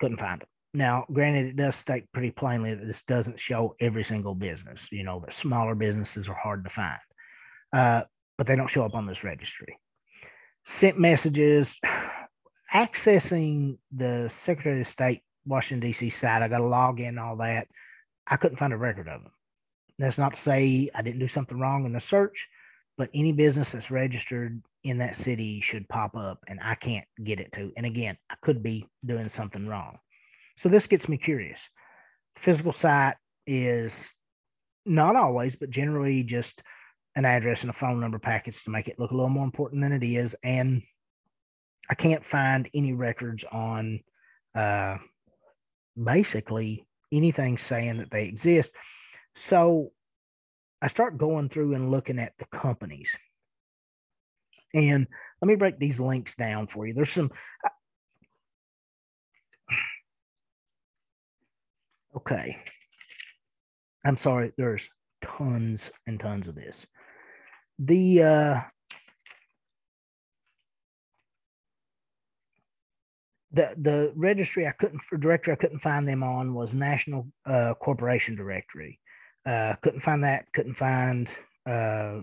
couldn't 0.00 0.20
find 0.20 0.40
them. 0.40 0.48
Now, 0.72 1.04
granted, 1.12 1.46
it 1.46 1.56
does 1.56 1.74
state 1.74 2.04
pretty 2.12 2.30
plainly 2.30 2.74
that 2.74 2.86
this 2.86 3.02
doesn't 3.02 3.40
show 3.40 3.74
every 3.80 4.04
single 4.04 4.36
business. 4.36 4.92
You 4.92 5.02
know, 5.02 5.20
that 5.20 5.34
smaller 5.34 5.74
businesses 5.74 6.28
are 6.28 6.34
hard 6.34 6.62
to 6.64 6.70
find, 6.70 7.00
uh, 7.72 8.02
but 8.38 8.46
they 8.46 8.54
don't 8.54 8.70
show 8.70 8.84
up 8.84 8.94
on 8.94 9.06
this 9.06 9.24
registry 9.24 9.76
sent 10.64 10.98
messages 10.98 11.78
accessing 12.74 13.78
the 13.92 14.28
Secretary 14.28 14.80
of 14.80 14.88
State 14.88 15.22
Washington 15.44 15.88
D.C. 15.88 16.10
site. 16.10 16.42
I 16.42 16.48
got 16.48 16.58
to 16.58 16.66
log 16.66 17.00
in, 17.00 17.18
all 17.18 17.36
that. 17.36 17.66
I 18.26 18.36
couldn't 18.36 18.58
find 18.58 18.72
a 18.72 18.76
record 18.76 19.08
of 19.08 19.22
them. 19.22 19.32
That's 20.00 20.18
not 20.18 20.32
to 20.32 20.40
say 20.40 20.90
I 20.94 21.02
didn't 21.02 21.20
do 21.20 21.28
something 21.28 21.58
wrong 21.58 21.84
in 21.84 21.92
the 21.92 22.00
search, 22.00 22.48
but 22.96 23.10
any 23.12 23.32
business 23.32 23.72
that's 23.72 23.90
registered 23.90 24.62
in 24.82 24.98
that 24.98 25.14
city 25.14 25.60
should 25.60 25.88
pop 25.88 26.16
up, 26.16 26.42
and 26.48 26.58
I 26.62 26.74
can't 26.74 27.06
get 27.22 27.38
it 27.38 27.52
to. 27.52 27.70
And 27.76 27.84
again, 27.84 28.16
I 28.30 28.34
could 28.40 28.62
be 28.62 28.86
doing 29.04 29.28
something 29.28 29.66
wrong. 29.66 29.98
So 30.56 30.70
this 30.70 30.86
gets 30.86 31.06
me 31.06 31.18
curious. 31.18 31.60
Physical 32.36 32.72
site 32.72 33.16
is 33.46 34.08
not 34.86 35.16
always, 35.16 35.54
but 35.54 35.68
generally 35.68 36.22
just 36.22 36.62
an 37.14 37.26
address 37.26 37.60
and 37.60 37.70
a 37.70 37.74
phone 37.74 38.00
number 38.00 38.18
package 38.18 38.64
to 38.64 38.70
make 38.70 38.88
it 38.88 38.98
look 38.98 39.10
a 39.10 39.14
little 39.14 39.28
more 39.28 39.44
important 39.44 39.82
than 39.82 39.92
it 39.92 40.02
is. 40.02 40.34
And 40.42 40.82
I 41.90 41.94
can't 41.94 42.24
find 42.24 42.70
any 42.72 42.94
records 42.94 43.44
on 43.52 44.00
uh, 44.54 44.96
basically 46.02 46.86
anything 47.12 47.58
saying 47.58 47.98
that 47.98 48.10
they 48.10 48.24
exist. 48.24 48.70
So 49.36 49.92
I 50.82 50.88
start 50.88 51.18
going 51.18 51.48
through 51.48 51.74
and 51.74 51.90
looking 51.90 52.18
at 52.18 52.34
the 52.38 52.46
companies. 52.46 53.10
And 54.74 55.06
let 55.40 55.48
me 55.48 55.56
break 55.56 55.78
these 55.78 56.00
links 56.00 56.34
down 56.34 56.66
for 56.66 56.86
you. 56.86 56.94
There's 56.94 57.10
some. 57.12 57.30
Okay. 62.16 62.58
I'm 64.04 64.16
sorry, 64.16 64.52
there's 64.56 64.88
tons 65.22 65.90
and 66.06 66.18
tons 66.18 66.48
of 66.48 66.54
this 66.54 66.86
the 67.80 68.22
uh, 68.22 68.60
the 73.52 73.74
the 73.76 74.12
registry 74.14 74.66
I 74.66 74.72
couldn't 74.72 75.00
for 75.08 75.16
directory 75.16 75.54
I 75.54 75.56
couldn't 75.56 75.80
find 75.80 76.06
them 76.06 76.22
on 76.22 76.54
was 76.54 76.74
National 76.74 77.26
uh, 77.46 77.74
Corporation 77.74 78.36
Directory. 78.36 79.00
Uh, 79.46 79.74
couldn't 79.82 80.02
find 80.02 80.24
that. 80.24 80.52
Couldn't 80.52 80.74
find 80.74 81.28
uh, 81.68 82.20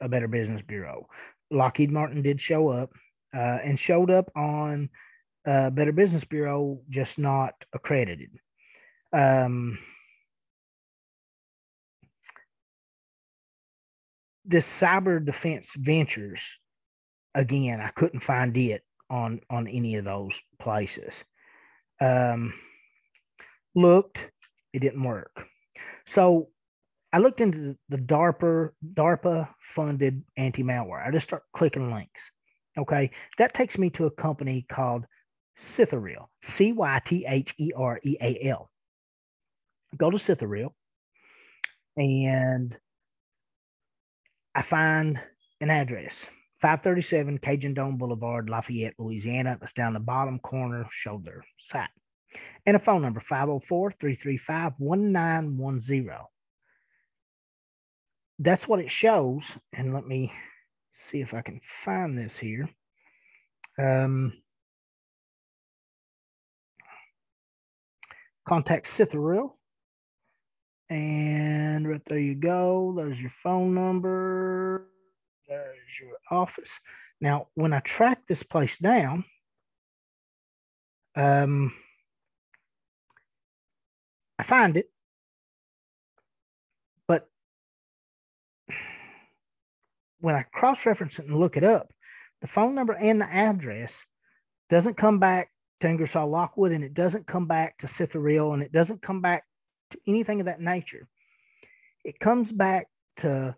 a 0.00 0.08
Better 0.08 0.28
Business 0.28 0.62
Bureau. 0.62 1.08
Lockheed 1.50 1.90
Martin 1.90 2.22
did 2.22 2.40
show 2.40 2.68
up 2.68 2.90
uh, 3.34 3.58
and 3.62 3.78
showed 3.78 4.10
up 4.10 4.30
on 4.36 4.88
uh, 5.46 5.70
Better 5.70 5.92
Business 5.92 6.24
Bureau, 6.24 6.80
just 6.88 7.18
not 7.18 7.54
accredited. 7.72 8.30
Um, 9.12 9.78
this 14.44 14.66
cyber 14.66 15.24
defense 15.24 15.72
ventures 15.76 16.42
again 17.34 17.80
i 17.80 17.88
couldn't 17.88 18.20
find 18.20 18.56
it 18.56 18.82
on 19.10 19.40
on 19.50 19.66
any 19.66 19.96
of 19.96 20.04
those 20.04 20.38
places 20.58 21.24
um 22.00 22.52
looked 23.74 24.30
it 24.72 24.80
didn't 24.80 25.02
work 25.02 25.46
so 26.06 26.48
i 27.14 27.18
looked 27.18 27.40
into 27.40 27.76
the, 27.88 27.96
darpa 27.96 28.70
darpa 28.94 29.48
funded 29.60 30.22
anti-malware 30.36 31.06
i 31.06 31.10
just 31.10 31.28
start 31.28 31.42
clicking 31.54 31.92
links 31.92 32.30
okay 32.76 33.10
that 33.38 33.54
takes 33.54 33.78
me 33.78 33.88
to 33.90 34.06
a 34.06 34.10
company 34.10 34.66
called 34.68 35.06
cythereal 35.56 36.30
c-y-t-h-e-r-e-a-l 36.42 37.50
go 39.96 40.10
to 40.10 40.18
cythereal 40.18 40.74
and 41.96 42.76
I 44.54 44.62
find 44.62 45.20
an 45.60 45.70
address 45.70 46.24
537 46.60 47.38
Cajun 47.38 47.74
Dome 47.74 47.96
Boulevard, 47.96 48.48
Lafayette, 48.48 48.94
Louisiana. 48.98 49.58
It's 49.60 49.72
down 49.72 49.94
the 49.94 50.00
bottom 50.00 50.38
corner, 50.38 50.86
shoulder 50.90 51.44
site. 51.58 51.88
And 52.66 52.76
a 52.76 52.80
phone 52.80 53.02
number 53.02 53.20
504 53.20 53.92
335 53.92 54.72
1910. 54.78 56.33
That's 58.38 58.66
what 58.66 58.80
it 58.80 58.90
shows. 58.90 59.44
And 59.72 59.94
let 59.94 60.06
me 60.06 60.32
see 60.92 61.20
if 61.20 61.34
I 61.34 61.42
can 61.42 61.60
find 61.62 62.16
this 62.16 62.36
here. 62.36 62.68
Um, 63.78 64.32
contact 68.46 68.86
Cythereal. 68.86 69.58
And 70.90 71.88
right 71.88 72.04
there 72.04 72.18
you 72.18 72.34
go. 72.34 72.92
There's 72.96 73.20
your 73.20 73.32
phone 73.42 73.74
number. 73.74 74.88
There's 75.48 76.00
your 76.00 76.16
office. 76.30 76.78
Now, 77.20 77.48
when 77.54 77.72
I 77.72 77.80
track 77.80 78.22
this 78.28 78.42
place 78.42 78.76
down, 78.78 79.24
um, 81.16 81.72
I 84.38 84.42
find 84.42 84.76
it, 84.76 84.86
when 90.24 90.34
I 90.34 90.42
cross 90.42 90.86
reference 90.86 91.18
it 91.18 91.26
and 91.26 91.38
look 91.38 91.58
it 91.58 91.64
up, 91.64 91.92
the 92.40 92.46
phone 92.46 92.74
number 92.74 92.94
and 92.94 93.20
the 93.20 93.30
address 93.30 94.02
doesn't 94.70 94.96
come 94.96 95.18
back 95.18 95.50
to 95.80 95.88
Ingersoll 95.88 96.30
Lockwood, 96.30 96.72
and 96.72 96.82
it 96.82 96.94
doesn't 96.94 97.26
come 97.26 97.46
back 97.46 97.76
to 97.78 97.88
Cythereal, 97.88 98.54
and 98.54 98.62
it 98.62 98.72
doesn't 98.72 99.02
come 99.02 99.20
back 99.20 99.44
to 99.90 99.98
anything 100.06 100.40
of 100.40 100.46
that 100.46 100.62
nature. 100.62 101.06
It 102.04 102.18
comes 102.18 102.52
back 102.52 102.86
to 103.18 103.54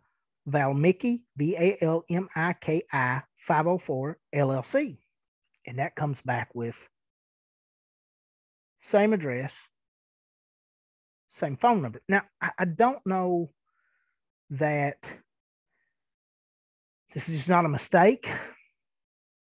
Valmiki, 0.46 1.22
V 1.36 1.56
A 1.56 1.78
L 1.80 2.04
M 2.10 2.28
I 2.34 2.52
K 2.54 2.82
I 2.92 3.22
504 3.38 4.18
LLC. 4.34 4.98
And 5.68 5.78
that 5.78 5.94
comes 5.94 6.20
back 6.20 6.52
with 6.52 6.88
same 8.80 9.12
address, 9.12 9.54
same 11.28 11.56
phone 11.56 11.82
number. 11.82 12.00
Now, 12.08 12.22
I, 12.40 12.50
I 12.58 12.64
don't 12.64 13.04
know 13.06 13.50
that 14.50 15.12
this 17.14 17.28
is 17.28 17.36
just 17.36 17.48
not 17.48 17.64
a 17.64 17.68
mistake. 17.68 18.28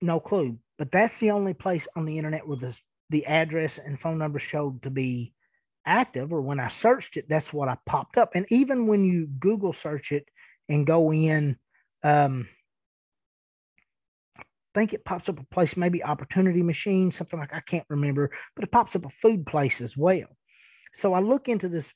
No 0.00 0.20
clue. 0.20 0.58
But 0.78 0.90
that's 0.90 1.20
the 1.20 1.30
only 1.30 1.54
place 1.54 1.86
on 1.94 2.04
the 2.04 2.18
internet 2.18 2.46
where 2.46 2.56
the, 2.56 2.76
the 3.10 3.26
address 3.26 3.78
and 3.78 4.00
phone 4.00 4.18
number 4.18 4.38
showed 4.38 4.82
to 4.82 4.90
be 4.90 5.32
active, 5.84 6.32
or 6.32 6.40
when 6.40 6.60
I 6.60 6.68
searched 6.68 7.16
it, 7.16 7.28
that's 7.28 7.52
what 7.52 7.68
I 7.68 7.76
popped 7.86 8.16
up. 8.16 8.32
And 8.34 8.46
even 8.50 8.86
when 8.86 9.04
you 9.04 9.26
Google 9.26 9.72
search 9.72 10.12
it 10.12 10.28
and 10.68 10.86
go 10.86 11.12
in, 11.12 11.56
um, 12.02 12.48
I 14.38 14.42
think 14.74 14.92
it 14.92 15.04
pops 15.04 15.28
up 15.28 15.38
a 15.38 15.44
place, 15.44 15.76
maybe 15.76 16.02
Opportunity 16.02 16.62
Machine, 16.62 17.10
something 17.10 17.38
like 17.38 17.52
I 17.52 17.60
can't 17.60 17.86
remember, 17.90 18.30
but 18.54 18.64
it 18.64 18.72
pops 18.72 18.96
up 18.96 19.04
a 19.04 19.10
food 19.10 19.44
place 19.46 19.80
as 19.80 19.96
well. 19.96 20.28
So 20.94 21.12
I 21.12 21.20
look 21.20 21.48
into 21.48 21.68
this 21.68 21.92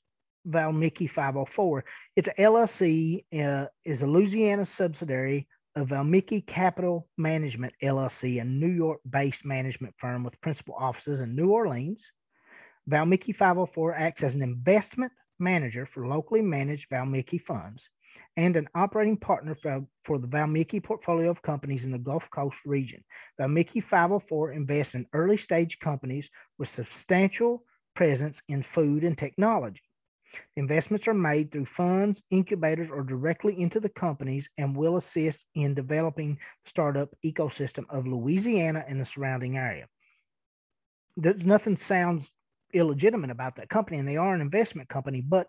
Valmiki 0.46 1.06
504. 1.06 1.84
It's 2.14 2.28
a 2.28 2.34
LLC, 2.34 3.24
uh, 3.38 3.66
is 3.84 4.02
a 4.02 4.06
Louisiana 4.06 4.64
subsidiary 4.64 5.48
of 5.74 5.88
Valmiki 5.88 6.40
Capital 6.40 7.08
Management 7.18 7.74
LLC, 7.82 8.40
a 8.40 8.44
New 8.44 8.68
York-based 8.70 9.44
management 9.44 9.94
firm 9.98 10.24
with 10.24 10.40
principal 10.40 10.74
offices 10.78 11.20
in 11.20 11.36
New 11.36 11.50
Orleans. 11.50 12.04
Valmiki 12.86 13.32
504 13.32 13.94
acts 13.94 14.22
as 14.22 14.34
an 14.34 14.42
investment 14.42 15.12
manager 15.38 15.84
for 15.84 16.06
locally 16.06 16.40
managed 16.40 16.88
Valmiki 16.88 17.38
funds 17.38 17.90
and 18.36 18.56
an 18.56 18.68
operating 18.74 19.16
partner 19.16 19.54
for, 19.54 19.84
for 20.04 20.18
the 20.18 20.26
Valmiki 20.26 20.80
portfolio 20.80 21.30
of 21.30 21.42
companies 21.42 21.84
in 21.84 21.90
the 21.90 21.98
Gulf 21.98 22.30
Coast 22.30 22.58
region. 22.64 23.04
Valmiki 23.38 23.80
504 23.80 24.52
invests 24.52 24.94
in 24.94 25.06
early 25.12 25.36
stage 25.36 25.78
companies 25.78 26.30
with 26.58 26.68
substantial 26.68 27.64
presence 27.94 28.40
in 28.48 28.62
food 28.62 29.04
and 29.04 29.18
technology. 29.18 29.82
Investments 30.56 31.08
are 31.08 31.14
made 31.14 31.50
through 31.50 31.66
funds, 31.66 32.22
incubators, 32.30 32.90
or 32.90 33.02
directly 33.02 33.58
into 33.60 33.80
the 33.80 33.88
companies 33.88 34.48
and 34.58 34.76
will 34.76 34.96
assist 34.96 35.46
in 35.54 35.74
developing 35.74 36.34
the 36.64 36.68
startup 36.68 37.14
ecosystem 37.24 37.84
of 37.88 38.06
Louisiana 38.06 38.84
and 38.86 39.00
the 39.00 39.06
surrounding 39.06 39.56
area. 39.56 39.86
There's 41.16 41.46
nothing 41.46 41.76
sounds 41.76 42.30
illegitimate 42.74 43.30
about 43.30 43.56
that 43.56 43.68
company, 43.68 43.98
and 43.98 44.08
they 44.08 44.16
are 44.16 44.34
an 44.34 44.40
investment 44.40 44.88
company, 44.88 45.20
but 45.20 45.48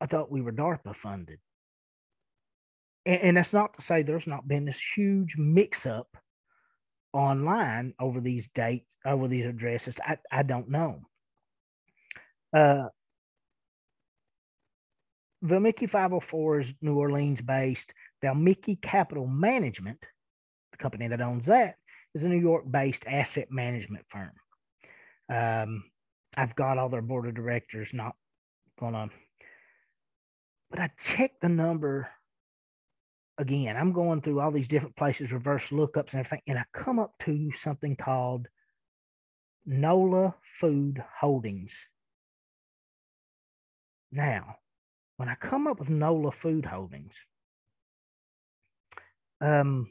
I 0.00 0.06
thought 0.06 0.30
we 0.30 0.40
were 0.40 0.52
DARPA 0.52 0.96
funded. 0.96 1.40
And, 3.04 3.20
and 3.20 3.36
that's 3.36 3.52
not 3.52 3.74
to 3.74 3.82
say 3.82 4.02
there's 4.02 4.26
not 4.26 4.48
been 4.48 4.64
this 4.64 4.80
huge 4.96 5.36
mix 5.36 5.84
up 5.84 6.16
online 7.12 7.94
over 8.00 8.20
these 8.20 8.48
dates, 8.48 8.86
over 9.04 9.28
these 9.28 9.46
addresses. 9.46 9.98
I, 10.06 10.18
I 10.30 10.42
don't 10.42 10.70
know. 10.70 11.02
Uh, 12.52 12.88
Valmiki 15.42 15.86
504 15.86 16.60
is 16.60 16.74
New 16.82 16.96
Orleans 16.98 17.40
based. 17.40 17.92
Valmiki 18.22 18.76
Capital 18.76 19.26
Management, 19.26 19.98
the 20.72 20.76
company 20.78 21.08
that 21.08 21.20
owns 21.20 21.46
that, 21.46 21.76
is 22.14 22.22
a 22.22 22.28
New 22.28 22.40
York 22.40 22.70
based 22.70 23.04
asset 23.06 23.50
management 23.50 24.04
firm. 24.08 24.32
Um, 25.32 25.84
I've 26.36 26.54
got 26.54 26.78
all 26.78 26.88
their 26.88 27.02
board 27.02 27.26
of 27.26 27.34
directors, 27.34 27.94
not 27.94 28.14
going 28.78 28.94
on. 28.94 29.10
but 30.70 30.80
I 30.80 30.90
checked 31.02 31.40
the 31.40 31.48
number 31.48 32.08
again. 33.38 33.76
I'm 33.76 33.92
going 33.92 34.20
through 34.20 34.40
all 34.40 34.50
these 34.50 34.68
different 34.68 34.96
places, 34.96 35.32
reverse 35.32 35.68
lookups 35.68 36.12
and 36.12 36.20
everything, 36.20 36.42
and 36.46 36.58
I 36.58 36.64
come 36.72 36.98
up 36.98 37.14
to 37.20 37.50
something 37.52 37.96
called 37.96 38.48
NOLA 39.66 40.34
Food 40.42 41.02
Holdings. 41.20 41.72
Now, 44.12 44.56
when 45.16 45.28
I 45.28 45.34
come 45.34 45.66
up 45.66 45.78
with 45.78 45.90
NOLA 45.90 46.32
Food 46.32 46.66
Holdings, 46.66 47.14
um, 49.40 49.90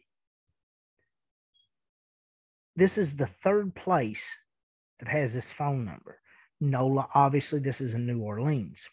this 2.75 2.97
is 2.97 3.15
the 3.15 3.27
third 3.27 3.75
place 3.75 4.25
that 4.99 5.07
has 5.07 5.33
this 5.33 5.51
phone 5.51 5.85
number. 5.85 6.19
NOLA, 6.61 7.07
obviously, 7.13 7.59
this 7.59 7.79
is 7.79 7.93
in 7.93 8.05
New 8.05 8.19
Orleans. 8.21 8.87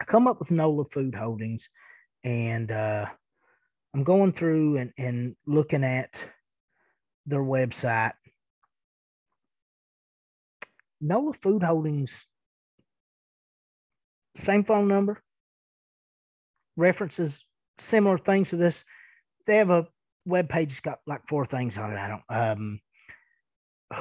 I 0.00 0.04
come 0.04 0.26
up 0.26 0.38
with 0.38 0.50
NOLA 0.50 0.86
Food 0.86 1.14
Holdings, 1.14 1.68
and 2.24 2.70
uh, 2.70 3.06
I'm 3.94 4.04
going 4.04 4.32
through 4.32 4.78
and, 4.78 4.92
and 4.96 5.36
looking 5.46 5.84
at 5.84 6.14
their 7.26 7.42
website. 7.42 8.12
NOLA 11.00 11.34
Food 11.34 11.62
Holdings, 11.62 12.26
same 14.42 14.64
phone 14.64 14.88
number, 14.88 15.22
references 16.76 17.44
similar 17.78 18.18
things 18.18 18.50
to 18.50 18.56
this. 18.56 18.84
They 19.46 19.56
have 19.56 19.70
a 19.70 19.86
web 20.24 20.48
page 20.48 20.70
that's 20.70 20.80
got 20.80 20.98
like 21.06 21.26
four 21.26 21.44
things 21.44 21.78
on 21.78 21.92
it. 21.92 21.98
I 21.98 22.08
don't 22.08 22.22
um 22.28 22.80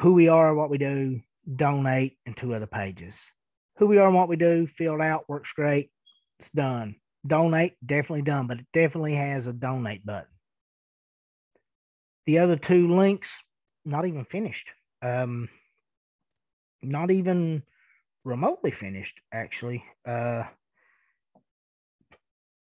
who 0.02 0.14
we 0.14 0.28
are, 0.28 0.54
what 0.54 0.70
we 0.70 0.78
do, 0.78 1.22
donate, 1.56 2.18
and 2.26 2.36
two 2.36 2.54
other 2.54 2.68
pages 2.68 3.20
who 3.78 3.86
we 3.88 3.98
are 3.98 4.08
and 4.08 4.16
what 4.16 4.30
we 4.30 4.36
do 4.36 4.68
filled 4.68 5.02
out 5.02 5.30
works 5.30 5.54
great. 5.54 5.92
It's 6.40 6.50
done. 6.50 6.96
Donate, 7.26 7.76
definitely 7.86 8.24
done, 8.24 8.48
but 8.48 8.60
it 8.60 8.66
definitely 8.74 9.16
has 9.16 9.48
a 9.48 9.54
donate 9.54 10.06
button. 10.06 10.28
The 12.26 12.40
other 12.40 12.58
two 12.58 12.96
links, 12.96 13.32
not 13.86 14.06
even 14.06 14.26
finished. 14.26 14.74
Um, 15.02 15.50
not 16.82 17.12
even 17.12 17.64
remotely 18.28 18.72
finished, 18.72 19.22
actually. 19.32 19.84
Uh, 20.06 20.44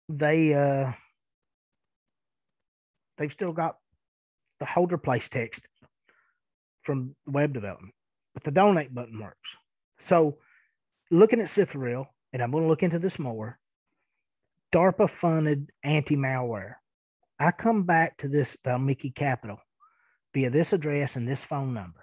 they 0.09 0.53
uh, 0.53 0.93
they've 3.17 3.33
still 3.33 3.53
got 3.53 3.79
the 4.61 4.67
holder 4.67 4.99
place 4.99 5.29
text 5.29 5.67
from 6.83 7.17
web 7.27 7.55
development, 7.55 7.95
but 8.35 8.45
the 8.45 8.51
donate 8.51 8.95
button 8.95 9.19
works. 9.19 9.57
So 9.99 10.39
looking 11.11 11.41
at 11.41 11.49
Cythereal, 11.49 12.07
and 12.33 12.43
I'm 12.43 12.51
going 12.51 12.65
to 12.65 12.69
look 12.69 12.83
into 12.83 12.99
this 12.99 13.19
more, 13.19 13.59
DARPA 14.73 15.09
funded 15.09 15.71
anti 15.83 16.17
malware. 16.17 16.75
I 17.41 17.51
come 17.51 17.85
back 17.85 18.19
to 18.19 18.29
this 18.29 18.57
Valmiki 18.65 19.11
Capital 19.11 19.59
via 20.35 20.51
this 20.51 20.73
address 20.73 21.17
and 21.17 21.27
this 21.27 21.43
phone 21.43 21.73
number, 21.73 22.01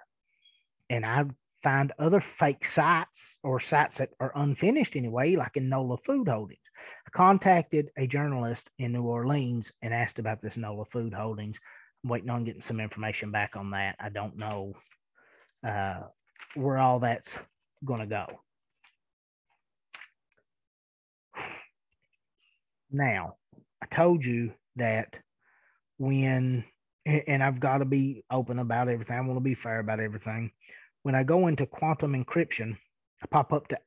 and 0.90 1.06
I 1.06 1.26
find 1.62 1.92
other 2.00 2.20
fake 2.20 2.66
sites 2.66 3.38
or 3.44 3.60
sites 3.60 3.98
that 3.98 4.10
are 4.20 4.32
unfinished 4.36 4.96
anyway, 4.96 5.36
like 5.36 5.58
in 5.58 5.70
NOLA 5.70 5.98
Food 5.98 6.28
Holdings. 6.28 6.60
I 7.08 7.10
contacted 7.12 7.90
a 7.98 8.08
journalist 8.08 8.70
in 8.80 8.94
New 8.94 9.04
Orleans 9.04 9.72
and 9.82 9.94
asked 9.94 10.20
about 10.20 10.42
this 10.42 10.58
NOLA 10.58 10.86
Food 10.86 11.14
Holdings. 11.14 11.60
I'm 12.04 12.10
waiting 12.10 12.30
on 12.30 12.44
getting 12.44 12.62
some 12.62 12.80
information 12.80 13.32
back 13.32 13.56
on 13.56 13.72
that. 13.72 13.96
I 14.00 14.10
don't 14.10 14.38
know 14.38 14.74
uh, 15.66 16.02
where 16.56 16.78
all 16.78 17.00
that's 17.00 17.38
going 17.86 18.02
to 18.02 18.08
go. 18.08 18.26
Now, 22.92 23.36
I 23.82 23.86
told 23.86 24.26
you 24.26 24.54
that 24.76 25.18
when, 25.98 26.66
and 27.06 27.42
I've 27.42 27.60
got 27.60 27.78
to 27.78 27.86
be 27.86 28.26
open 28.30 28.60
about 28.60 28.90
everything, 28.90 29.18
I 29.18 29.22
want 29.22 29.38
to 29.38 29.42
be 29.42 29.54
fair 29.54 29.80
about 29.80 30.00
everything. 30.00 30.52
When 31.04 31.16
I 31.16 31.24
go 31.24 31.48
into 31.48 31.66
quantum 31.66 32.14
encryption, 32.14 32.78
I 33.24 33.28
pop 33.28 33.54
up 33.54 33.68
to 33.70 33.80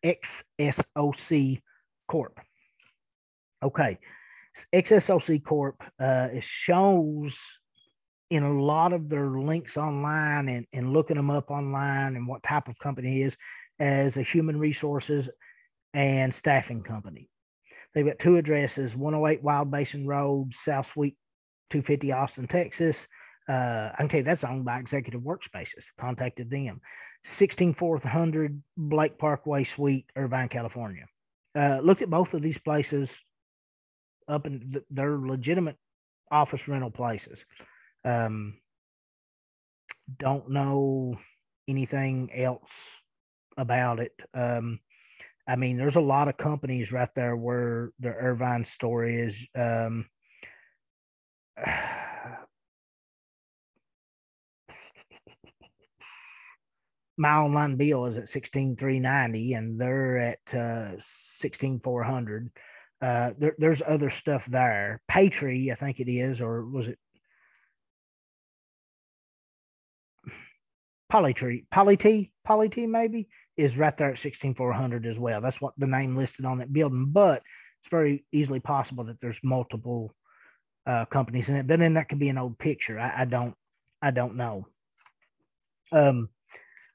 XSOC 0.60 1.62
Corp. 2.08 2.40
Okay. 3.62 3.98
XSOC 4.72 5.42
Corp, 5.44 5.82
uh, 5.98 6.28
it 6.32 6.44
shows 6.44 7.38
in 8.30 8.42
a 8.42 8.60
lot 8.60 8.92
of 8.92 9.08
their 9.08 9.28
links 9.28 9.76
online 9.76 10.48
and, 10.48 10.66
and 10.72 10.92
looking 10.92 11.16
them 11.16 11.30
up 11.30 11.50
online 11.50 12.16
and 12.16 12.26
what 12.26 12.42
type 12.42 12.68
of 12.68 12.78
company 12.78 13.22
is 13.22 13.36
as 13.78 14.16
a 14.16 14.22
human 14.22 14.58
resources 14.58 15.28
and 15.92 16.34
staffing 16.34 16.82
company. 16.82 17.28
They've 17.94 18.06
got 18.06 18.18
two 18.18 18.36
addresses 18.36 18.96
108 18.96 19.42
Wild 19.42 19.70
Basin 19.70 20.06
Road, 20.06 20.52
South 20.52 20.88
Suite 20.88 21.16
250, 21.70 22.12
Austin, 22.12 22.48
Texas. 22.48 23.06
Uh, 23.48 23.90
I 23.92 23.96
can 23.98 24.08
tell 24.08 24.18
you 24.20 24.24
that's 24.24 24.44
owned 24.44 24.64
by 24.64 24.78
Executive 24.78 25.20
Workspaces. 25.20 25.84
Contacted 25.98 26.50
them. 26.50 26.80
16400 27.24 28.62
Blake 28.76 29.18
Parkway 29.18 29.64
Suite, 29.64 30.10
Irvine, 30.16 30.48
California. 30.48 31.06
Uh, 31.54 31.80
looked 31.82 32.02
at 32.02 32.10
both 32.10 32.34
of 32.34 32.42
these 32.42 32.58
places 32.58 33.14
up 34.28 34.46
in 34.46 34.70
the, 34.72 34.84
they're 34.90 35.18
legitimate 35.18 35.76
office 36.30 36.66
rental 36.68 36.90
places. 36.90 37.44
Um, 38.04 38.58
don't 40.18 40.50
know 40.50 41.18
anything 41.68 42.30
else 42.34 42.72
about 43.56 44.00
it. 44.00 44.12
Um, 44.34 44.80
I 45.46 45.56
mean, 45.56 45.76
there's 45.76 45.96
a 45.96 46.00
lot 46.00 46.28
of 46.28 46.36
companies 46.36 46.92
right 46.92 47.08
there 47.14 47.36
where 47.36 47.90
the 48.00 48.08
Irvine 48.08 48.64
story 48.64 49.20
is. 49.20 49.46
Um, 49.54 50.06
my 57.16 57.36
online 57.36 57.76
bill 57.76 58.06
is 58.06 58.16
at 58.16 58.28
16390 58.28 59.54
and 59.54 59.80
they're 59.80 60.18
at 60.18 60.54
uh 60.54 60.90
16400 61.00 62.50
uh 63.02 63.30
there, 63.38 63.54
there's 63.58 63.82
other 63.86 64.10
stuff 64.10 64.46
there 64.46 65.00
Paytree 65.10 65.70
i 65.70 65.74
think 65.74 66.00
it 66.00 66.10
is 66.10 66.40
or 66.40 66.64
was 66.64 66.88
it 66.88 66.98
Polytree, 71.12 71.64
Polyt, 71.72 72.30
Polyt 72.44 72.88
maybe 72.88 73.28
is 73.56 73.76
right 73.76 73.96
there 73.96 74.10
at 74.10 74.18
16400 74.18 75.06
as 75.06 75.16
well. 75.16 75.40
That's 75.40 75.60
what 75.60 75.74
the 75.78 75.86
name 75.86 76.16
listed 76.16 76.44
on 76.44 76.58
that 76.58 76.72
building, 76.72 77.06
but 77.12 77.42
it's 77.80 77.88
very 77.88 78.24
easily 78.32 78.58
possible 78.58 79.04
that 79.04 79.20
there's 79.20 79.38
multiple 79.44 80.12
uh, 80.86 81.04
companies 81.04 81.50
in 81.50 81.56
it. 81.56 81.68
But 81.68 81.78
then 81.78 81.94
that 81.94 82.08
could 82.08 82.18
be 82.18 82.30
an 82.30 82.38
old 82.38 82.58
picture. 82.58 82.98
I, 82.98 83.22
I 83.22 83.24
don't, 83.26 83.54
I 84.02 84.10
don't 84.10 84.36
know. 84.36 84.66
Um, 85.92 86.30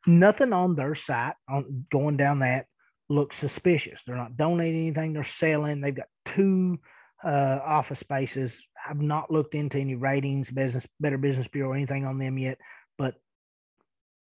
nothing 0.08 0.54
on 0.54 0.76
their 0.76 0.95
site 0.95 1.36
on 1.47 1.86
going 1.91 2.18
down 2.18 2.39
that 2.39 2.66
looks 3.10 3.38
suspicious. 3.38 4.04
They're 4.06 4.16
not 4.16 4.38
donating 4.38 4.82
anything. 4.82 5.14
They're 5.14 5.24
selling. 5.24 5.82
They've 5.82 5.95
got 5.95 6.08
two 6.26 6.80
uh, 7.24 7.60
office 7.64 8.00
spaces. 8.00 8.62
I've 8.88 9.02
not 9.02 9.32
looked 9.32 9.56
into 9.56 9.78
any 9.78 9.95
ratings, 9.95 10.52
business, 10.52 10.88
Better 11.00 11.18
Business 11.18 11.47
Bureau, 11.47 11.72
or 11.72 11.76
anything 11.76 12.06
on 12.06 12.18
them 12.18 12.38
yet, 12.38 12.60
but 12.97 13.16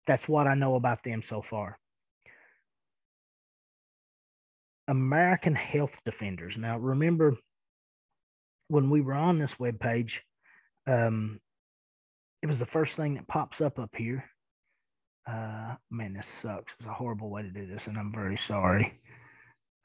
that's 0.07 0.28
what 0.28 0.47
I 0.47 0.55
know 0.55 0.76
about 0.76 1.03
them 1.03 1.22
so 1.22 1.41
far. 1.41 1.78
American 4.88 5.53
Health 5.53 5.99
Defenders. 6.03 6.57
Now, 6.57 6.80
remember 6.80 7.36
when 8.70 8.89
we 8.89 9.01
were 9.01 9.13
on 9.13 9.38
this 9.38 9.59
web 9.59 9.80
page, 9.80 10.24
um, 10.88 11.39
it 12.41 12.47
was 12.47 12.57
the 12.57 12.65
first 12.65 12.95
thing 12.95 13.15
that 13.15 13.28
pops 13.28 13.61
up 13.61 13.78
up 13.78 13.95
here. 13.95 14.26
Uh, 15.30 15.75
man, 15.91 16.13
this 16.13 16.27
sucks. 16.27 16.73
It's 16.80 16.88
a 16.88 16.93
horrible 16.93 17.30
way 17.30 17.43
to 17.43 17.49
do 17.49 17.65
this, 17.65 17.88
and 17.88 17.97
I'm 17.97 18.11
very 18.11 18.38
sorry. 18.38 18.99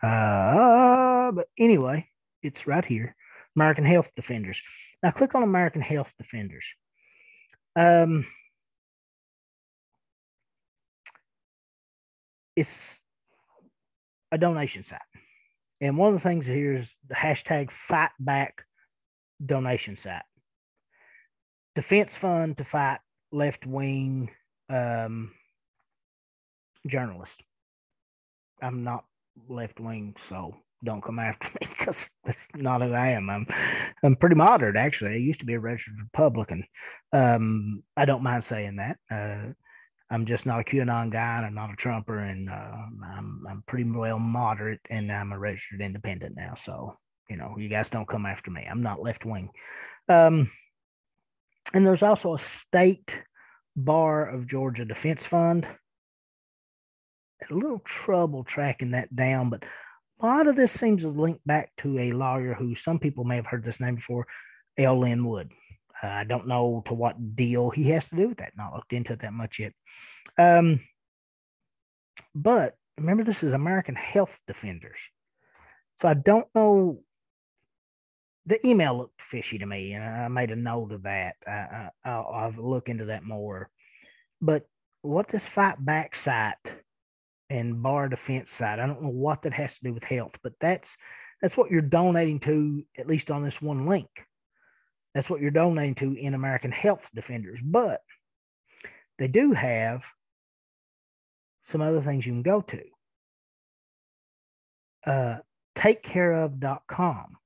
Uh, 0.03 1.33
but 1.33 1.49
anyway, 1.59 2.09
it's 2.43 2.67
right 2.67 2.85
here. 2.85 3.15
American 3.57 3.85
Health 3.85 4.11
Defenders. 4.17 4.61
Now, 5.03 5.11
click 5.11 5.35
on 5.35 5.43
American 5.43 5.83
Health 5.83 6.13
Defenders. 6.17 6.65
Um, 7.77 8.27
it's 12.57 13.01
a 14.33 14.39
donation 14.39 14.83
site. 14.83 15.01
And 15.81 15.99
one 15.99 16.09
of 16.09 16.15
the 16.15 16.27
things 16.27 16.47
here 16.47 16.75
is 16.75 16.97
the 17.07 17.15
hashtag 17.15 17.71
fight 17.71 18.13
back 18.19 18.65
donation 19.45 19.97
site. 19.97 20.23
Defense 21.75 22.17
fund 22.17 22.57
to 22.59 22.65
fight 22.65 23.01
left 23.31 23.67
wing 23.67 24.31
um, 24.69 25.33
journalist. 26.87 27.43
I'm 28.63 28.85
not 28.85 29.05
left 29.49 29.81
wing, 29.81 30.17
so 30.29 30.55
don't 30.85 31.03
come 31.03 31.19
after 31.19 31.49
me 31.61 31.69
because 31.69 32.11
that's 32.25 32.49
not 32.55 32.83
who 32.83 32.93
I 32.93 33.09
am. 33.09 33.31
I'm 33.31 33.47
I'm 34.03 34.17
pretty 34.17 34.37
moderate 34.37 34.77
actually. 34.77 35.13
I 35.13 35.17
used 35.17 35.41
to 35.41 35.47
be 35.47 35.55
a 35.55 35.61
registered 35.61 35.99
Republican. 35.99 36.65
Um, 37.13 37.83
I 37.97 38.05
don't 38.05 38.23
mind 38.23 38.45
saying 38.45 38.77
that. 38.77 38.99
Uh, 39.11 39.53
I'm 40.11 40.27
just 40.27 40.47
not 40.47 40.61
a 40.61 40.65
QAnon 40.65 41.11
guy 41.11 41.39
and 41.39 41.47
I'm 41.47 41.55
not 41.55 41.73
a 41.73 41.77
Trumper 41.77 42.19
and 42.19 42.49
uh, 42.49 42.77
I'm, 43.17 43.43
I'm 43.49 43.65
pretty 43.67 43.91
well 43.91 44.19
moderate 44.19 44.81
and 44.91 45.11
I'm 45.11 45.33
a 45.33 45.39
registered 45.39 45.81
independent 45.81 46.37
now. 46.37 46.55
So, 46.55 46.97
you 47.29 47.37
know, 47.37 47.57
you 47.59 47.69
guys 47.69 47.89
don't 47.89 48.07
come 48.07 48.27
after 48.27 48.51
me. 48.51 48.67
I'm 48.71 48.83
not 48.83 49.03
left 49.03 49.25
wing. 49.25 49.49
Um, 50.09 50.51
and 51.73 51.87
there's 51.87 52.03
also 52.03 52.35
a 52.35 52.39
state 52.39 53.25
bar 53.77 54.27
of 54.27 54.47
Georgia 54.47 54.85
defense 54.85 55.27
fund. 55.27 55.67
A 57.51 57.55
little 57.55 57.81
trouble 57.81 58.45
tracking 58.45 58.93
that 58.93 59.15
down, 59.15 59.51
but 59.51 59.65
a 60.21 60.27
lot 60.27 60.47
of 60.47 60.57
this 60.57 60.73
seems 60.73 61.03
to 61.03 61.09
link 61.09 61.41
back 61.45 61.73
to 61.79 61.99
a 61.99 62.13
lawyer 62.13 62.55
who 62.55 62.75
some 62.75 62.99
people 62.99 63.25
may 63.25 63.37
have 63.37 63.47
heard 63.47 63.65
this 63.65 63.81
name 63.81 63.97
before, 63.97 64.27
L. 64.79 65.01
Lin 65.01 65.27
Wood. 65.27 65.53
Uh, 66.03 66.07
I 66.07 66.25
don't 66.25 66.49
know 66.49 66.83
to 66.87 66.95
what 66.95 67.37
deal 67.37 67.71
he 67.71 67.91
has 67.91 68.09
to 68.09 68.17
do 68.17 68.29
with 68.29 68.39
that. 68.39 68.53
Not 68.57 68.75
looked 68.75 68.93
into 68.93 69.13
it 69.13 69.21
that 69.21 69.33
much 69.33 69.59
yet. 69.59 69.73
Um, 70.39 70.81
but 72.35 72.75
remember, 72.99 73.25
this 73.25 73.43
is 73.43 73.53
American 73.53 73.95
Health 73.95 74.39
Defenders. 74.47 75.01
So 76.01 76.09
I 76.09 76.15
don't 76.15 76.47
know. 76.55 77.01
The 78.47 78.67
email 78.67 78.99
looked 78.99 79.23
fishy 79.23 79.59
to 79.59 79.67
me, 79.67 79.93
and 79.93 80.05
I 80.05 80.29
made 80.29 80.51
a 80.51 80.57
note 80.57 80.93
of 80.93 81.05
that. 81.05 81.37
I, 81.47 81.91
will 82.05 82.29
I'll 82.33 82.53
look 82.59 82.89
into 82.89 83.07
that 83.07 83.25
more. 83.25 83.71
But 84.41 84.67
what 85.03 85.29
this 85.29 85.47
fight 85.47 85.83
back 85.83 86.15
site 86.15 86.77
and 87.49 87.83
bar 87.83 88.09
defense 88.09 88.51
site, 88.51 88.79
I 88.79 88.87
don't 88.87 89.03
know 89.03 89.09
what 89.09 89.43
that 89.43 89.55
has 89.55 89.79
to 89.79 89.85
do 89.85 89.95
with 89.95 90.05
health, 90.05 90.39
but 90.43 90.53
that's 90.61 90.97
that's 91.41 91.57
what 91.57 91.71
you're 91.71 91.83
donating 91.83 92.41
to, 92.41 92.85
at 92.99 93.07
least 93.07 93.31
on 93.31 93.43
this 93.43 93.61
one 93.61 93.87
link. 93.87 94.09
That's 95.15 95.31
what 95.31 95.41
you're 95.41 95.51
donating 95.51 95.95
to 95.97 96.15
in 96.15 96.35
American 96.35 96.73
Health 96.73 97.09
Defenders. 97.15 97.61
But 97.63 98.01
they 99.19 99.29
do 99.29 99.53
have 99.53 100.05
some 101.65 101.81
other 101.81 102.01
things 102.01 102.27
you 102.27 102.33
can 102.33 102.43
go 102.43 102.63
to. 102.63 102.83
Uh, 105.07 105.39
takecareof.com. 105.77 107.37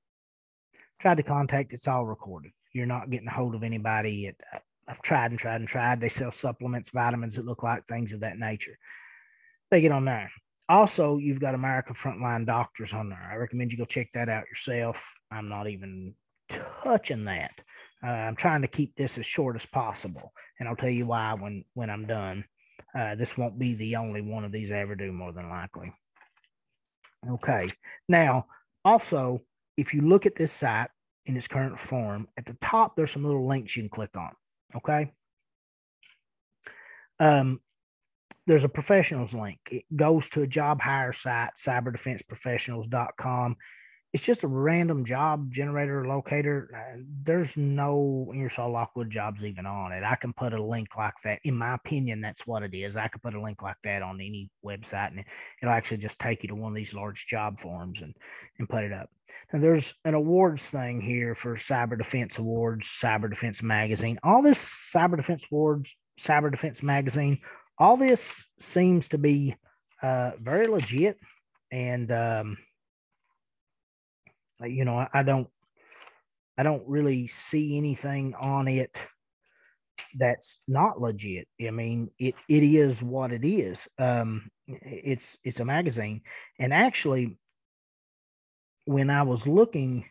Tried 0.99 1.17
to 1.17 1.23
contact, 1.23 1.73
it's 1.73 1.87
all 1.87 2.05
recorded. 2.05 2.51
You're 2.73 2.85
not 2.85 3.09
getting 3.09 3.27
a 3.27 3.31
hold 3.31 3.55
of 3.55 3.63
anybody. 3.63 4.27
It, 4.27 4.35
I've 4.87 5.01
tried 5.01 5.31
and 5.31 5.39
tried 5.39 5.61
and 5.61 5.67
tried. 5.67 6.01
They 6.01 6.09
sell 6.09 6.31
supplements, 6.31 6.89
vitamins 6.89 7.35
that 7.35 7.45
look 7.45 7.63
like 7.63 7.87
things 7.87 8.11
of 8.11 8.21
that 8.21 8.37
nature. 8.37 8.77
They 9.71 9.81
get 9.81 9.91
on 9.91 10.05
there. 10.05 10.31
Also, 10.67 11.17
you've 11.17 11.39
got 11.39 11.55
American 11.55 11.95
Frontline 11.95 12.45
Doctors 12.45 12.93
on 12.93 13.09
there. 13.09 13.29
I 13.31 13.35
recommend 13.35 13.71
you 13.71 13.77
go 13.77 13.85
check 13.85 14.09
that 14.13 14.29
out 14.29 14.47
yourself. 14.49 15.13
I'm 15.31 15.49
not 15.49 15.67
even 15.67 16.13
touching 16.83 17.25
that. 17.25 17.51
Uh, 18.03 18.11
I'm 18.11 18.35
trying 18.35 18.61
to 18.61 18.67
keep 18.67 18.95
this 18.95 19.17
as 19.17 19.25
short 19.25 19.55
as 19.55 19.65
possible, 19.65 20.31
and 20.59 20.69
I'll 20.69 20.75
tell 20.75 20.89
you 20.89 21.07
why 21.07 21.33
when 21.33 21.65
when 21.73 21.89
I'm 21.89 22.05
done. 22.05 22.45
Uh, 22.95 23.15
this 23.15 23.37
won't 23.37 23.59
be 23.59 23.75
the 23.75 23.95
only 23.97 24.21
one 24.21 24.45
of 24.45 24.51
these 24.51 24.71
I 24.71 24.77
ever 24.77 24.95
do, 24.95 25.11
more 25.11 25.31
than 25.31 25.49
likely. 25.49 25.93
Okay. 27.29 27.69
Now, 28.07 28.45
also, 28.85 29.41
if 29.79 29.93
you 29.93 30.01
look 30.01 30.25
at 30.25 30.35
this 30.35 30.51
site 30.51 30.89
in 31.25 31.37
its 31.37 31.47
current 31.47 31.79
form, 31.79 32.27
at 32.37 32.45
the 32.45 32.57
top 32.61 32.95
there's 32.95 33.11
some 33.11 33.23
little 33.23 33.47
links 33.47 33.75
you 33.75 33.83
can 33.83 33.89
click 33.89 34.15
on. 34.15 34.31
Okay. 34.75 35.11
Um, 37.19 37.59
there's 38.47 38.63
a 38.63 38.69
professionals 38.69 39.33
link. 39.33 39.59
It 39.69 39.83
goes 39.95 40.27
to 40.29 40.41
a 40.41 40.47
job 40.47 40.81
hire 40.81 41.13
site, 41.13 41.51
cyberdefenseprofessionals.com 41.57 43.57
it's 44.11 44.23
just 44.23 44.43
a 44.43 44.47
random 44.47 45.05
job 45.05 45.51
generator 45.51 46.07
locator. 46.07 46.71
Uh, 46.75 46.99
there's 47.23 47.55
no 47.55 48.31
Ingersoll 48.33 48.71
Lockwood 48.71 49.11
jobs 49.11 49.43
even 49.43 49.67
on 49.67 49.91
it. 49.91 50.03
I 50.03 50.15
can 50.15 50.33
put 50.33 50.53
a 50.53 50.63
link 50.63 50.97
like 50.97 51.13
that. 51.23 51.39
In 51.43 51.55
my 51.55 51.75
opinion, 51.75 52.19
that's 52.19 52.47
what 52.47 52.63
it 52.63 52.73
is. 52.73 52.95
I 52.95 53.07
could 53.07 53.21
put 53.21 53.35
a 53.35 53.41
link 53.41 53.61
like 53.61 53.77
that 53.83 54.01
on 54.01 54.15
any 54.15 54.49
website 54.65 55.11
and 55.11 55.23
it'll 55.61 55.73
actually 55.73 55.97
just 55.97 56.19
take 56.19 56.41
you 56.41 56.49
to 56.49 56.55
one 56.55 56.71
of 56.71 56.75
these 56.75 56.93
large 56.93 57.27
job 57.27 57.59
forms 57.59 58.01
and, 58.01 58.15
and 58.57 58.67
put 58.67 58.83
it 58.83 58.91
up. 58.91 59.11
Now, 59.53 59.59
there's 59.59 59.93
an 60.03 60.15
awards 60.15 60.67
thing 60.67 61.01
here 61.01 61.35
for 61.35 61.55
Cyber 61.55 61.97
Defense 61.97 62.39
Awards, 62.39 62.87
Cyber 62.87 63.29
Defense 63.29 63.61
Magazine. 63.61 64.17
All 64.23 64.41
this 64.41 64.91
Cyber 64.91 65.17
Defense 65.17 65.45
Awards, 65.51 65.95
Cyber 66.19 66.49
Defense 66.49 66.81
Magazine, 66.81 67.39
all 67.77 67.95
this 67.95 68.47
seems 68.59 69.07
to 69.09 69.19
be 69.19 69.55
uh, 70.01 70.31
very 70.41 70.65
legit. 70.65 71.19
And, 71.71 72.11
um, 72.11 72.57
you 74.65 74.85
know, 74.85 74.97
I, 74.97 75.07
I 75.13 75.23
don't, 75.23 75.47
I 76.57 76.63
don't 76.63 76.83
really 76.87 77.27
see 77.27 77.77
anything 77.77 78.35
on 78.35 78.67
it 78.67 78.95
that's 80.15 80.61
not 80.67 80.99
legit. 80.99 81.47
I 81.65 81.71
mean, 81.71 82.09
it 82.19 82.35
it 82.47 82.63
is 82.63 83.01
what 83.01 83.31
it 83.31 83.45
is. 83.45 83.87
Um, 83.97 84.49
it's 84.67 85.37
it's 85.43 85.59
a 85.59 85.65
magazine, 85.65 86.21
and 86.59 86.73
actually, 86.73 87.37
when 88.85 89.09
I 89.09 89.23
was 89.23 89.47
looking 89.47 90.05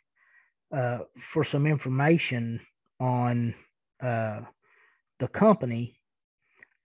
uh, 0.72 1.00
for 1.18 1.44
some 1.44 1.66
information 1.66 2.60
on 3.00 3.54
uh, 4.02 4.40
the 5.18 5.28
company, 5.28 6.00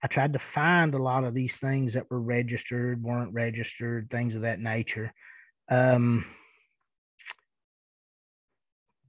I 0.02 0.06
tried 0.06 0.32
to 0.34 0.38
find 0.38 0.94
a 0.94 1.02
lot 1.02 1.24
of 1.24 1.34
these 1.34 1.58
things 1.58 1.94
that 1.94 2.10
were 2.10 2.20
registered, 2.20 3.02
weren't 3.02 3.32
registered, 3.32 4.10
things 4.10 4.34
of 4.34 4.42
that 4.42 4.60
nature. 4.60 5.12
Um, 5.68 6.24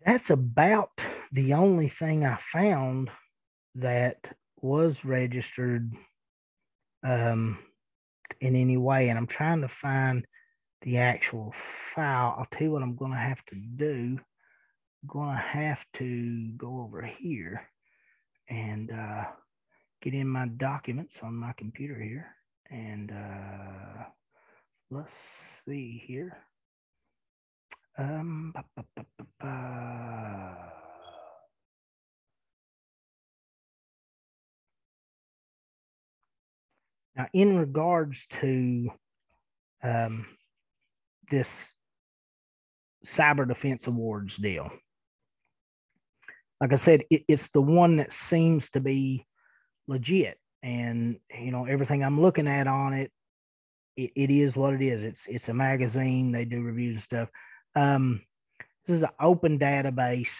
that's 0.06 0.30
about 0.30 1.02
the 1.32 1.54
only 1.54 1.88
thing 1.88 2.24
I 2.24 2.36
found 2.36 3.10
that 3.74 4.36
was 4.62 5.04
registered 5.04 5.92
um, 7.04 7.58
in 8.40 8.56
any 8.56 8.78
way. 8.78 9.10
And 9.10 9.18
I'm 9.18 9.28
trying 9.28 9.62
to 9.62 9.68
find 9.68 10.26
the 10.84 11.00
actual 11.00 11.54
file. 11.56 12.36
I'll 12.38 12.48
tell 12.52 12.68
you 12.68 12.72
what 12.72 12.84
I'm 12.84 12.96
going 12.96 13.12
to 13.12 13.18
have 13.18 13.44
to 13.46 13.56
do. 13.56 14.20
I'm 14.20 15.08
going 15.08 15.32
to 15.32 15.42
have 15.42 15.84
to 15.94 16.50
go 16.56 16.82
over 16.82 17.02
here 17.02 17.68
and 18.48 18.92
uh, 18.92 19.24
get 20.02 20.14
in 20.14 20.28
my 20.28 20.48
documents 20.48 21.20
on 21.24 21.36
my 21.36 21.54
computer 21.58 22.00
here. 22.00 22.28
And 22.70 23.12
uh, 23.12 24.04
let's 24.92 25.12
see 25.66 26.04
here. 26.06 26.38
Um, 27.98 28.52
ba, 28.54 28.64
ba, 28.76 29.06
ba, 29.40 30.58
now, 37.16 37.28
in 37.32 37.58
regards 37.58 38.28
to 38.42 38.90
um, 39.82 40.26
this 41.32 41.74
cyber 43.06 43.48
defense 43.48 43.88
awards 43.88 44.36
deal, 44.36 44.70
like 46.60 46.74
I 46.74 46.76
said, 46.76 47.04
it, 47.10 47.24
it's 47.30 47.50
the 47.50 47.62
one 47.62 47.98
that 47.98 48.12
seems 48.12 48.70
to 48.72 48.82
be 48.82 49.26
legit, 49.88 50.38
and 50.62 51.18
you 51.34 51.52
know 51.52 51.64
everything 51.64 52.04
I'm 52.04 52.20
looking 52.20 52.50
at 52.50 52.68
on 52.68 52.92
it, 52.92 53.12
it, 53.96 54.12
it 54.18 54.32
is 54.32 54.58
what 54.58 54.74
it 54.74 54.82
is. 54.82 55.04
It's 55.04 55.28
it's 55.28 55.48
a 55.48 55.54
magazine. 55.54 56.34
They 56.34 56.44
do 56.44 56.62
reviews 56.62 56.96
and 56.96 57.02
stuff. 57.02 57.30
Um, 57.76 58.22
this 58.86 58.98
is 58.98 59.04
an 59.04 59.10
open 59.20 59.60
database 59.60 60.38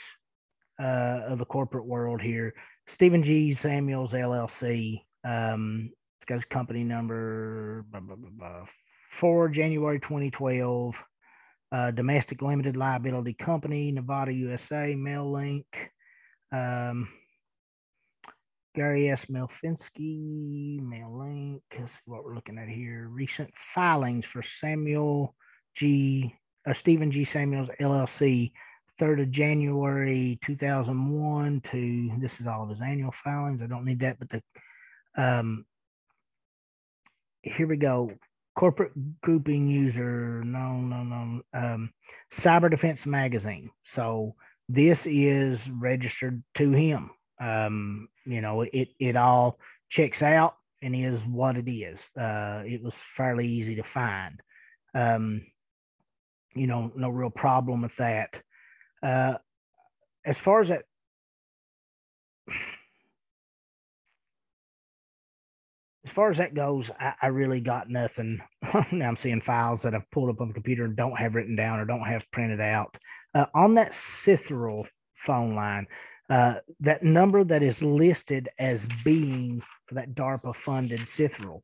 uh, 0.80 1.22
of 1.28 1.40
the 1.40 1.46
corporate 1.46 1.86
world 1.86 2.22
here. 2.22 2.54
Stephen 2.88 3.24
G. 3.24 3.54
Samuels 3.54 4.14
LLC. 4.14 5.02
Um, 5.24 5.92
it's 6.18 6.26
got 6.26 6.36
his 6.36 6.46
company 6.46 6.84
number 6.84 7.86
blah, 7.90 8.00
blah, 8.00 8.16
blah, 8.16 8.66
for 9.10 9.50
January 9.50 10.00
2012. 10.00 11.04
Uh, 11.72 11.92
domestic 11.92 12.42
limited 12.42 12.78
liability 12.78 13.34
company, 13.34 13.92
Nevada, 13.92 14.32
USA, 14.32 14.96
Mail 14.96 15.30
Link. 15.32 15.66
Um, 16.52 17.10
Gary 18.76 19.10
S. 19.10 19.26
Miliefsky, 19.26 20.80
Mail 20.82 21.18
Link. 21.18 21.64
Let's 21.78 21.94
see 21.94 22.00
what 22.06 22.24
we're 22.24 22.36
looking 22.36 22.60
at 22.60 22.70
here. 22.70 23.08
Recent 23.10 23.50
filings 23.56 24.26
for 24.26 24.44
Samuel 24.44 25.36
G 25.74 26.36
uh, 26.66 26.74
Stephen 26.74 27.12
G. 27.12 27.24
Samuels 27.24 27.70
LLC, 27.80 28.52
3rd 29.00 29.24
of 29.24 29.32
January 29.32 30.40
2001 30.44 31.62
to 31.72 32.12
this 32.20 32.40
is 32.40 32.48
all 32.48 32.64
of 32.64 32.70
his 32.70 32.82
annual 32.82 33.12
filings. 33.12 33.62
I 33.62 33.68
don't 33.68 33.86
need 33.86 34.00
that, 34.00 34.20
but 34.20 34.30
the 34.30 34.42
um, 35.18 35.66
here 37.42 37.68
we 37.68 37.78
go. 37.78 38.12
Corporate 38.56 38.94
grouping 39.22 39.68
user, 39.68 40.42
no, 40.46 40.78
no, 40.78 41.04
no. 41.04 41.42
Um, 41.54 41.92
Cyber 42.32 42.72
Defense 42.72 43.06
Magazine. 43.06 43.70
So 43.84 44.36
this 44.70 45.06
is 45.06 45.70
registered 45.70 46.42
to 46.56 46.72
him. 46.72 47.12
Um, 47.40 48.08
you 48.26 48.40
know, 48.40 48.62
it 48.62 48.90
it 48.98 49.18
all 49.18 49.60
checks 49.90 50.22
out 50.22 50.56
and 50.82 50.96
is 50.96 51.26
what 51.26 51.58
it 51.58 51.70
is. 51.70 52.08
Uh, 52.18 52.64
it 52.66 52.82
was 52.82 52.96
fairly 52.96 53.48
easy 53.48 53.76
to 53.76 53.84
find. 53.84 54.42
Um, 54.94 55.42
you 56.56 56.68
know, 56.68 56.92
no 56.96 57.10
real 57.10 57.30
problem 57.30 57.82
with 57.82 57.96
that. 57.98 58.42
Uh, 59.04 59.36
as 60.26 60.38
far 60.38 60.62
as 60.62 60.70
that, 60.70 60.84
as 66.06 66.12
far 66.12 66.30
as 66.30 66.38
that 66.38 66.54
goes, 66.54 66.90
I, 67.00 67.14
I 67.22 67.28
really 67.28 67.62
got 67.62 67.90
nothing. 67.90 68.42
now 68.92 69.08
I'm 69.08 69.16
seeing 69.16 69.42
files 69.42 69.82
that 69.84 69.94
I've 69.94 70.10
pulled 70.12 70.30
up 70.30 70.42
on 70.42 70.48
the 70.48 70.54
computer 70.54 70.86
and 70.86 70.96
don't 70.96 71.18
have 71.18 71.36
written 71.36 71.56
down 71.56 71.80
or 71.80 71.86
don't 71.86 72.08
have 72.08 72.30
printed 72.32 72.62
out. 72.62 72.98
Uh, 73.34 73.46
on 73.54 73.76
that 73.76 73.94
Cythereal 73.94 74.88
phone 75.16 75.56
line, 75.56 75.88
uh, 76.30 76.56
that 76.80 77.04
number 77.04 77.44
that 77.44 77.62
is 77.62 77.84
listed 77.84 78.50
as 78.58 78.88
being 79.04 79.62
for 79.86 79.96
that 79.96 80.16
DARPA 80.16 80.56
funded 80.56 81.08
Cythereal, 81.08 81.64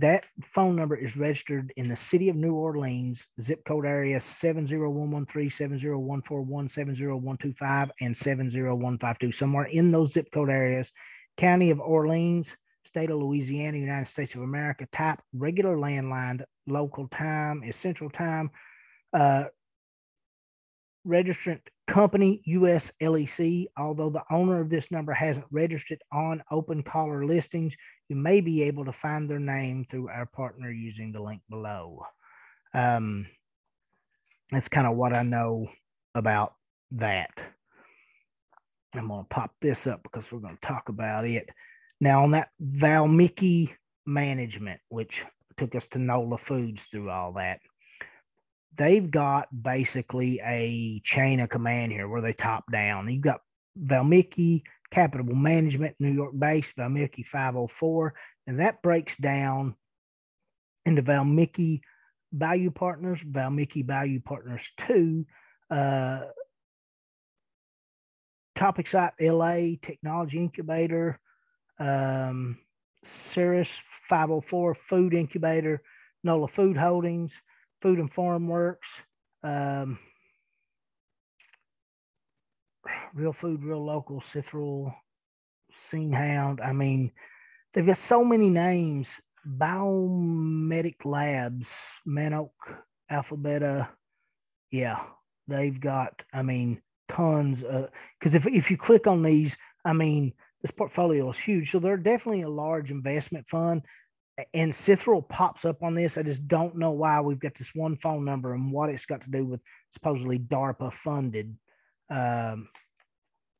that 0.00 0.24
phone 0.42 0.76
number 0.76 0.96
is 0.96 1.16
registered 1.16 1.72
in 1.76 1.88
the 1.88 1.96
city 1.96 2.28
of 2.28 2.36
New 2.36 2.54
Orleans, 2.54 3.26
zip 3.40 3.62
code 3.66 3.84
area 3.84 4.18
70113, 4.18 5.50
70141, 5.50 6.68
70125, 6.68 7.90
and 8.00 8.16
70152. 8.16 9.32
Somewhere 9.32 9.66
in 9.66 9.90
those 9.90 10.12
zip 10.12 10.30
code 10.32 10.48
areas, 10.48 10.90
county 11.36 11.70
of 11.70 11.80
Orleans, 11.80 12.56
state 12.86 13.10
of 13.10 13.18
Louisiana, 13.18 13.76
United 13.76 14.08
States 14.08 14.34
of 14.34 14.40
America, 14.40 14.86
type 14.90 15.20
regular 15.34 15.76
landline, 15.76 16.42
local 16.66 17.06
time 17.08 17.62
is 17.62 17.76
central 17.76 18.08
time. 18.10 18.50
Uh, 19.12 19.44
registrant 21.06 21.60
company 21.86 22.40
US 22.44 22.92
LEC. 23.00 23.66
Although 23.76 24.10
the 24.10 24.24
owner 24.30 24.60
of 24.60 24.70
this 24.70 24.90
number 24.90 25.12
hasn't 25.12 25.46
registered 25.50 26.00
on 26.12 26.42
open 26.50 26.82
caller 26.82 27.24
listings, 27.24 27.76
you 28.10 28.16
may 28.16 28.40
be 28.40 28.64
able 28.64 28.84
to 28.84 28.92
find 28.92 29.30
their 29.30 29.38
name 29.38 29.84
through 29.84 30.08
our 30.08 30.26
partner 30.26 30.68
using 30.68 31.12
the 31.12 31.22
link 31.22 31.42
below. 31.48 32.02
Um, 32.74 33.28
that's 34.50 34.68
kind 34.68 34.88
of 34.88 34.96
what 34.96 35.14
I 35.14 35.22
know 35.22 35.68
about 36.16 36.54
that. 36.90 37.30
I'm 38.96 39.06
going 39.06 39.22
to 39.22 39.28
pop 39.28 39.54
this 39.60 39.86
up 39.86 40.02
because 40.02 40.30
we're 40.32 40.40
going 40.40 40.58
to 40.60 40.66
talk 40.66 40.88
about 40.88 41.24
it. 41.24 41.48
Now, 42.00 42.24
on 42.24 42.32
that 42.32 42.48
Valmiki 42.58 43.76
management, 44.04 44.80
which 44.88 45.24
took 45.56 45.76
us 45.76 45.86
to 45.88 46.00
NOLA 46.00 46.38
Foods 46.38 46.88
through 46.90 47.10
all 47.10 47.34
that, 47.34 47.60
they've 48.76 49.08
got 49.08 49.46
basically 49.62 50.40
a 50.44 51.00
chain 51.04 51.38
of 51.38 51.48
command 51.48 51.92
here 51.92 52.08
where 52.08 52.22
they 52.22 52.32
top 52.32 52.64
down. 52.72 53.08
You've 53.08 53.22
got 53.22 53.40
Valmiki 53.76 54.64
Capital 54.90 55.26
Management, 55.34 55.96
New 56.00 56.12
York 56.12 56.32
based, 56.36 56.74
Valmiki 56.76 57.22
504, 57.22 58.14
and 58.46 58.60
that 58.60 58.82
breaks 58.82 59.16
down 59.16 59.76
into 60.84 61.02
Valmiki 61.02 61.82
Value 62.32 62.70
Partners, 62.70 63.20
Valmiki 63.24 63.82
Value 63.82 64.20
Partners 64.20 64.70
2, 64.78 65.24
uh, 65.70 66.20
Topic 68.56 68.86
Site 68.86 69.12
LA, 69.20 69.76
Technology 69.80 70.38
Incubator, 70.38 71.18
um, 71.78 72.58
Cirrus 73.04 73.70
504, 74.08 74.74
Food 74.74 75.14
Incubator, 75.14 75.82
NOLA 76.22 76.48
Food 76.48 76.76
Holdings, 76.76 77.32
Food 77.80 77.98
and 77.98 78.12
Farm 78.12 78.48
Works, 78.48 78.88
um, 79.42 79.98
Real 83.14 83.32
Food, 83.32 83.62
Real 83.64 83.84
Local, 83.84 84.20
Cythereal, 84.20 84.94
Scene 85.74 86.12
Hound. 86.12 86.60
I 86.60 86.72
mean, 86.72 87.12
they've 87.72 87.86
got 87.86 87.98
so 87.98 88.24
many 88.24 88.50
names. 88.50 89.20
Biomedic 89.46 91.04
Labs, 91.04 91.74
Manoak, 92.06 92.50
Alphabeta. 93.10 93.88
Yeah, 94.70 95.02
they've 95.48 95.80
got, 95.80 96.22
I 96.32 96.42
mean, 96.42 96.82
tons. 97.08 97.62
of 97.62 97.88
Because 98.18 98.34
if, 98.34 98.46
if 98.46 98.70
you 98.70 98.76
click 98.76 99.06
on 99.06 99.22
these, 99.22 99.56
I 99.84 99.92
mean, 99.92 100.34
this 100.62 100.70
portfolio 100.70 101.30
is 101.30 101.38
huge. 101.38 101.70
So 101.70 101.78
they're 101.78 101.96
definitely 101.96 102.42
a 102.42 102.50
large 102.50 102.90
investment 102.90 103.48
fund 103.48 103.82
and 104.54 104.74
Cythereal 104.74 105.22
pops 105.22 105.64
up 105.64 105.82
on 105.82 105.94
this. 105.94 106.16
I 106.16 106.22
just 106.22 106.46
don't 106.46 106.76
know 106.76 106.92
why 106.92 107.20
we've 107.20 107.38
got 107.40 107.54
this 107.54 107.74
one 107.74 107.96
phone 107.96 108.24
number 108.24 108.54
and 108.54 108.72
what 108.72 108.90
it's 108.90 109.06
got 109.06 109.22
to 109.22 109.30
do 109.30 109.44
with 109.44 109.60
supposedly 109.92 110.38
DARPA 110.38 110.92
funded 110.92 111.56
um, 112.10 112.68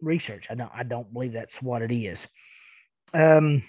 research. 0.00 0.46
I 0.50 0.54
don't 0.54 0.72
I 0.74 0.82
don't 0.82 1.12
believe 1.12 1.32
that's 1.32 1.62
what 1.62 1.82
it 1.82 1.92
is. 1.92 2.26
Um, 3.14 3.62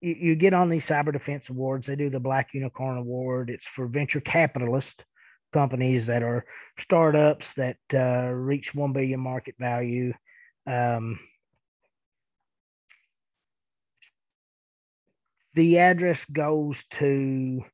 you, 0.00 0.34
get 0.34 0.52
on 0.52 0.68
these 0.68 0.86
cyber 0.86 1.12
defense 1.12 1.48
awards. 1.48 1.86
They 1.86 1.94
do 1.94 2.10
the 2.10 2.18
Black 2.18 2.54
Unicorn 2.54 2.98
Award. 2.98 3.50
It's 3.50 3.66
for 3.66 3.86
venture 3.86 4.20
capitalist 4.20 5.04
companies 5.52 6.06
that 6.06 6.22
are 6.24 6.44
startups 6.78 7.54
that 7.54 7.76
uh, 7.94 8.30
reach 8.32 8.74
one 8.74 8.92
billion 8.92 9.20
market 9.20 9.54
value. 9.60 10.12
Um, 10.66 11.20
the 15.54 15.78
address 15.78 16.24
goes 16.24 16.84
to 16.92 17.64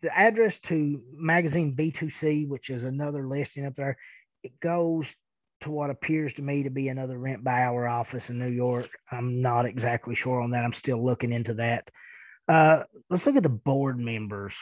the 0.00 0.16
address 0.16 0.60
to 0.60 1.02
magazine 1.12 1.74
B2C, 1.76 2.48
which 2.48 2.70
is 2.70 2.84
another 2.84 3.26
listing 3.26 3.66
up 3.66 3.74
there. 3.76 3.96
It 4.42 4.58
goes 4.60 5.14
to 5.60 5.70
what 5.70 5.90
appears 5.90 6.34
to 6.34 6.42
me 6.42 6.62
to 6.62 6.70
be 6.70 6.88
another 6.88 7.18
rent 7.18 7.42
by 7.44 7.62
hour 7.62 7.88
office 7.88 8.30
in 8.30 8.38
New 8.38 8.50
York. 8.50 8.88
I'm 9.10 9.40
not 9.42 9.66
exactly 9.66 10.14
sure 10.14 10.40
on 10.40 10.50
that. 10.50 10.64
I'm 10.64 10.72
still 10.72 11.02
looking 11.02 11.32
into 11.32 11.54
that. 11.54 11.90
Uh, 12.48 12.84
let's 13.10 13.26
look 13.26 13.36
at 13.36 13.42
the 13.42 13.48
board 13.48 13.98
members. 13.98 14.56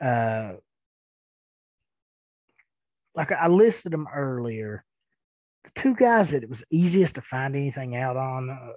Uh, 0.00 0.54
like 3.14 3.32
I 3.32 3.48
listed 3.48 3.92
them 3.92 4.06
earlier. 4.12 4.84
the 5.64 5.70
two 5.74 5.94
guys 5.94 6.30
that 6.30 6.42
it 6.42 6.48
was 6.48 6.64
easiest 6.70 7.16
to 7.16 7.22
find 7.22 7.54
anything 7.54 7.96
out 7.96 8.16
on. 8.16 8.50
Uh, 8.50 8.72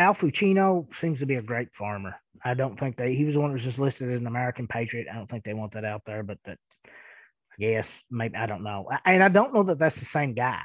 Al 0.00 0.14
Fucino 0.14 0.92
seems 0.94 1.18
to 1.18 1.26
be 1.26 1.34
a 1.34 1.42
great 1.42 1.74
farmer. 1.74 2.16
I 2.42 2.54
don't 2.54 2.78
think 2.78 2.96
they. 2.96 3.14
He 3.14 3.24
was 3.24 3.34
the 3.34 3.40
one 3.40 3.50
that 3.50 3.54
was 3.54 3.64
just 3.64 3.78
listed 3.78 4.10
as 4.10 4.20
an 4.20 4.26
American 4.26 4.66
patriot. 4.66 5.08
I 5.10 5.14
don't 5.14 5.26
think 5.26 5.44
they 5.44 5.52
want 5.52 5.72
that 5.72 5.84
out 5.84 6.02
there, 6.06 6.22
but 6.22 6.38
that 6.44 6.58
I 6.86 7.56
guess 7.58 8.02
maybe 8.10 8.36
I 8.36 8.46
don't 8.46 8.62
know. 8.62 8.88
And 9.04 9.22
I 9.22 9.28
don't 9.28 9.52
know 9.52 9.62
that 9.64 9.78
that's 9.78 9.98
the 9.98 10.06
same 10.06 10.32
guy. 10.32 10.62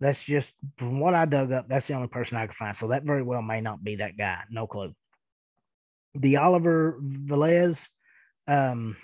That's 0.00 0.22
just 0.22 0.52
from 0.76 1.00
what 1.00 1.14
I 1.14 1.24
dug 1.24 1.50
up. 1.52 1.66
That's 1.68 1.86
the 1.86 1.94
only 1.94 2.08
person 2.08 2.36
I 2.36 2.46
could 2.46 2.56
find. 2.56 2.76
So 2.76 2.88
that 2.88 3.04
very 3.04 3.22
well 3.22 3.40
may 3.40 3.60
not 3.62 3.82
be 3.82 3.96
that 3.96 4.18
guy. 4.18 4.40
No 4.50 4.66
clue. 4.66 4.94
The 6.14 6.36
Oliver 6.36 6.98
Velez, 7.00 7.86
um, 8.46 8.96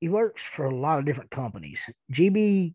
he 0.00 0.08
works 0.08 0.42
for 0.42 0.64
a 0.64 0.74
lot 0.74 0.98
of 0.98 1.04
different 1.04 1.30
companies. 1.30 1.82
GB 2.12 2.74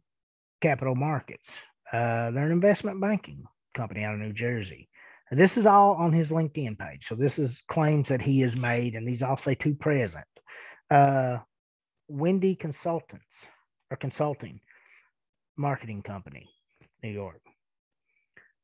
Capital 0.61 0.95
Markets. 0.95 1.57
Uh, 1.91 2.31
they're 2.31 2.45
an 2.45 2.51
investment 2.51 3.01
banking 3.01 3.45
company 3.75 4.03
out 4.03 4.15
of 4.15 4.19
New 4.19 4.33
Jersey. 4.33 4.89
This 5.31 5.57
is 5.57 5.65
all 5.65 5.93
on 5.95 6.13
his 6.13 6.31
LinkedIn 6.31 6.77
page. 6.77 7.07
So 7.07 7.15
this 7.15 7.39
is 7.39 7.63
claims 7.67 8.09
that 8.09 8.21
he 8.21 8.41
has 8.41 8.55
made, 8.55 8.95
and 8.95 9.07
these 9.07 9.23
all 9.23 9.37
say 9.37 9.55
to 9.55 9.73
present. 9.73 10.25
Uh, 10.89 11.39
Wendy 12.07 12.55
Consultants 12.55 13.45
or 13.89 13.97
Consulting 13.97 14.61
Marketing 15.57 16.01
Company, 16.03 16.49
New 17.03 17.09
York. 17.09 17.41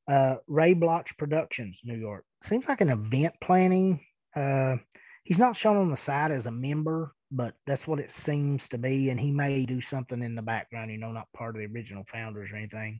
Uh, 0.07 0.35
Ray 0.47 0.73
Bloch 0.73 1.17
Productions, 1.17 1.79
New 1.83 1.97
York. 1.97 2.25
Seems 2.43 2.67
like 2.67 2.81
an 2.81 2.89
event 2.89 3.33
planning. 3.41 4.01
Uh, 4.35 4.75
he's 5.23 5.39
not 5.39 5.55
shown 5.55 5.77
on 5.77 5.89
the 5.89 5.97
side 5.97 6.31
as 6.31 6.45
a 6.45 6.51
member, 6.51 7.13
but 7.31 7.53
that's 7.65 7.87
what 7.87 7.99
it 7.99 8.11
seems 8.11 8.67
to 8.69 8.77
be. 8.77 9.09
And 9.09 9.19
he 9.19 9.31
may 9.31 9.65
do 9.65 9.81
something 9.81 10.21
in 10.21 10.35
the 10.35 10.41
background, 10.41 10.91
you 10.91 10.97
know, 10.97 11.11
not 11.11 11.31
part 11.33 11.55
of 11.55 11.61
the 11.61 11.73
original 11.73 12.03
founders 12.07 12.51
or 12.51 12.57
anything. 12.57 12.99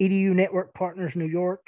EDU 0.00 0.34
Network 0.34 0.74
Partners, 0.74 1.16
New 1.16 1.26
York. 1.26 1.66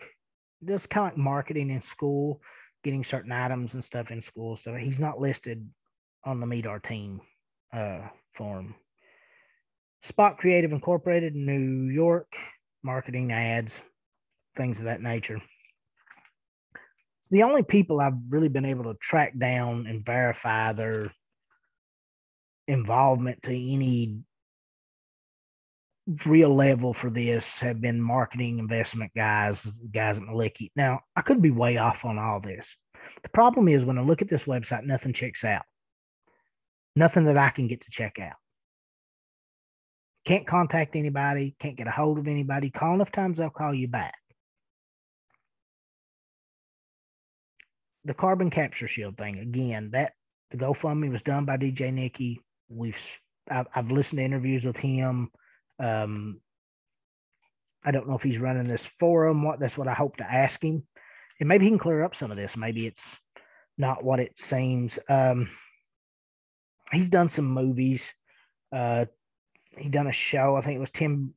Does 0.65 0.87
kind 0.87 1.07
of 1.07 1.13
like 1.13 1.25
marketing 1.25 1.71
in 1.71 1.83
school, 1.83 2.41
getting 2.85 3.03
certain 3.03 3.33
items 3.33 3.75
and 3.75 3.83
stuff 3.83 4.11
in 4.11 4.21
school 4.21 4.57
So 4.57 4.75
He's 4.75 4.99
not 4.99 5.21
listed 5.21 5.67
on 6.25 6.41
the 6.41 6.47
Meet 6.47 6.67
Our 6.67 6.79
Team 6.79 7.21
uh, 7.73 8.01
form. 8.35 8.75
Spot 10.03 10.39
Creative 10.39 10.73
Incorporated, 10.73 11.35
New 11.35 11.91
York, 11.91 12.33
marketing 12.83 13.33
ads, 13.33 13.83
things 14.57 14.79
of 14.79 14.85
that 14.85 15.03
nature. 15.03 15.41
It's 17.21 17.29
the 17.31 17.43
only 17.43 17.63
people 17.63 18.01
I've 18.01 18.15
really 18.29 18.49
been 18.49 18.65
able 18.65 18.85
to 18.85 18.95
track 18.95 19.39
down 19.39 19.87
and 19.87 20.05
verify 20.05 20.73
their 20.73 21.13
involvement 22.67 23.43
to 23.43 23.51
any 23.53 24.21
real 26.27 26.55
level 26.55 26.93
for 26.95 27.11
this 27.11 27.59
have 27.59 27.81
been 27.81 28.01
marketing 28.01 28.59
investment 28.59 29.13
guys, 29.15 29.81
guys 29.93 30.19
at 30.19 30.25
Malicki. 30.25 30.71
Now, 30.75 31.01
I 31.15 31.23
could 31.23 31.43
be 31.43 31.51
way 31.51 31.77
off 31.77 32.05
on 32.05 32.19
all 32.19 32.41
this. 32.41 32.77
The 33.23 33.29
problem 33.29 33.69
is 33.69 33.85
when 33.85 33.99
I 33.99 34.03
look 34.03 34.23
at 34.23 34.29
this 34.29 34.45
website, 34.45 34.85
nothing 34.85 35.13
checks 35.13 35.45
out. 35.45 35.63
Nothing 36.97 37.25
that 37.25 37.39
I 37.39 37.51
can 37.51 37.67
get 37.67 37.83
to 37.83 37.91
check 37.91 38.19
out. 38.19 38.35
Can't 40.25 40.47
contact 40.47 40.97
anybody, 40.97 41.55
can't 41.59 41.77
get 41.77 41.87
a 41.87 41.93
hold 41.93 42.19
of 42.19 42.29
anybody. 42.29 42.71
Call 42.71 42.95
enough 42.95 43.13
times, 43.13 43.39
they'll 43.39 43.51
call 43.51 43.75
you 43.75 43.89
back. 43.89 44.15
The 48.05 48.15
carbon 48.15 48.51
capture 48.51 48.89
shield 48.89 49.17
thing, 49.17 49.39
again, 49.39 49.91
that 49.93 50.13
the 50.51 50.57
GoFundMe 50.57 51.11
was 51.11 51.23
done 51.23 51.45
by 51.45 51.57
DJ 51.57 51.93
Nikki. 51.93 52.41
We've 52.69 52.99
I've, 53.51 53.67
I've 53.75 53.91
listened 53.91 54.19
to 54.19 54.25
interviews 54.25 54.65
with 54.65 54.77
him. 54.77 55.31
Um, 55.81 56.41
I 57.85 57.91
don't 57.91 58.09
know 58.09 58.17
if 58.17 58.23
he's 58.23 58.39
running 58.39 58.69
this 58.69 58.87
forum. 58.87 59.43
What 59.43 59.59
that's 59.59 59.79
what 59.79 59.89
I 59.89 59.95
hope 59.95 60.17
to 60.19 60.31
ask 60.31 60.63
him, 60.63 60.85
and 61.39 61.49
maybe 61.49 61.65
he 61.65 61.71
can 61.71 61.79
clear 61.79 62.05
up 62.05 62.15
some 62.15 62.31
of 62.31 62.37
this. 62.37 62.57
Maybe 62.57 62.87
it's 62.87 63.17
not 63.79 64.05
what 64.05 64.21
it 64.21 64.39
seems. 64.39 64.99
Um, 65.09 65.49
he's 66.93 67.09
done 67.09 67.29
some 67.29 67.47
movies. 67.47 68.13
Uh, 68.71 69.07
he 69.77 69.89
done 69.89 70.07
a 70.07 70.13
show. 70.13 70.57
I 70.57 70.61
think 70.61 70.77
it 70.77 70.81
was 70.81 70.91
10, 70.91 71.33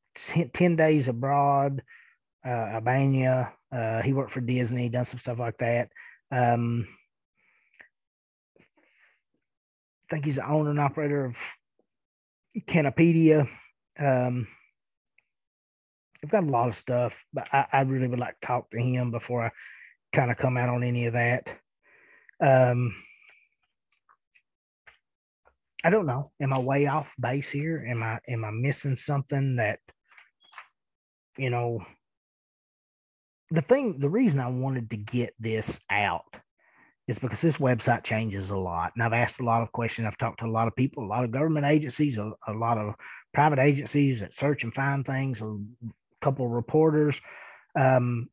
10 0.54 0.76
days 0.76 1.08
abroad, 1.08 1.82
uh, 2.46 2.50
Albania. 2.50 3.54
Uh, 3.72 4.02
he 4.02 4.14
worked 4.14 4.32
for 4.32 4.42
Disney, 4.42 4.90
done 4.90 5.06
some 5.06 5.20
stuff 5.20 5.40
like 5.40 5.58
that. 5.60 5.90
Um, 6.32 6.88
I 8.60 10.16
think 10.16 10.26
he's 10.26 10.36
the 10.36 10.48
owner 10.48 10.70
and 10.70 10.80
operator 10.80 11.26
of 11.26 11.38
Canopedia. 12.68 13.48
Um, 14.00 14.48
I've 16.24 16.30
got 16.30 16.44
a 16.44 16.48
lot 16.48 16.70
of 16.70 16.76
stuff, 16.76 17.26
but 17.34 17.48
I, 17.52 17.66
I 17.72 17.82
really 17.82 18.08
would 18.08 18.20
like 18.20 18.40
to 18.40 18.48
talk 18.48 18.72
to 18.72 18.82
him 18.82 19.12
before 19.12 19.46
I 19.46 19.52
kind 20.14 20.32
of 20.32 20.38
come 20.38 20.58
out 20.58 20.70
on 20.70 20.84
any 20.84 21.06
of 21.06 21.14
that. 21.14 21.56
Um, 22.42 22.96
I 25.84 25.90
don't 25.90 26.06
know. 26.06 26.32
Am 26.42 26.54
I 26.54 26.60
way 26.60 26.88
off 26.88 27.14
base 27.20 27.50
here? 27.50 27.86
Am 27.90 28.02
I 28.02 28.20
am 28.28 28.46
I 28.46 28.52
missing 28.52 28.96
something 28.96 29.58
that 29.58 29.80
you 31.38 31.50
know 31.50 31.86
the 33.52 33.62
thing 33.62 34.00
the 34.00 34.10
reason 34.10 34.40
I 34.40 34.48
wanted 34.48 34.90
to 34.92 34.98
get 34.98 35.34
this 35.40 35.80
out 35.90 36.38
is 37.08 37.20
because 37.20 37.42
this 37.42 37.58
website 37.58 38.04
changes 38.04 38.50
a 38.50 38.58
lot. 38.58 38.94
And 38.96 39.04
I've 39.04 39.14
asked 39.14 39.42
a 39.42 39.44
lot 39.44 39.62
of 39.62 39.74
questions. 39.74 40.08
I've 40.08 40.18
talked 40.18 40.40
to 40.40 40.46
a 40.46 40.48
lot 40.48 40.70
of 40.70 40.76
people, 40.76 41.04
a 41.04 41.06
lot 41.06 41.26
of 41.26 41.32
government 41.32 41.66
agencies, 41.66 42.18
a, 42.18 42.32
a 42.48 42.54
lot 42.54 42.78
of 42.78 42.96
private 43.34 43.60
agencies 43.60 44.20
that 44.20 44.34
search 44.34 44.64
and 44.64 44.74
find 44.74 45.06
things, 45.06 45.42
a 45.42 45.58
couple 46.22 46.46
of 46.46 46.52
reporters. 46.52 47.20
Um, 47.76 48.30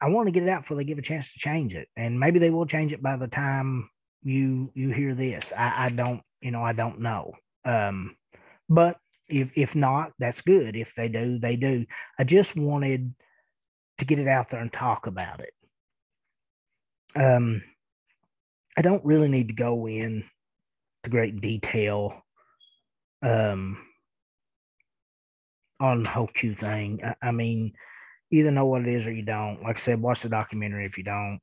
I 0.00 0.08
want 0.08 0.26
to 0.26 0.32
get 0.32 0.42
it 0.42 0.48
out 0.48 0.62
before 0.62 0.76
they 0.76 0.84
give 0.84 0.98
a 0.98 1.02
chance 1.02 1.32
to 1.32 1.38
change 1.38 1.74
it. 1.74 1.88
And 1.96 2.18
maybe 2.18 2.38
they 2.38 2.50
will 2.50 2.66
change 2.66 2.92
it 2.92 3.02
by 3.02 3.16
the 3.16 3.28
time 3.28 3.88
you 4.22 4.70
you 4.74 4.90
hear 4.90 5.14
this. 5.14 5.52
I, 5.56 5.86
I 5.86 5.88
don't 5.88 6.22
you 6.40 6.50
know, 6.50 6.62
I 6.62 6.74
don't 6.74 7.00
know. 7.00 7.32
Um, 7.64 8.16
but 8.68 8.98
if 9.28 9.50
if 9.56 9.74
not, 9.74 10.12
that's 10.18 10.42
good. 10.42 10.76
If 10.76 10.94
they 10.94 11.08
do, 11.08 11.38
they 11.38 11.56
do. 11.56 11.86
I 12.18 12.24
just 12.24 12.54
wanted 12.54 13.14
to 13.98 14.04
get 14.04 14.18
it 14.18 14.28
out 14.28 14.50
there 14.50 14.60
and 14.60 14.72
talk 14.72 15.06
about 15.06 15.40
it. 15.40 15.54
Um, 17.16 17.62
I 18.76 18.82
don't 18.82 19.04
really 19.04 19.28
need 19.28 19.48
to 19.48 19.54
go 19.54 19.88
in 19.88 20.24
to 21.04 21.10
great 21.10 21.40
detail 21.40 22.22
um, 23.22 23.78
on 25.80 26.02
the 26.02 26.08
whole 26.08 26.28
Q 26.28 26.54
thing. 26.54 27.00
I, 27.04 27.28
I 27.28 27.30
mean, 27.30 27.74
either 28.30 28.50
know 28.50 28.66
what 28.66 28.82
it 28.82 28.88
is 28.88 29.06
or 29.06 29.12
you 29.12 29.22
don't. 29.22 29.62
Like 29.62 29.76
I 29.76 29.80
said, 29.80 30.00
watch 30.00 30.22
the 30.22 30.28
documentary 30.28 30.86
if 30.86 30.98
you 30.98 31.04
don't. 31.04 31.40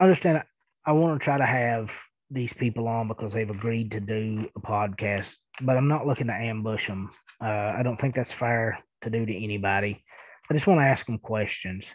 Understand, 0.00 0.38
I, 0.38 0.44
I 0.86 0.92
want 0.92 1.20
to 1.20 1.24
try 1.24 1.38
to 1.38 1.46
have 1.46 1.92
these 2.30 2.52
people 2.52 2.88
on 2.88 3.08
because 3.08 3.32
they've 3.32 3.50
agreed 3.50 3.92
to 3.92 4.00
do 4.00 4.48
a 4.54 4.60
podcast, 4.60 5.36
but 5.62 5.76
I'm 5.76 5.88
not 5.88 6.06
looking 6.06 6.26
to 6.26 6.34
ambush 6.34 6.86
them. 6.86 7.10
Uh, 7.40 7.74
I 7.76 7.82
don't 7.82 7.98
think 7.98 8.14
that's 8.14 8.32
fair 8.32 8.78
to 9.02 9.10
do 9.10 9.24
to 9.24 9.44
anybody. 9.44 10.04
I 10.50 10.54
just 10.54 10.66
want 10.66 10.80
to 10.80 10.86
ask 10.86 11.06
them 11.06 11.18
questions. 11.18 11.92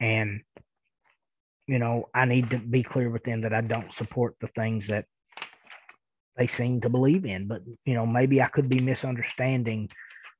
And, 0.00 0.42
you 1.66 1.78
know, 1.78 2.08
I 2.14 2.24
need 2.24 2.50
to 2.50 2.58
be 2.58 2.82
clear 2.82 3.10
with 3.10 3.24
them 3.24 3.42
that 3.42 3.54
I 3.54 3.60
don't 3.60 3.92
support 3.92 4.34
the 4.40 4.48
things 4.48 4.88
that 4.88 5.06
they 6.36 6.46
seem 6.46 6.80
to 6.80 6.88
believe 6.88 7.24
in. 7.24 7.48
But, 7.48 7.62
you 7.84 7.94
know, 7.94 8.06
maybe 8.06 8.40
I 8.40 8.48
could 8.48 8.68
be 8.68 8.80
misunderstanding 8.80 9.90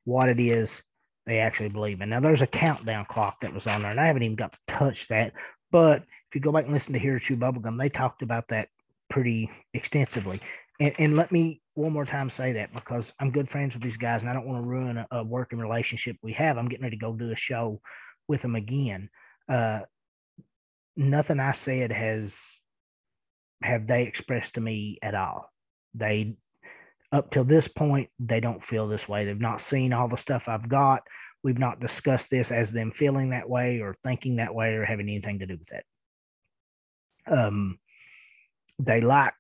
what 0.05 0.29
it 0.29 0.41
is 0.41 0.83
they 1.27 1.39
actually 1.39 1.69
believe 1.69 2.01
in. 2.01 2.11
Now, 2.11 2.21
there's 2.21 2.43
a 2.43 2.47
countdown 2.47 3.07
clock 3.09 3.41
that 3.41 3.55
was 3.55 3.67
on 3.67 3.83
there, 3.83 3.91
and 3.91 4.01
I 4.01 4.07
haven't 4.07 4.25
even 4.25 4.37
got 4.37 4.53
to 4.53 4.59
touch 4.67 5.09
that. 5.09 5.33
But 5.71 6.03
if 6.03 6.35
you 6.35 6.41
go 6.41 6.53
back 6.53 6.65
and 6.65 6.73
listen 6.73 6.93
to 6.95 6.99
Here 6.99 7.19
Chew 7.19 7.37
Bubblegum, 7.37 7.79
they 7.79 7.89
talked 7.89 8.23
about 8.23 8.49
that 8.49 8.69
pretty 9.09 9.51
extensively. 9.75 10.41
And, 10.81 10.95
and 10.99 11.17
let 11.17 11.31
me 11.31 11.61
one 11.75 11.93
more 11.93 12.05
time 12.05 12.29
say 12.29 12.53
that 12.53 12.75
because 12.75 13.13
I'm 13.19 13.31
good 13.31 13.49
friends 13.49 13.75
with 13.75 13.83
these 13.83 13.97
guys 13.97 14.23
and 14.23 14.31
I 14.31 14.35
don't 14.35 14.47
want 14.47 14.63
to 14.63 14.69
ruin 14.69 14.99
a, 14.99 15.07
a 15.11 15.25
working 15.25 15.59
relationship 15.59 16.17
we 16.23 16.33
have. 16.33 16.59
I'm 16.59 16.69
getting 16.69 16.85
ready 16.85 16.97
to 16.97 17.01
go 17.01 17.13
do 17.13 17.31
a 17.31 17.37
show 17.37 17.81
with 18.29 18.43
them 18.43 18.57
again. 18.57 19.09
Uh, 19.49 19.81
nothing 20.97 21.41
I 21.41 21.53
said 21.53 21.93
has 21.93 22.37
have 23.63 23.87
they 23.87 24.03
expressed 24.03 24.55
to 24.55 24.61
me 24.61 24.99
at 25.03 25.15
all. 25.15 25.51
They 25.95 26.37
up 27.13 27.31
till 27.31 27.45
this 27.45 27.69
point, 27.69 28.09
they 28.19 28.41
don't 28.41 28.65
feel 28.65 28.89
this 28.89 29.09
way. 29.09 29.25
They've 29.25 29.39
not 29.39 29.61
seen 29.61 29.93
all 29.93 30.09
the 30.09 30.17
stuff 30.17 30.49
I've 30.49 30.69
got. 30.69 31.03
We've 31.43 31.59
not 31.59 31.81
discussed 31.81 32.31
this 32.31 32.51
as 32.51 32.73
them 32.73 32.91
feeling 32.91 33.31
that 33.31 33.49
way 33.49 33.81
or 33.81 33.97
thinking 34.03 34.37
that 34.37 34.55
way 34.55 34.75
or 34.75 34.85
having 34.85 35.09
anything 35.09 35.41
to 35.41 35.47
do 35.47 35.59
with 35.59 35.73
it. 35.73 35.85
Um, 37.27 37.79
they 38.79 39.01
like 39.01 39.35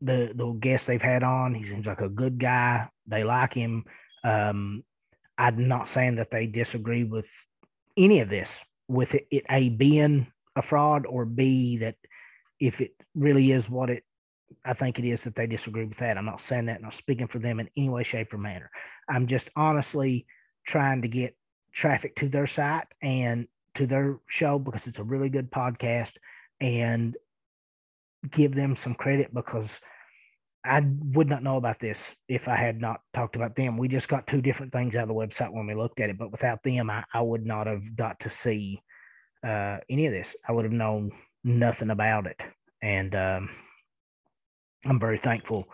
the 0.00 0.32
the 0.34 0.52
guest 0.52 0.86
they've 0.86 1.00
had 1.00 1.22
on. 1.22 1.54
He 1.54 1.64
seems 1.64 1.86
like 1.86 2.00
a 2.00 2.08
good 2.08 2.38
guy. 2.38 2.88
They 3.06 3.24
like 3.24 3.54
him. 3.54 3.84
Um, 4.22 4.84
I'm 5.38 5.66
not 5.66 5.88
saying 5.88 6.16
that 6.16 6.30
they 6.30 6.46
disagree 6.46 7.04
with 7.04 7.30
any 7.96 8.20
of 8.20 8.28
this, 8.28 8.62
with 8.88 9.14
it, 9.14 9.26
it 9.30 9.44
a 9.50 9.70
being 9.70 10.26
a 10.56 10.62
fraud 10.62 11.06
or 11.06 11.24
b 11.24 11.78
that 11.78 11.96
if 12.60 12.80
it 12.80 12.92
really 13.14 13.50
is 13.50 13.68
what 13.68 13.90
it 13.90 14.04
I 14.64 14.72
think 14.72 14.98
it 14.98 15.04
is 15.04 15.24
that 15.24 15.34
they 15.34 15.46
disagree 15.46 15.84
with 15.84 15.98
that. 15.98 16.18
I'm 16.18 16.24
not 16.24 16.40
saying 16.40 16.66
that, 16.66 16.76
and 16.76 16.84
I'm 16.84 16.92
speaking 16.92 17.26
for 17.26 17.38
them 17.38 17.60
in 17.60 17.68
any 17.76 17.88
way, 17.88 18.02
shape, 18.02 18.32
or 18.32 18.38
manner. 18.38 18.70
I'm 19.08 19.26
just 19.26 19.50
honestly 19.56 20.26
trying 20.66 21.02
to 21.02 21.08
get 21.08 21.36
traffic 21.72 22.16
to 22.16 22.28
their 22.28 22.46
site 22.46 22.86
and 23.02 23.46
to 23.74 23.86
their 23.86 24.18
show 24.26 24.58
because 24.58 24.86
it's 24.86 24.98
a 24.98 25.04
really 25.04 25.28
good 25.28 25.50
podcast 25.50 26.12
and 26.60 27.16
give 28.30 28.54
them 28.54 28.76
some 28.76 28.94
credit 28.94 29.34
because 29.34 29.80
I 30.64 30.82
would 31.12 31.28
not 31.28 31.42
know 31.42 31.56
about 31.56 31.78
this 31.78 32.14
if 32.26 32.48
I 32.48 32.56
had 32.56 32.80
not 32.80 33.00
talked 33.12 33.36
about 33.36 33.54
them. 33.54 33.76
We 33.76 33.88
just 33.88 34.08
got 34.08 34.26
two 34.26 34.40
different 34.40 34.72
things 34.72 34.96
out 34.96 35.02
of 35.02 35.08
the 35.08 35.14
website 35.14 35.52
when 35.52 35.66
we 35.66 35.74
looked 35.74 36.00
at 36.00 36.08
it, 36.08 36.16
but 36.16 36.32
without 36.32 36.62
them, 36.62 36.88
I, 36.88 37.04
I 37.12 37.20
would 37.20 37.44
not 37.44 37.66
have 37.66 37.94
got 37.94 38.20
to 38.20 38.30
see 38.30 38.80
uh, 39.44 39.78
any 39.90 40.06
of 40.06 40.12
this. 40.12 40.34
I 40.48 40.52
would 40.52 40.64
have 40.64 40.72
known 40.72 41.12
nothing 41.42 41.90
about 41.90 42.26
it. 42.26 42.40
And 42.80 43.14
um, 43.14 43.50
I'm 44.86 45.00
very 45.00 45.18
thankful 45.18 45.68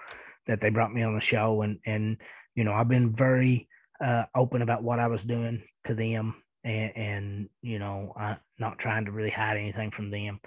that 0.46 0.60
they 0.60 0.70
brought 0.70 0.92
me 0.92 1.02
on 1.02 1.14
the 1.14 1.20
show. 1.20 1.62
And, 1.62 1.78
and 1.86 2.16
you 2.54 2.64
know, 2.64 2.72
I've 2.72 2.88
been 2.88 3.14
very 3.14 3.68
uh, 4.00 4.24
open 4.34 4.62
about 4.62 4.82
what 4.82 4.98
I 4.98 5.08
was 5.08 5.24
doing 5.24 5.62
to 5.84 5.94
them 5.94 6.42
and, 6.64 6.96
and 6.96 7.48
you 7.62 7.78
know, 7.78 8.12
I, 8.16 8.36
not 8.58 8.78
trying 8.78 9.06
to 9.06 9.12
really 9.12 9.30
hide 9.30 9.56
anything 9.56 9.90
from 9.90 10.10
them. 10.10 10.40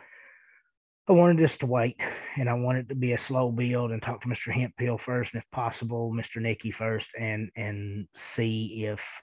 I 1.08 1.12
wanted 1.12 1.38
this 1.38 1.58
to 1.58 1.66
wait 1.66 2.00
and 2.38 2.50
I 2.50 2.54
wanted 2.54 2.90
to 2.90 2.96
be 2.96 3.12
a 3.12 3.18
slow 3.18 3.52
build 3.52 3.92
and 3.92 4.02
talk 4.02 4.22
to 4.22 4.30
Mr. 4.30 4.52
Hemphill 4.54 4.98
first, 4.98 5.34
and 5.34 5.42
if 5.42 5.52
possible, 5.52 6.12
Mr. 6.14 6.42
Nicky 6.42 6.72
first, 6.72 7.10
and 7.20 7.50
and 7.58 8.08
see 8.14 8.86
if 8.86 9.22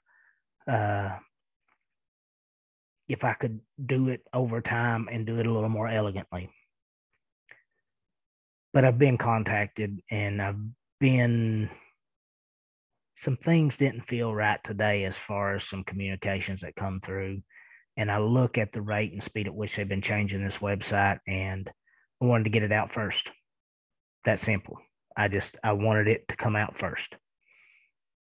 uh 0.68 1.16
if 3.08 3.24
I 3.24 3.32
could 3.32 3.60
do 3.84 4.08
it 4.08 4.20
over 4.32 4.60
time 4.60 5.08
and 5.10 5.26
do 5.26 5.38
it 5.38 5.46
a 5.46 5.52
little 5.52 5.70
more 5.70 5.88
elegantly. 5.88 6.50
But 8.72 8.84
I've 8.84 8.98
been 8.98 9.18
contacted 9.18 10.00
and 10.10 10.40
I've 10.40 10.60
been 11.00 11.70
some 13.16 13.36
things 13.36 13.76
didn't 13.76 14.08
feel 14.08 14.34
right 14.34 14.62
today 14.64 15.04
as 15.04 15.16
far 15.16 15.54
as 15.54 15.64
some 15.64 15.84
communications 15.84 16.62
that 16.62 16.76
come 16.76 17.00
through 17.00 17.42
and 18.00 18.10
I 18.10 18.18
look 18.18 18.56
at 18.56 18.72
the 18.72 18.80
rate 18.80 19.12
and 19.12 19.22
speed 19.22 19.46
at 19.46 19.54
which 19.54 19.76
they've 19.76 19.86
been 19.86 20.00
changing 20.00 20.42
this 20.42 20.56
website, 20.56 21.18
and 21.26 21.70
I 22.22 22.24
wanted 22.24 22.44
to 22.44 22.50
get 22.50 22.62
it 22.62 22.72
out 22.72 22.92
first. 22.92 23.30
That 24.24 24.40
simple. 24.40 24.78
I 25.14 25.28
just 25.28 25.58
I 25.62 25.72
wanted 25.72 26.08
it 26.08 26.26
to 26.28 26.36
come 26.36 26.56
out 26.56 26.78
first 26.78 27.14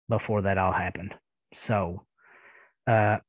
before 0.10 0.42
that 0.44 0.58
all 0.58 0.72
happened. 0.72 1.14
So 1.54 2.06
uh 2.88 3.20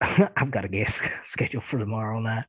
I've 0.00 0.52
got 0.52 0.64
a 0.64 0.68
guest 0.68 1.02
scheduled 1.24 1.64
for 1.64 1.78
tomorrow 1.78 2.20
night. 2.20 2.44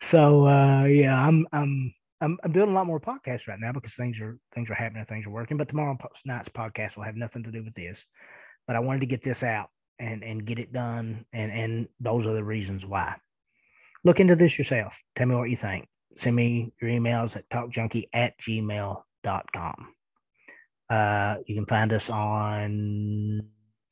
So 0.00 0.46
uh 0.46 0.84
yeah, 0.84 1.20
I'm 1.20 1.46
I'm 1.52 1.92
I'm 2.20 2.38
I'm 2.42 2.52
doing 2.52 2.70
a 2.70 2.72
lot 2.72 2.86
more 2.86 3.00
podcasts 3.00 3.46
right 3.46 3.60
now 3.60 3.72
because 3.72 3.94
things 3.94 4.20
are 4.20 4.38
things 4.54 4.70
are 4.70 4.74
happening, 4.74 5.04
things 5.04 5.26
are 5.26 5.30
working. 5.30 5.56
But 5.56 5.68
tomorrow 5.68 5.96
night's 6.24 6.48
podcast 6.48 6.96
will 6.96 7.04
have 7.04 7.16
nothing 7.16 7.44
to 7.44 7.52
do 7.52 7.62
with 7.62 7.74
this. 7.74 8.04
But 8.66 8.76
I 8.76 8.80
wanted 8.80 9.00
to 9.00 9.06
get 9.06 9.22
this 9.22 9.42
out 9.42 9.68
and 9.98 10.22
and 10.22 10.44
get 10.44 10.58
it 10.58 10.72
done 10.72 11.24
and 11.32 11.50
and 11.50 11.88
those 12.00 12.26
are 12.26 12.34
the 12.34 12.44
reasons 12.44 12.84
why 12.84 13.14
look 14.04 14.20
into 14.20 14.36
this 14.36 14.58
yourself 14.58 14.98
tell 15.16 15.26
me 15.26 15.34
what 15.34 15.50
you 15.50 15.56
think 15.56 15.88
send 16.14 16.36
me 16.36 16.72
your 16.80 16.90
emails 16.90 17.36
at 17.36 17.48
talkjunkie 17.48 18.08
at 18.12 18.38
gmail.com 18.38 19.88
uh, 20.88 21.36
you 21.46 21.54
can 21.54 21.66
find 21.66 21.92
us 21.92 22.10
on 22.10 23.42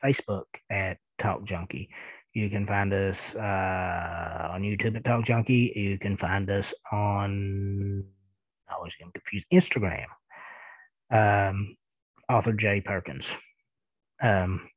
facebook 0.05 0.45
at 0.71 0.99
talk 1.19 1.43
junkie 1.45 1.89
you 2.35 2.51
can 2.51 2.67
find 2.67 2.93
us 2.93 3.35
uh, 3.37 4.49
on 4.53 4.63
youtube 4.63 4.97
at 4.97 5.05
talk 5.05 5.25
junkie. 5.25 5.73
You 5.75 5.99
can 5.99 6.17
find 6.17 6.51
us 6.51 6.75
on 6.93 8.05
i 8.69 8.75
always 8.75 8.95
get 8.97 9.13
confused 9.15 9.47
instagram. 9.53 10.07
Um, 11.11 11.77
author 12.29 12.53
jay 12.53 12.81
perkins. 12.81 13.29
Um, 14.23 14.69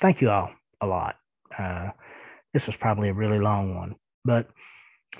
thank 0.00 0.20
you 0.20 0.30
all 0.30 0.50
a 0.80 0.86
lot. 0.86 1.16
Uh, 1.56 1.90
this 2.52 2.66
was 2.66 2.76
probably 2.76 3.08
a 3.08 3.14
really 3.14 3.38
long 3.38 3.74
one, 3.74 3.94
but 4.24 4.48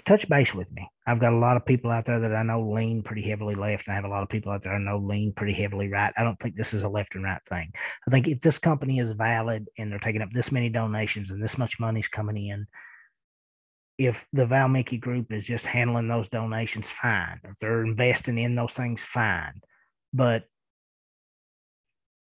touch 0.04 0.28
base 0.28 0.54
with 0.54 0.70
me. 0.72 0.88
I've 1.06 1.20
got 1.20 1.32
a 1.32 1.38
lot 1.38 1.56
of 1.56 1.64
people 1.64 1.90
out 1.90 2.04
there 2.04 2.20
that 2.20 2.34
I 2.34 2.42
know 2.42 2.70
lean 2.70 3.02
pretty 3.02 3.22
heavily 3.22 3.54
left, 3.54 3.86
and 3.86 3.92
I 3.92 3.96
have 3.96 4.04
a 4.04 4.08
lot 4.08 4.22
of 4.22 4.28
people 4.28 4.52
out 4.52 4.62
there 4.62 4.74
I 4.74 4.78
know 4.78 4.98
lean 4.98 5.32
pretty 5.32 5.52
heavily 5.52 5.88
right. 5.88 6.12
I 6.16 6.24
don't 6.24 6.38
think 6.38 6.56
this 6.56 6.74
is 6.74 6.82
a 6.82 6.88
left 6.88 7.14
and 7.14 7.24
right 7.24 7.40
thing. 7.48 7.72
I 8.06 8.10
think 8.10 8.28
if 8.28 8.40
this 8.40 8.58
company 8.58 8.98
is 8.98 9.12
valid 9.12 9.68
and 9.78 9.90
they're 9.90 9.98
taking 9.98 10.22
up 10.22 10.32
this 10.32 10.52
many 10.52 10.68
donations 10.68 11.30
and 11.30 11.42
this 11.42 11.58
much 11.58 11.80
money's 11.80 12.08
coming 12.08 12.46
in, 12.46 12.66
if 13.98 14.26
the 14.32 14.46
Valmiki 14.46 14.98
group 14.98 15.32
is 15.32 15.46
just 15.46 15.66
handling 15.66 16.08
those 16.08 16.28
donations, 16.28 16.90
fine. 16.90 17.40
If 17.44 17.58
they're 17.58 17.84
investing 17.84 18.38
in 18.38 18.54
those 18.54 18.74
things, 18.74 19.02
fine. 19.02 19.60
But 20.12 20.44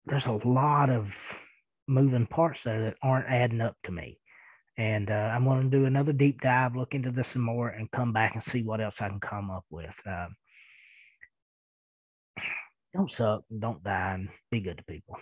there's 0.05 0.27
a 0.27 0.33
lot 0.33 0.91
of 0.91 1.39
moving 1.89 2.27
parts 2.27 2.63
there 2.63 2.85
that 2.85 2.97
aren't 3.03 3.29
adding 3.29 3.61
up 3.61 3.77
to 3.85 3.93
me. 3.93 4.19
And 4.79 5.11
uh, 5.11 5.31
I'm 5.35 5.45
going 5.45 5.71
to 5.71 5.77
do 5.77 5.87
another 5.87 6.13
deep 6.13 6.43
dive, 6.43 6.77
look 6.77 6.95
into 6.95 7.11
this 7.11 7.29
some 7.29 7.43
more, 7.43 7.69
and 7.69 7.91
come 7.91 8.13
back 8.13 8.35
and 8.35 8.43
see 8.43 8.63
what 8.63 8.81
else 8.81 9.01
I 9.01 9.09
can 9.09 9.21
come 9.21 9.51
up 9.51 9.65
with. 9.71 9.99
Um, 10.07 10.37
don't 12.95 13.11
suck, 13.11 13.45
don't 13.59 13.83
die, 13.83 14.15
and 14.15 14.29
be 14.51 14.61
good 14.61 14.79
to 14.79 14.85
people. 14.85 15.17